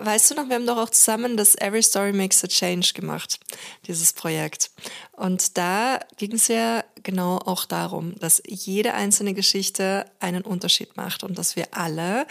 weißt 0.00 0.30
du 0.30 0.34
noch, 0.34 0.48
wir 0.48 0.56
haben 0.56 0.66
doch 0.66 0.78
auch 0.78 0.90
zusammen 0.90 1.36
das 1.36 1.54
Every 1.56 1.82
Story 1.82 2.12
Makes 2.12 2.42
a 2.42 2.48
Change 2.48 2.92
gemacht, 2.94 3.38
dieses 3.86 4.14
Projekt. 4.14 4.70
Und 5.12 5.58
da 5.58 6.00
ging 6.16 6.32
es 6.32 6.48
ja 6.48 6.84
genau 7.02 7.38
auch 7.38 7.66
darum, 7.66 8.14
dass 8.18 8.42
jede 8.46 8.94
einzelne 8.94 9.34
Geschichte 9.34 10.06
einen 10.20 10.42
Unterschied 10.42 10.96
macht 10.96 11.22
und 11.22 11.36
dass 11.38 11.54
wir 11.54 11.68
alle 11.72 12.26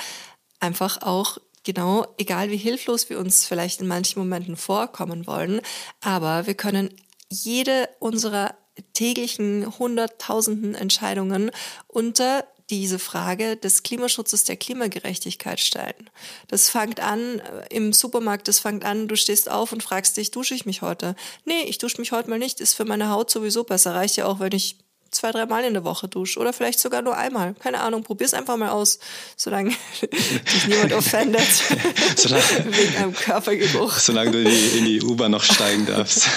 einfach 0.59 1.01
auch 1.03 1.37
genau, 1.63 2.05
egal 2.17 2.49
wie 2.49 2.57
hilflos 2.57 3.09
wir 3.09 3.19
uns 3.19 3.45
vielleicht 3.45 3.81
in 3.81 3.87
manchen 3.87 4.19
Momenten 4.19 4.57
vorkommen 4.57 5.27
wollen, 5.27 5.61
aber 6.01 6.47
wir 6.47 6.53
können 6.55 6.89
jede 7.29 7.89
unserer 7.99 8.55
täglichen 8.93 9.77
hunderttausenden 9.79 10.75
Entscheidungen 10.75 11.51
unter 11.87 12.45
diese 12.69 12.99
Frage 12.99 13.57
des 13.57 13.83
Klimaschutzes, 13.83 14.43
der 14.43 14.57
Klimagerechtigkeit 14.57 15.59
stellen. 15.59 16.09
Das 16.47 16.69
fängt 16.69 16.99
an 16.99 17.39
äh, 17.39 17.67
im 17.69 17.93
Supermarkt, 17.93 18.47
das 18.47 18.59
fängt 18.59 18.85
an, 18.85 19.07
du 19.07 19.15
stehst 19.15 19.49
auf 19.49 19.71
und 19.71 19.83
fragst 19.83 20.17
dich, 20.17 20.31
dusche 20.31 20.55
ich 20.55 20.65
mich 20.65 20.81
heute? 20.81 21.15
Nee, 21.45 21.63
ich 21.67 21.77
dusche 21.77 21.99
mich 21.99 22.11
heute 22.11 22.29
mal 22.29 22.39
nicht, 22.39 22.59
ist 22.59 22.73
für 22.73 22.85
meine 22.85 23.09
Haut 23.09 23.29
sowieso 23.29 23.63
besser. 23.63 23.93
Reicht 23.93 24.17
ja 24.17 24.25
auch, 24.25 24.39
wenn 24.39 24.53
ich 24.53 24.84
zwei, 25.15 25.31
drei 25.31 25.45
Mal 25.45 25.63
in 25.63 25.73
der 25.73 25.83
Woche 25.83 26.07
dusche 26.07 26.39
oder 26.39 26.53
vielleicht 26.53 26.79
sogar 26.79 27.01
nur 27.01 27.17
einmal. 27.17 27.55
Keine 27.55 27.79
Ahnung, 27.79 28.03
probier's 28.03 28.33
einfach 28.33 28.57
mal 28.57 28.69
aus, 28.69 28.99
solange 29.35 29.69
dich 30.01 30.67
niemand 30.67 30.93
offendet 30.93 31.47
solange, 32.15 32.43
wegen 32.65 32.95
einem 32.97 33.13
Körpergeruch. 33.13 33.93
Solange 33.93 34.31
du 34.31 34.39
in 34.39 34.49
die, 34.49 34.77
in 34.77 34.85
die 34.85 35.01
U-Bahn 35.01 35.31
noch 35.31 35.43
steigen 35.43 35.85
darfst. 35.85 36.27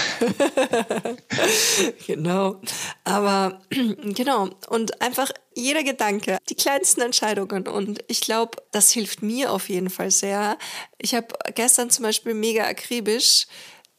genau. 2.06 2.60
Aber 3.04 3.60
genau. 3.70 4.48
Und 4.68 5.00
einfach 5.02 5.30
jeder 5.54 5.82
Gedanke, 5.82 6.38
die 6.48 6.54
kleinsten 6.54 7.00
Entscheidungen. 7.00 7.66
Und 7.66 8.04
ich 8.06 8.20
glaube, 8.20 8.62
das 8.70 8.92
hilft 8.92 9.22
mir 9.22 9.52
auf 9.52 9.68
jeden 9.68 9.90
Fall 9.90 10.10
sehr. 10.10 10.56
Ich 10.98 11.14
habe 11.14 11.28
gestern 11.54 11.90
zum 11.90 12.04
Beispiel 12.04 12.34
mega 12.34 12.64
akribisch 12.64 13.46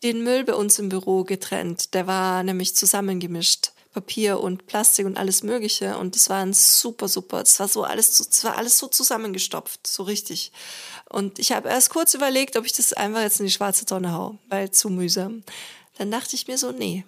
den 0.04 0.24
Müll 0.24 0.46
bei 0.46 0.54
uns 0.54 0.80
im 0.80 0.90
Büro 0.90 1.24
getrennt. 1.24 1.94
Der 1.94 2.08
war 2.08 2.44
nämlich 2.44 2.76
zusammengemischt. 2.76 3.72
Papier 3.92 4.40
und 4.40 4.68
Plastik 4.68 5.06
und 5.06 5.18
alles 5.18 5.44
Mögliche. 5.44 5.98
Und 5.98 6.16
das 6.16 6.30
war 6.30 6.42
ein 6.42 6.54
super, 6.54 7.08
super. 7.08 7.42
Es 7.42 7.60
war 7.60 7.68
so 7.68 7.84
alles, 7.84 8.20
es 8.20 8.44
war 8.44 8.58
alles 8.58 8.78
so 8.78 8.88
zusammengestopft, 8.88 9.88
so 9.88 10.04
richtig. 10.04 10.52
Und 11.10 11.40
ich 11.40 11.52
habe 11.52 11.70
erst 11.70 11.90
kurz 11.90 12.14
überlegt, 12.14 12.56
ob 12.56 12.66
ich 12.66 12.74
das 12.74 12.94
einfach 12.94 13.22
jetzt 13.22 13.40
in 13.40 13.48
die 13.48 13.52
schwarze 13.52 13.86
Tonne 13.86 14.14
hau, 14.14 14.38
weil 14.48 14.72
zu 14.72 14.90
mühsam. 14.90 15.44
Dann 15.98 16.12
dachte 16.12 16.36
ich 16.36 16.48
mir 16.48 16.58
so, 16.58 16.72
nee, 16.72 17.04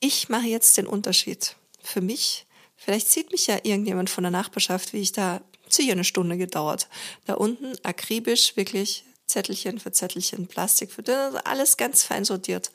ich 0.00 0.28
mache 0.28 0.46
jetzt 0.46 0.76
den 0.76 0.86
Unterschied. 0.86 1.56
Für 1.82 2.00
mich, 2.00 2.46
vielleicht 2.76 3.08
sieht 3.10 3.30
mich 3.32 3.46
ja 3.46 3.56
irgendjemand 3.62 4.10
von 4.10 4.24
der 4.24 4.30
Nachbarschaft, 4.30 4.92
wie 4.92 5.00
ich 5.00 5.12
da 5.12 5.40
sicher 5.68 5.92
eine 5.92 6.04
Stunde 6.04 6.36
gedauert. 6.36 6.88
Da 7.24 7.34
unten 7.34 7.74
akribisch 7.84 8.56
wirklich 8.56 9.04
Zettelchen 9.26 9.78
für 9.78 9.92
Zettelchen, 9.92 10.46
Plastik 10.46 10.92
für 10.92 11.02
also 11.06 11.38
alles 11.44 11.76
ganz 11.76 12.02
fein 12.04 12.24
sortiert. 12.24 12.70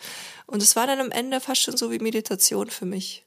Und 0.47 0.62
es 0.62 0.76
war 0.76 0.88
dann 0.88 0.99
am 0.99 1.12
Ende 1.12 1.39
fast 1.39 1.62
schon 1.62 1.78
so 1.78 1.91
wie 1.91 1.99
Meditation 1.99 2.70
für 2.70 2.86
mich. 2.86 3.24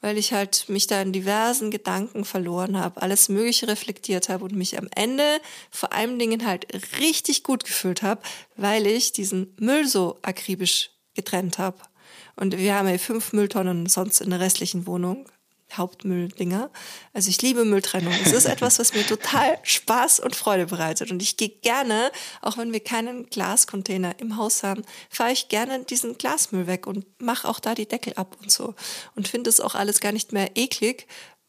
weil 0.00 0.18
ich 0.18 0.32
halt 0.32 0.68
mich 0.68 0.86
da 0.86 1.00
in 1.00 1.12
diversen 1.12 1.70
Gedanken 1.70 2.24
verloren 2.24 2.78
habe, 2.78 3.00
alles 3.02 3.28
Mögliche 3.28 3.66
reflektiert 3.66 4.28
habe 4.28 4.44
und 4.44 4.54
mich 4.54 4.78
am 4.78 4.88
Ende 4.94 5.40
vor 5.70 5.92
allen 5.92 6.18
Dingen 6.18 6.46
halt 6.46 6.66
richtig 7.00 7.42
gut 7.42 7.64
gefühlt 7.64 8.02
habe, 8.02 8.20
weil 8.56 8.86
ich 8.86 9.12
diesen 9.12 9.54
Müll 9.58 9.86
so 9.86 10.18
akribisch 10.22 10.90
getrennt 11.14 11.58
habe. 11.58 11.78
Und 12.36 12.58
wir 12.58 12.74
haben 12.74 12.88
ja 12.88 12.98
fünf 12.98 13.32
Mülltonnen 13.32 13.86
sonst 13.86 14.20
in 14.20 14.30
der 14.30 14.40
restlichen 14.40 14.86
Wohnung. 14.86 15.26
Hauptmülldinger. 15.72 16.70
Also 17.12 17.28
ich 17.28 17.42
liebe 17.42 17.64
Mülltrennung. 17.64 18.14
Es 18.24 18.32
ist 18.32 18.46
etwas, 18.46 18.78
was 18.78 18.94
mir 18.94 19.06
total 19.06 19.58
Spaß 19.62 20.20
und 20.20 20.36
Freude 20.36 20.66
bereitet. 20.66 21.10
Und 21.10 21.20
ich 21.22 21.36
gehe 21.36 21.48
gerne, 21.48 22.10
auch 22.40 22.56
wenn 22.56 22.72
wir 22.72 22.80
keinen 22.80 23.26
Glascontainer 23.26 24.18
im 24.20 24.36
Haus 24.36 24.62
haben, 24.62 24.82
fahre 25.10 25.32
ich 25.32 25.48
gerne 25.48 25.84
diesen 25.84 26.18
Glasmüll 26.18 26.66
weg 26.66 26.86
und 26.86 27.04
mache 27.20 27.48
auch 27.48 27.60
da 27.60 27.74
die 27.74 27.86
Deckel 27.86 28.14
ab 28.14 28.36
und 28.40 28.50
so. 28.50 28.74
Und 29.14 29.28
finde 29.28 29.50
es 29.50 29.60
auch 29.60 29.74
alles 29.74 30.00
gar 30.00 30.12
nicht 30.12 30.32
mehr 30.32 30.56
eklig, 30.56 31.06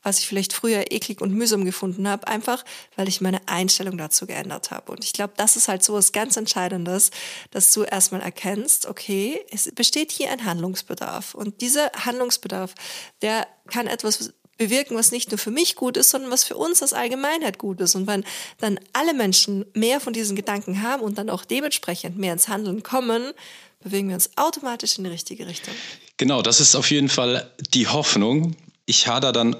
was 0.07 0.19
ich 0.19 0.27
vielleicht 0.27 0.53
früher 0.53 0.89
eklig 0.91 1.19
und 1.19 1.33
mühsam 1.33 1.65
gefunden 1.65 2.07
habe, 2.07 2.27
einfach 2.27 2.63
weil 2.95 3.09
ich 3.09 3.19
meine 3.19 3.45
Einstellung 3.45 3.97
dazu 3.97 4.25
geändert 4.25 4.71
habe. 4.71 4.93
Und 4.93 5.03
ich 5.03 5.11
glaube, 5.11 5.33
das 5.35 5.57
ist 5.57 5.67
halt 5.67 5.83
so 5.83 5.93
was 5.93 6.13
ganz 6.13 6.37
Entscheidendes, 6.37 7.11
dass 7.51 7.73
du 7.73 7.83
erstmal 7.83 8.21
erkennst, 8.21 8.85
okay, 8.85 9.41
es 9.51 9.69
besteht 9.75 10.13
hier 10.13 10.31
ein 10.31 10.45
Handlungsbedarf. 10.45 11.35
Und 11.35 11.59
dieser 11.59 11.91
Handlungsbedarf, 12.05 12.73
der 13.21 13.47
kann 13.67 13.87
etwas 13.87 14.33
bewirken, 14.57 14.95
was 14.95 15.11
nicht 15.11 15.29
nur 15.29 15.37
für 15.37 15.51
mich 15.51 15.75
gut 15.75 15.97
ist, 15.97 16.09
sondern 16.09 16.31
was 16.31 16.45
für 16.45 16.55
uns 16.55 16.81
als 16.81 16.93
Allgemeinheit 16.93 17.57
gut 17.57 17.81
ist. 17.81 17.93
Und 17.93 18.07
wenn 18.07 18.23
dann 18.59 18.79
alle 18.93 19.13
Menschen 19.13 19.65
mehr 19.73 19.99
von 19.99 20.13
diesen 20.13 20.37
Gedanken 20.37 20.81
haben 20.81 21.03
und 21.03 21.17
dann 21.17 21.29
auch 21.29 21.43
dementsprechend 21.43 22.17
mehr 22.17 22.31
ins 22.31 22.47
Handeln 22.47 22.81
kommen, 22.81 23.33
bewegen 23.81 24.07
wir 24.07 24.15
uns 24.15 24.31
automatisch 24.37 24.97
in 24.97 25.03
die 25.03 25.09
richtige 25.09 25.47
Richtung. 25.47 25.73
Genau, 26.15 26.41
das 26.41 26.61
ist 26.61 26.75
auf 26.75 26.89
jeden 26.89 27.09
Fall 27.09 27.51
die 27.73 27.87
Hoffnung. 27.87 28.55
Ich 28.85 29.07
hader 29.07 29.33
dann 29.33 29.57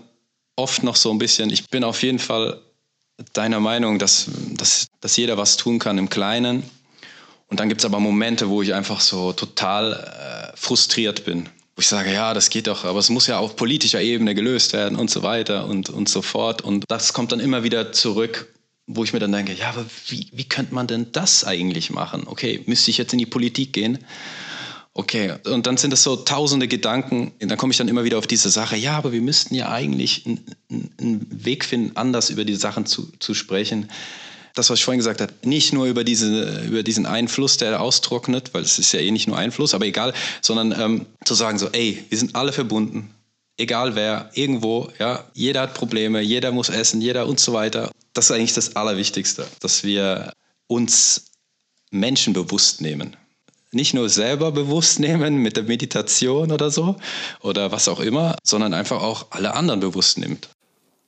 oft 0.57 0.83
noch 0.83 0.97
so 0.97 1.11
ein 1.11 1.17
bisschen, 1.17 1.49
ich 1.49 1.69
bin 1.69 1.85
auf 1.85 2.03
jeden 2.03 2.19
Fall 2.19 2.59
deiner 3.33 3.59
Meinung, 3.59 3.99
dass, 3.99 4.27
dass, 4.51 4.87
dass 4.99 5.15
jeder 5.15 5.37
was 5.37 5.55
tun 5.55 5.79
kann 5.79 5.97
im 5.97 6.09
Kleinen. 6.09 6.63
Und 7.47 7.59
dann 7.59 7.69
gibt 7.69 7.81
es 7.81 7.85
aber 7.85 7.99
Momente, 7.99 8.49
wo 8.49 8.61
ich 8.61 8.73
einfach 8.73 8.99
so 8.99 9.31
total 9.31 9.93
äh, 9.93 10.57
frustriert 10.57 11.23
bin. 11.23 11.47
Wo 11.75 11.81
ich 11.81 11.87
sage, 11.87 12.11
ja, 12.11 12.33
das 12.33 12.49
geht 12.49 12.67
doch, 12.67 12.83
aber 12.83 12.99
es 12.99 13.09
muss 13.09 13.27
ja 13.27 13.39
auf 13.39 13.55
politischer 13.55 14.01
Ebene 14.01 14.35
gelöst 14.35 14.73
werden 14.73 14.97
und 14.97 15.09
so 15.09 15.23
weiter 15.23 15.65
und, 15.67 15.89
und 15.89 16.09
so 16.09 16.21
fort. 16.21 16.61
Und 16.61 16.83
das 16.87 17.13
kommt 17.13 17.31
dann 17.31 17.39
immer 17.39 17.63
wieder 17.63 17.91
zurück, 17.91 18.53
wo 18.87 19.03
ich 19.03 19.13
mir 19.13 19.19
dann 19.19 19.31
denke, 19.31 19.53
ja, 19.53 19.69
aber 19.69 19.85
wie, 20.07 20.27
wie 20.33 20.45
könnte 20.45 20.73
man 20.73 20.87
denn 20.87 21.11
das 21.11 21.43
eigentlich 21.43 21.89
machen? 21.91 22.23
Okay, 22.25 22.63
müsste 22.65 22.91
ich 22.91 22.97
jetzt 22.97 23.13
in 23.13 23.19
die 23.19 23.25
Politik 23.25 23.73
gehen? 23.73 23.99
Okay, 24.99 25.35
und 25.45 25.67
dann 25.67 25.77
sind 25.77 25.93
es 25.93 26.01
so 26.01 26.15
tausende 26.15 26.67
Gedanken. 26.67 27.31
Und 27.39 27.49
dann 27.49 27.57
komme 27.59 27.69
ich 27.69 27.77
dann 27.77 27.87
immer 27.87 28.03
wieder 28.03 28.17
auf 28.17 28.25
diese 28.25 28.49
Sache. 28.49 28.75
Ja, 28.75 28.97
aber 28.97 29.11
wir 29.11 29.21
müssten 29.21 29.53
ja 29.53 29.69
eigentlich 29.69 30.25
einen, 30.25 31.27
Weg 31.29 31.65
finden, 31.65 31.95
anders 31.95 32.31
über 32.31 32.43
die 32.45 32.55
Sachen 32.55 32.87
zu, 32.87 33.11
zu 33.19 33.35
sprechen. 33.35 33.91
Das, 34.55 34.71
was 34.71 34.79
ich 34.79 34.85
vorhin 34.85 34.97
gesagt 34.97 35.21
habe, 35.21 35.31
nicht 35.43 35.71
nur 35.71 35.85
über, 35.85 36.03
diese, 36.03 36.63
über 36.65 36.81
diesen 36.81 37.05
Einfluss, 37.05 37.57
der 37.57 37.79
austrocknet, 37.79 38.55
weil 38.55 38.63
es 38.63 38.79
ist 38.79 38.91
ja 38.91 38.99
eh 38.99 39.11
nicht 39.11 39.27
nur 39.27 39.37
Einfluss, 39.37 39.75
aber 39.75 39.85
egal, 39.85 40.15
sondern 40.41 40.71
ähm, 40.71 41.05
zu 41.23 41.35
sagen 41.35 41.59
so, 41.59 41.69
ey, 41.73 42.03
wir 42.09 42.17
sind 42.17 42.35
alle 42.35 42.51
verbunden, 42.51 43.13
egal 43.57 43.93
wer, 43.93 44.31
irgendwo, 44.33 44.91
ja, 44.97 45.25
jeder 45.35 45.61
hat 45.61 45.75
Probleme, 45.75 46.21
jeder 46.21 46.51
muss 46.51 46.69
essen, 46.69 47.01
jeder 47.01 47.27
und 47.27 47.39
so 47.39 47.53
weiter. 47.53 47.91
Das 48.13 48.25
ist 48.25 48.31
eigentlich 48.31 48.55
das 48.55 48.75
Allerwichtigste, 48.75 49.45
dass 49.59 49.83
wir 49.83 50.33
uns 50.65 51.25
Menschen 51.91 52.33
bewusst 52.33 52.81
nehmen 52.81 53.15
nicht 53.77 53.93
nur 53.93 54.09
selber 54.09 54.51
bewusst 54.51 54.99
nehmen 55.07 55.37
mit 55.37 55.55
der 55.55 55.63
Meditation 55.63 56.51
oder 56.51 56.69
so 56.69 56.97
oder 57.41 57.71
was 57.71 57.87
auch 57.87 58.01
immer, 58.01 58.35
sondern 58.43 58.73
einfach 58.73 59.01
auch 59.01 59.27
alle 59.29 59.53
anderen 59.53 59.79
bewusst 59.79 60.17
nimmt. 60.17 60.49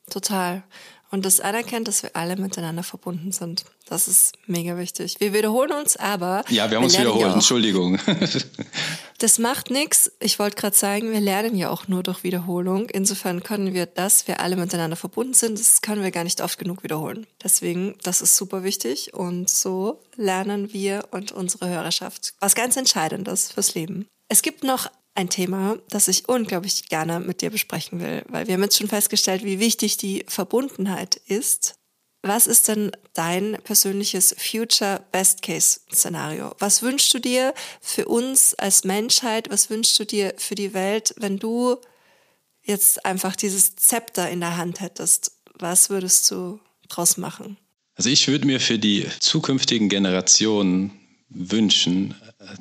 Total 0.09 0.63
und 1.11 1.25
das 1.25 1.39
anerkennt, 1.39 1.87
dass 1.87 2.03
wir 2.03 2.15
alle 2.15 2.35
miteinander 2.35 2.83
verbunden 2.83 3.31
sind. 3.31 3.65
Das 3.87 4.07
ist 4.07 4.33
mega 4.45 4.77
wichtig. 4.77 5.15
Wir 5.19 5.33
wiederholen 5.33 5.71
uns 5.71 5.97
aber. 5.97 6.43
Ja, 6.49 6.69
wir 6.69 6.77
haben 6.77 6.83
wir 6.83 6.85
uns 6.85 6.99
wiederholt, 6.99 7.33
Entschuldigung. 7.33 7.99
das 9.19 9.37
macht 9.37 9.69
nichts. 9.69 10.11
Ich 10.19 10.39
wollte 10.39 10.55
gerade 10.55 10.75
sagen, 10.75 11.11
wir 11.11 11.19
lernen 11.19 11.55
ja 11.55 11.69
auch 11.69 11.87
nur 11.87 12.03
durch 12.03 12.23
Wiederholung. 12.23 12.89
Insofern 12.89 13.43
können 13.43 13.73
wir 13.73 13.85
dass 13.85 14.27
wir 14.27 14.39
alle 14.39 14.55
miteinander 14.55 14.95
verbunden 14.95 15.33
sind, 15.33 15.59
das 15.59 15.81
können 15.81 16.03
wir 16.03 16.11
gar 16.11 16.23
nicht 16.23 16.41
oft 16.41 16.57
genug 16.57 16.83
wiederholen. 16.83 17.27
Deswegen, 17.43 17.95
das 18.03 18.21
ist 18.21 18.35
super 18.35 18.63
wichtig 18.63 19.13
und 19.13 19.49
so 19.49 20.01
lernen 20.15 20.73
wir 20.73 21.03
und 21.11 21.31
unsere 21.31 21.69
Hörerschaft 21.69 22.33
was 22.39 22.55
ganz 22.55 22.77
Entscheidendes 22.77 23.51
fürs 23.51 23.75
Leben. 23.75 24.07
Es 24.29 24.41
gibt 24.41 24.63
noch 24.63 24.89
ein 25.15 25.29
Thema, 25.29 25.77
das 25.89 26.07
ich 26.07 26.29
unglaublich 26.29 26.87
gerne 26.87 27.19
mit 27.19 27.41
dir 27.41 27.49
besprechen 27.49 27.99
will, 27.99 28.23
weil 28.29 28.47
wir 28.47 28.53
haben 28.53 28.63
jetzt 28.63 28.77
schon 28.77 28.87
festgestellt, 28.87 29.43
wie 29.43 29.59
wichtig 29.59 29.97
die 29.97 30.23
Verbundenheit 30.27 31.15
ist. 31.27 31.78
Was 32.21 32.47
ist 32.47 32.67
denn 32.67 32.91
dein 33.13 33.57
persönliches 33.63 34.35
Future 34.37 35.05
Best 35.11 35.41
Case 35.41 35.79
Szenario? 35.93 36.53
Was 36.59 36.81
wünschst 36.81 37.13
du 37.13 37.19
dir 37.19 37.53
für 37.81 38.07
uns 38.07 38.53
als 38.55 38.83
Menschheit? 38.83 39.49
Was 39.49 39.69
wünschst 39.69 39.97
du 39.99 40.05
dir 40.05 40.33
für 40.37 40.55
die 40.55 40.73
Welt, 40.73 41.13
wenn 41.17 41.39
du 41.39 41.77
jetzt 42.61 43.05
einfach 43.05 43.37
dieses 43.37 43.77
Zepter 43.77 44.29
in 44.29 44.41
der 44.41 44.57
Hand 44.57 44.81
hättest? 44.81 45.31
Was 45.53 45.89
würdest 45.89 46.29
du 46.29 46.59
draus 46.89 47.15
machen? 47.15 47.57
Also 47.95 48.09
ich 48.09 48.27
würde 48.27 48.45
mir 48.45 48.59
für 48.59 48.79
die 48.79 49.07
zukünftigen 49.19 49.87
Generationen 49.87 50.91
wünschen, 51.29 52.15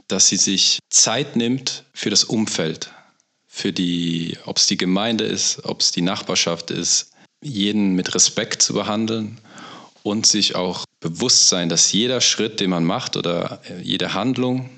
dass 0.07 0.29
sie 0.29 0.37
sich 0.37 0.79
Zeit 0.89 1.35
nimmt 1.35 1.85
für 1.93 2.11
das 2.11 2.23
Umfeld, 2.25 2.93
für 3.47 3.73
die, 3.73 4.37
ob 4.45 4.59
es 4.59 4.67
die 4.67 4.77
Gemeinde 4.77 5.25
ist, 5.25 5.65
ob 5.65 5.81
es 5.81 5.91
die 5.91 6.03
Nachbarschaft 6.03 6.71
ist, 6.71 7.13
jeden 7.41 7.95
mit 7.95 8.15
Respekt 8.15 8.63
zu 8.63 8.75
behandeln 8.75 9.41
und 10.09 10.27
sich 10.27 10.55
auch 10.55 10.85
bewusst 11.01 11.49
sein, 11.49 11.69
dass 11.69 11.93
jeder 11.93 12.21
Schritt, 12.21 12.61
den 12.61 12.71
man 12.71 12.85
macht 12.85 13.17
oder 13.17 13.61
jede 13.83 14.15
Handlung, 14.15 14.71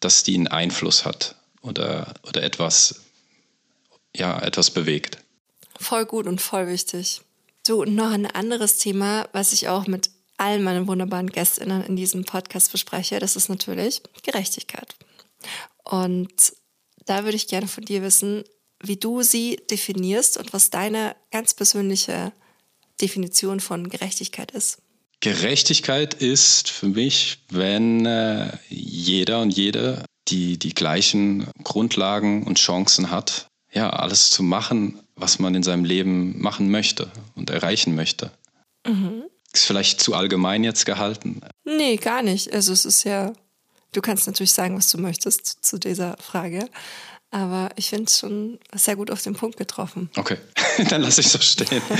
dass 0.00 0.22
die 0.22 0.34
einen 0.34 0.48
Einfluss 0.48 1.04
hat 1.04 1.36
oder, 1.60 2.14
oder 2.26 2.42
etwas, 2.42 3.02
ja, 4.16 4.40
etwas 4.40 4.70
bewegt. 4.70 5.18
Voll 5.78 6.06
gut 6.06 6.26
und 6.26 6.40
voll 6.40 6.66
wichtig. 6.66 7.20
Du, 7.66 7.84
noch 7.84 8.10
ein 8.10 8.26
anderes 8.26 8.78
Thema, 8.78 9.28
was 9.32 9.52
ich 9.52 9.68
auch 9.68 9.86
mit 9.86 10.10
allen 10.38 10.62
meinen 10.62 10.88
wunderbaren 10.88 11.30
Gästinnen 11.30 11.84
in 11.84 11.96
diesem 11.96 12.24
Podcast 12.24 12.72
bespreche, 12.72 13.18
das 13.18 13.36
ist 13.36 13.50
natürlich 13.50 14.02
Gerechtigkeit. 14.22 14.96
Und 15.84 16.54
da 17.04 17.24
würde 17.24 17.36
ich 17.36 17.48
gerne 17.48 17.68
von 17.68 17.84
dir 17.84 18.02
wissen, 18.02 18.44
wie 18.82 18.96
du 18.96 19.22
sie 19.22 19.60
definierst 19.70 20.38
und 20.38 20.54
was 20.54 20.70
deine 20.70 21.14
ganz 21.30 21.52
persönliche 21.52 22.32
Definition 23.00 23.60
von 23.60 23.88
Gerechtigkeit 23.88 24.50
ist. 24.50 24.78
Gerechtigkeit 25.20 26.14
ist 26.14 26.70
für 26.70 26.86
mich, 26.86 27.38
wenn 27.50 28.06
äh, 28.06 28.56
jeder 28.68 29.40
und 29.40 29.50
jede 29.50 30.04
die 30.28 30.58
die 30.58 30.74
gleichen 30.74 31.46
Grundlagen 31.64 32.44
und 32.44 32.58
Chancen 32.58 33.10
hat, 33.10 33.48
ja, 33.72 33.90
alles 33.90 34.30
zu 34.30 34.42
machen, 34.42 34.98
was 35.16 35.38
man 35.38 35.54
in 35.54 35.62
seinem 35.62 35.84
Leben 35.84 36.40
machen 36.40 36.70
möchte 36.70 37.10
und 37.34 37.50
erreichen 37.50 37.94
möchte. 37.94 38.30
Mhm. 38.86 39.24
Ist 39.52 39.66
vielleicht 39.66 40.00
zu 40.00 40.14
allgemein 40.14 40.64
jetzt 40.64 40.86
gehalten? 40.86 41.40
Nee, 41.64 41.96
gar 41.96 42.22
nicht. 42.22 42.52
Also 42.52 42.72
es 42.72 42.84
ist 42.84 43.04
ja, 43.04 43.32
du 43.92 44.00
kannst 44.00 44.26
natürlich 44.26 44.52
sagen, 44.52 44.76
was 44.76 44.90
du 44.90 44.98
möchtest 44.98 45.64
zu 45.64 45.78
dieser 45.78 46.16
Frage. 46.18 46.68
Aber 47.32 47.70
ich 47.76 47.88
finde 47.90 48.06
es 48.06 48.18
schon 48.18 48.58
sehr 48.74 48.96
gut 48.96 49.10
auf 49.10 49.22
den 49.22 49.34
Punkt 49.34 49.56
getroffen. 49.56 50.10
Okay, 50.16 50.36
dann 50.88 51.02
lasse 51.02 51.20
ich 51.20 51.28
so 51.28 51.38
stehen. 51.40 51.80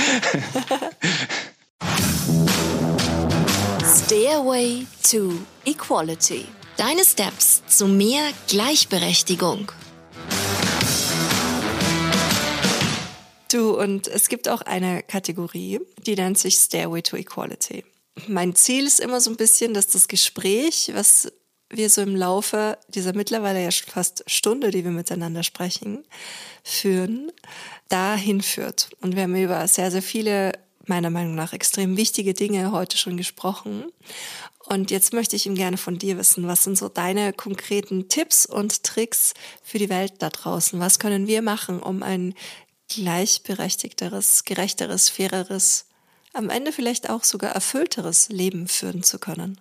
Stairway 4.05 4.85
to 5.09 5.31
Equality. 5.65 6.45
Deine 6.75 7.05
Steps 7.05 7.61
zu 7.67 7.87
mehr 7.87 8.31
Gleichberechtigung. 8.47 9.71
Du, 13.51 13.77
und 13.79 14.07
es 14.07 14.27
gibt 14.29 14.49
auch 14.49 14.61
eine 14.61 15.03
Kategorie, 15.03 15.79
die 16.05 16.15
nennt 16.15 16.37
sich 16.39 16.55
Stairway 16.55 17.01
to 17.01 17.15
Equality. 17.17 17.85
Mein 18.27 18.55
Ziel 18.55 18.85
ist 18.85 18.99
immer 18.99 19.21
so 19.21 19.29
ein 19.29 19.37
bisschen, 19.37 19.73
dass 19.73 19.87
das 19.87 20.07
Gespräch, 20.07 20.91
was 20.93 21.31
wir 21.71 21.89
so 21.89 22.01
im 22.01 22.15
Laufe 22.15 22.77
dieser 22.89 23.13
mittlerweile 23.13 23.63
ja 23.63 23.71
schon 23.71 23.89
fast 23.89 24.23
Stunde, 24.27 24.71
die 24.71 24.83
wir 24.83 24.91
miteinander 24.91 25.43
sprechen, 25.43 26.03
führen, 26.63 27.31
dahin 27.89 28.41
führt. 28.41 28.89
Und 29.01 29.15
wir 29.15 29.23
haben 29.23 29.35
über 29.35 29.67
sehr, 29.67 29.91
sehr 29.91 30.01
viele, 30.01 30.51
meiner 30.85 31.09
Meinung 31.09 31.35
nach, 31.35 31.53
extrem 31.53 31.97
wichtige 31.97 32.33
Dinge 32.33 32.71
heute 32.71 32.97
schon 32.97 33.17
gesprochen. 33.17 33.85
Und 34.65 34.91
jetzt 34.91 35.13
möchte 35.13 35.35
ich 35.35 35.45
ihm 35.45 35.55
gerne 35.55 35.77
von 35.77 35.97
dir 35.97 36.17
wissen, 36.17 36.47
was 36.47 36.63
sind 36.63 36.77
so 36.77 36.87
deine 36.87 37.33
konkreten 37.33 38.09
Tipps 38.09 38.45
und 38.45 38.83
Tricks 38.83 39.33
für 39.63 39.79
die 39.79 39.89
Welt 39.89 40.13
da 40.19 40.29
draußen? 40.29 40.79
Was 40.79 40.99
können 40.99 41.27
wir 41.27 41.41
machen, 41.41 41.81
um 41.81 42.03
ein 42.03 42.35
gleichberechtigteres, 42.89 44.43
gerechteres, 44.43 45.09
faireres, 45.09 45.87
am 46.33 46.49
Ende 46.49 46.71
vielleicht 46.71 47.09
auch 47.09 47.23
sogar 47.23 47.51
erfüllteres 47.51 48.29
Leben 48.29 48.67
führen 48.67 49.03
zu 49.03 49.19
können? 49.19 49.59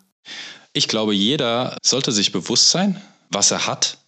Ich 0.72 0.88
glaube, 0.88 1.14
jeder 1.14 1.76
sollte 1.82 2.12
sich 2.12 2.32
bewusst 2.32 2.70
sein, 2.70 3.00
was 3.30 3.50
er 3.50 3.66
hat. 3.66 3.98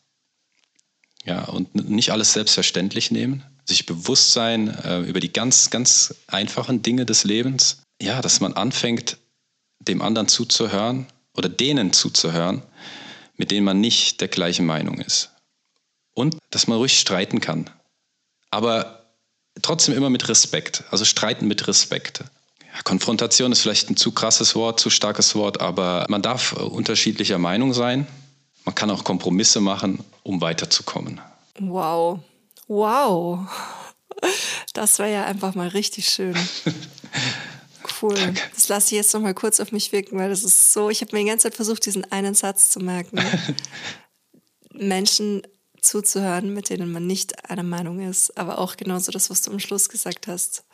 Ja, 1.25 1.45
und 1.45 1.75
nicht 1.89 2.11
alles 2.11 2.33
selbstverständlich 2.33 3.11
nehmen, 3.11 3.45
sich 3.65 3.87
bewusst 3.87 4.33
sein 4.33 4.69
äh, 4.69 5.01
über 5.01 5.21
die 5.21 5.33
ganz, 5.33 5.71
ganz 5.71 6.15
einfachen 6.27 6.83
Dinge 6.83 7.07
des 7.07 7.25
Lebens. 7.25 7.83
Ja, 8.01 8.21
dass 8.21 8.41
man 8.41 8.55
anfängt, 8.55 9.19
dem 9.79 10.03
anderen 10.03 10.29
zuzuhören 10.29 11.07
oder 11.35 11.49
denen 11.49 11.93
zuzuhören, 11.93 12.63
mit 13.37 13.51
denen 13.51 13.65
man 13.65 13.81
nicht 13.81 14.21
der 14.21 14.29
gleichen 14.29 14.67
Meinung 14.67 15.01
ist. 15.01 15.31
Und 16.15 16.37
dass 16.51 16.67
man 16.67 16.79
ruhig 16.79 16.99
streiten 16.99 17.41
kann. 17.41 17.71
Aber 18.51 19.07
trotzdem 19.63 19.95
immer 19.95 20.11
mit 20.11 20.29
Respekt. 20.29 20.85
Also 20.91 21.05
streiten 21.05 21.47
mit 21.47 21.67
Respekt. 21.67 22.25
Konfrontation 22.85 23.53
ist 23.53 23.61
vielleicht 23.61 23.91
ein 23.91 23.97
zu 23.97 24.13
krasses 24.13 24.55
Wort, 24.55 24.81
zu 24.81 24.91
starkes 24.91 25.35
Wort, 25.35 25.61
aber 25.61 26.07
man 26.09 26.23
darf 26.23 26.53
unterschiedlicher 26.53 27.39
Meinung 27.39 27.75
sein. 27.75 28.07
Man 28.65 28.75
kann 28.75 28.91
auch 28.91 29.05
Kompromisse 29.05 29.61
machen, 29.61 30.03
um 30.23 30.41
weiterzukommen. 30.41 31.21
Wow. 31.59 32.21
Wow. 32.69 33.41
Das 34.73 34.99
wäre 34.99 35.13
ja 35.13 35.25
einfach 35.27 35.55
mal 35.55 35.69
richtig 35.69 36.09
schön. 36.09 36.37
Cool. 38.01 38.15
Danke. 38.15 38.41
Das 38.55 38.69
lasse 38.69 38.87
ich 38.89 38.93
jetzt 38.93 39.15
noch 39.15 39.21
mal 39.21 39.35
kurz 39.35 39.61
auf 39.61 39.73
mich 39.73 39.93
wirken, 39.93 40.19
weil 40.19 40.29
das 40.29 40.45
ist 40.45 40.73
so, 40.73 40.91
ich 40.91 41.01
habe 41.01 41.15
mir 41.15 41.23
die 41.23 41.29
ganze 41.29 41.45
Zeit 41.45 41.55
versucht, 41.55 41.85
diesen 41.87 42.11
einen 42.11 42.35
Satz 42.35 42.71
zu 42.71 42.81
merken. 42.81 43.21
Menschen 44.73 45.43
zuzuhören, 45.81 46.53
mit 46.53 46.69
denen 46.71 46.93
man 46.93 47.07
nicht 47.07 47.49
einer 47.51 47.63
Meinung 47.63 48.01
ist, 48.01 48.37
aber 48.37 48.59
auch 48.59 48.77
genauso 48.77 49.13
das, 49.13 49.31
was 49.31 49.43
du 49.43 49.51
am 49.51 49.59
Schluss 49.59 49.89
gesagt 49.89 50.27
hast. 50.27 50.65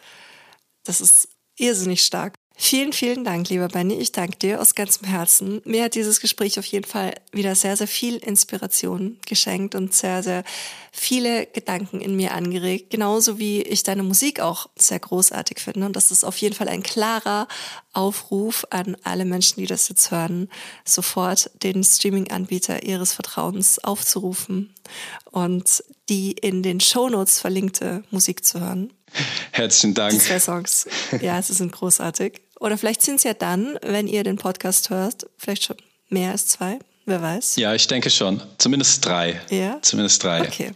Das 0.85 1.01
ist 1.01 1.29
irrsinnig 1.59 2.05
stark. 2.05 2.35
Vielen, 2.61 2.93
vielen 2.93 3.23
Dank, 3.23 3.49
lieber 3.51 3.69
Benny. 3.69 3.95
Ich 3.95 4.11
danke 4.11 4.37
dir 4.37 4.61
aus 4.61 4.75
ganzem 4.75 5.07
Herzen. 5.07 5.63
Mir 5.65 5.85
hat 5.85 5.95
dieses 5.95 6.21
Gespräch 6.21 6.59
auf 6.59 6.65
jeden 6.65 6.87
Fall 6.87 7.15
wieder 7.31 7.55
sehr, 7.55 7.77
sehr 7.77 7.87
viel 7.87 8.17
Inspiration 8.17 9.17
geschenkt 9.29 9.77
und 9.77 9.95
sehr, 9.95 10.25
sehr 10.25 10.43
viele 10.91 11.47
Gedanken 11.47 12.01
in 12.01 12.17
mir 12.17 12.35
angeregt. 12.35 12.91
Genauso 12.91 13.39
wie 13.39 13.63
ich 13.63 13.85
deine 13.85 14.03
Musik 14.03 14.41
auch 14.41 14.69
sehr 14.75 14.99
großartig 14.99 15.61
finde. 15.61 15.87
Und 15.87 15.95
das 15.95 16.11
ist 16.11 16.25
auf 16.25 16.37
jeden 16.39 16.57
Fall 16.57 16.69
ein 16.69 16.83
klarer 16.83 17.47
Aufruf 17.93 18.67
an 18.71 18.97
alle 19.05 19.25
Menschen, 19.25 19.61
die 19.61 19.67
das 19.67 19.89
jetzt 19.89 20.11
hören, 20.11 20.49
sofort 20.85 21.53
den 21.63 21.85
Streaming-Anbieter 21.85 22.83
ihres 22.83 23.13
Vertrauens 23.13 23.79
aufzurufen 23.79 24.75
und 25.31 25.85
die 26.09 26.33
in 26.33 26.65
den 26.65 26.81
Shownotes 26.81 27.39
verlinkte 27.39 28.03
Musik 28.11 28.45
zu 28.45 28.59
hören. 28.59 28.93
Herzlichen 29.53 29.95
Dank. 29.95 30.13
Die 30.13 30.19
zwei 30.19 30.39
Songs. 30.39 30.87
Ja, 31.21 31.41
sie 31.43 31.55
sind 31.55 31.73
großartig. 31.73 32.41
Oder 32.61 32.77
vielleicht 32.79 33.03
sind 33.03 33.17
es 33.17 33.25
ja 33.25 33.35
dann, 33.35 33.79
wenn 33.83 34.07
ihr 34.09 34.25
den 34.25 34.37
Podcast 34.37 34.91
hört, 34.91 35.27
vielleicht 35.37 35.65
schon 35.65 35.77
mehr 36.09 36.33
als 36.33 36.47
zwei. 36.47 36.79
Wer 37.07 37.23
weiß? 37.23 37.57
Ja, 37.57 37.75
ich 37.75 37.87
denke 37.87 38.11
schon. 38.11 38.43
Zumindest 38.59 39.05
drei. 39.05 39.41
Ja? 39.51 39.79
Zumindest 39.81 40.23
drei. 40.23 40.43
Okay. 40.43 40.73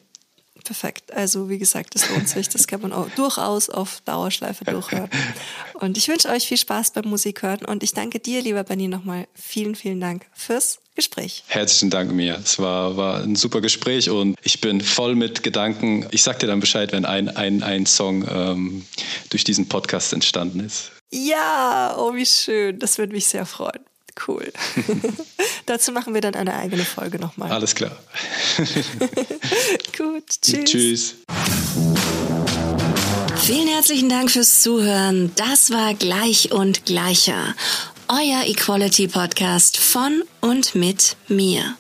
Perfekt. 0.65 1.13
Also 1.13 1.49
wie 1.49 1.59
gesagt, 1.59 1.95
das 1.95 2.09
lohnt 2.09 2.29
sich. 2.29 2.49
Das 2.49 2.67
kann 2.67 2.81
man 2.81 2.93
auch 2.93 3.09
durchaus 3.11 3.69
auf 3.69 4.01
Dauerschleife 4.05 4.65
durchhören. 4.65 5.11
Und 5.75 5.99
ich 5.99 6.09
wünsche 6.09 6.29
euch 6.29 6.47
viel 6.47 6.57
Spaß 6.57 6.93
beim 6.93 7.09
Musik 7.09 7.43
hören 7.43 7.65
und 7.65 7.83
ich 7.83 7.93
danke 7.93 8.21
dir, 8.21 8.41
lieber 8.41 8.63
Benny, 8.63 8.87
nochmal 8.87 9.27
vielen, 9.35 9.75
vielen 9.75 10.01
Dank 10.01 10.27
fürs 10.33 10.79
Gespräch. 10.95 11.43
Herzlichen 11.47 11.91
Dank 11.91 12.13
mir. 12.13 12.39
Es 12.43 12.59
war, 12.59 12.97
war 12.97 13.23
ein 13.23 13.37
super 13.37 13.61
Gespräch 13.61 14.11
und 14.11 14.37
ich 14.43 14.61
bin 14.61 14.81
voll 14.81 15.15
mit 15.15 15.43
Gedanken. 15.43 16.07
Ich 16.11 16.23
sag 16.23 16.39
dir 16.39 16.47
dann 16.47 16.61
Bescheid, 16.61 16.93
wenn 16.93 17.05
ein, 17.05 17.29
ein, 17.29 17.63
ein 17.63 17.87
Song 17.87 18.27
ähm, 18.29 18.85
durch 19.31 19.45
diesen 19.45 19.69
Podcast 19.69 20.13
entstanden 20.13 20.61
ist. 20.61 20.93
Ja, 21.11 21.95
oh 21.99 22.15
wie 22.15 22.27
schön. 22.27 22.79
Das 22.79 22.99
würde 22.99 23.13
mich 23.13 23.27
sehr 23.27 23.47
freuen. 23.47 23.81
Cool. 24.27 24.53
Dazu 25.67 25.93
machen 25.93 26.13
wir 26.13 26.21
dann 26.21 26.35
eine 26.35 26.55
eigene 26.55 26.85
Folge 26.85 27.19
nochmal. 27.19 27.51
Alles 27.51 27.75
klar. 27.75 27.97
Gut, 29.97 30.25
tschüss. 30.43 30.65
Tschüss. 30.65 31.15
Vielen 33.41 33.69
herzlichen 33.69 34.09
Dank 34.09 34.31
fürs 34.31 34.63
Zuhören. 34.63 35.33
Das 35.37 35.71
war 35.71 35.95
Gleich 35.95 36.53
und 36.53 36.85
Gleicher. 36.85 37.55
Euer 38.09 38.45
Equality 38.47 39.09
Podcast 39.09 39.79
von 39.79 40.23
und 40.41 40.75
mit 40.75 41.17
mir. 41.29 41.77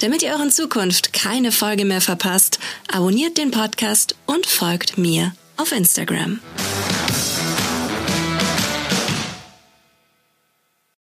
Damit 0.00 0.22
ihr 0.22 0.34
in 0.40 0.50
Zukunft 0.50 1.12
keine 1.12 1.52
Folge 1.52 1.84
mehr 1.84 2.00
verpasst, 2.00 2.58
abonniert 2.90 3.36
den 3.36 3.50
Podcast 3.50 4.16
und 4.26 4.46
folgt 4.46 4.98
mir 4.98 5.34
auf 5.56 5.72
Instagram. 5.72 6.40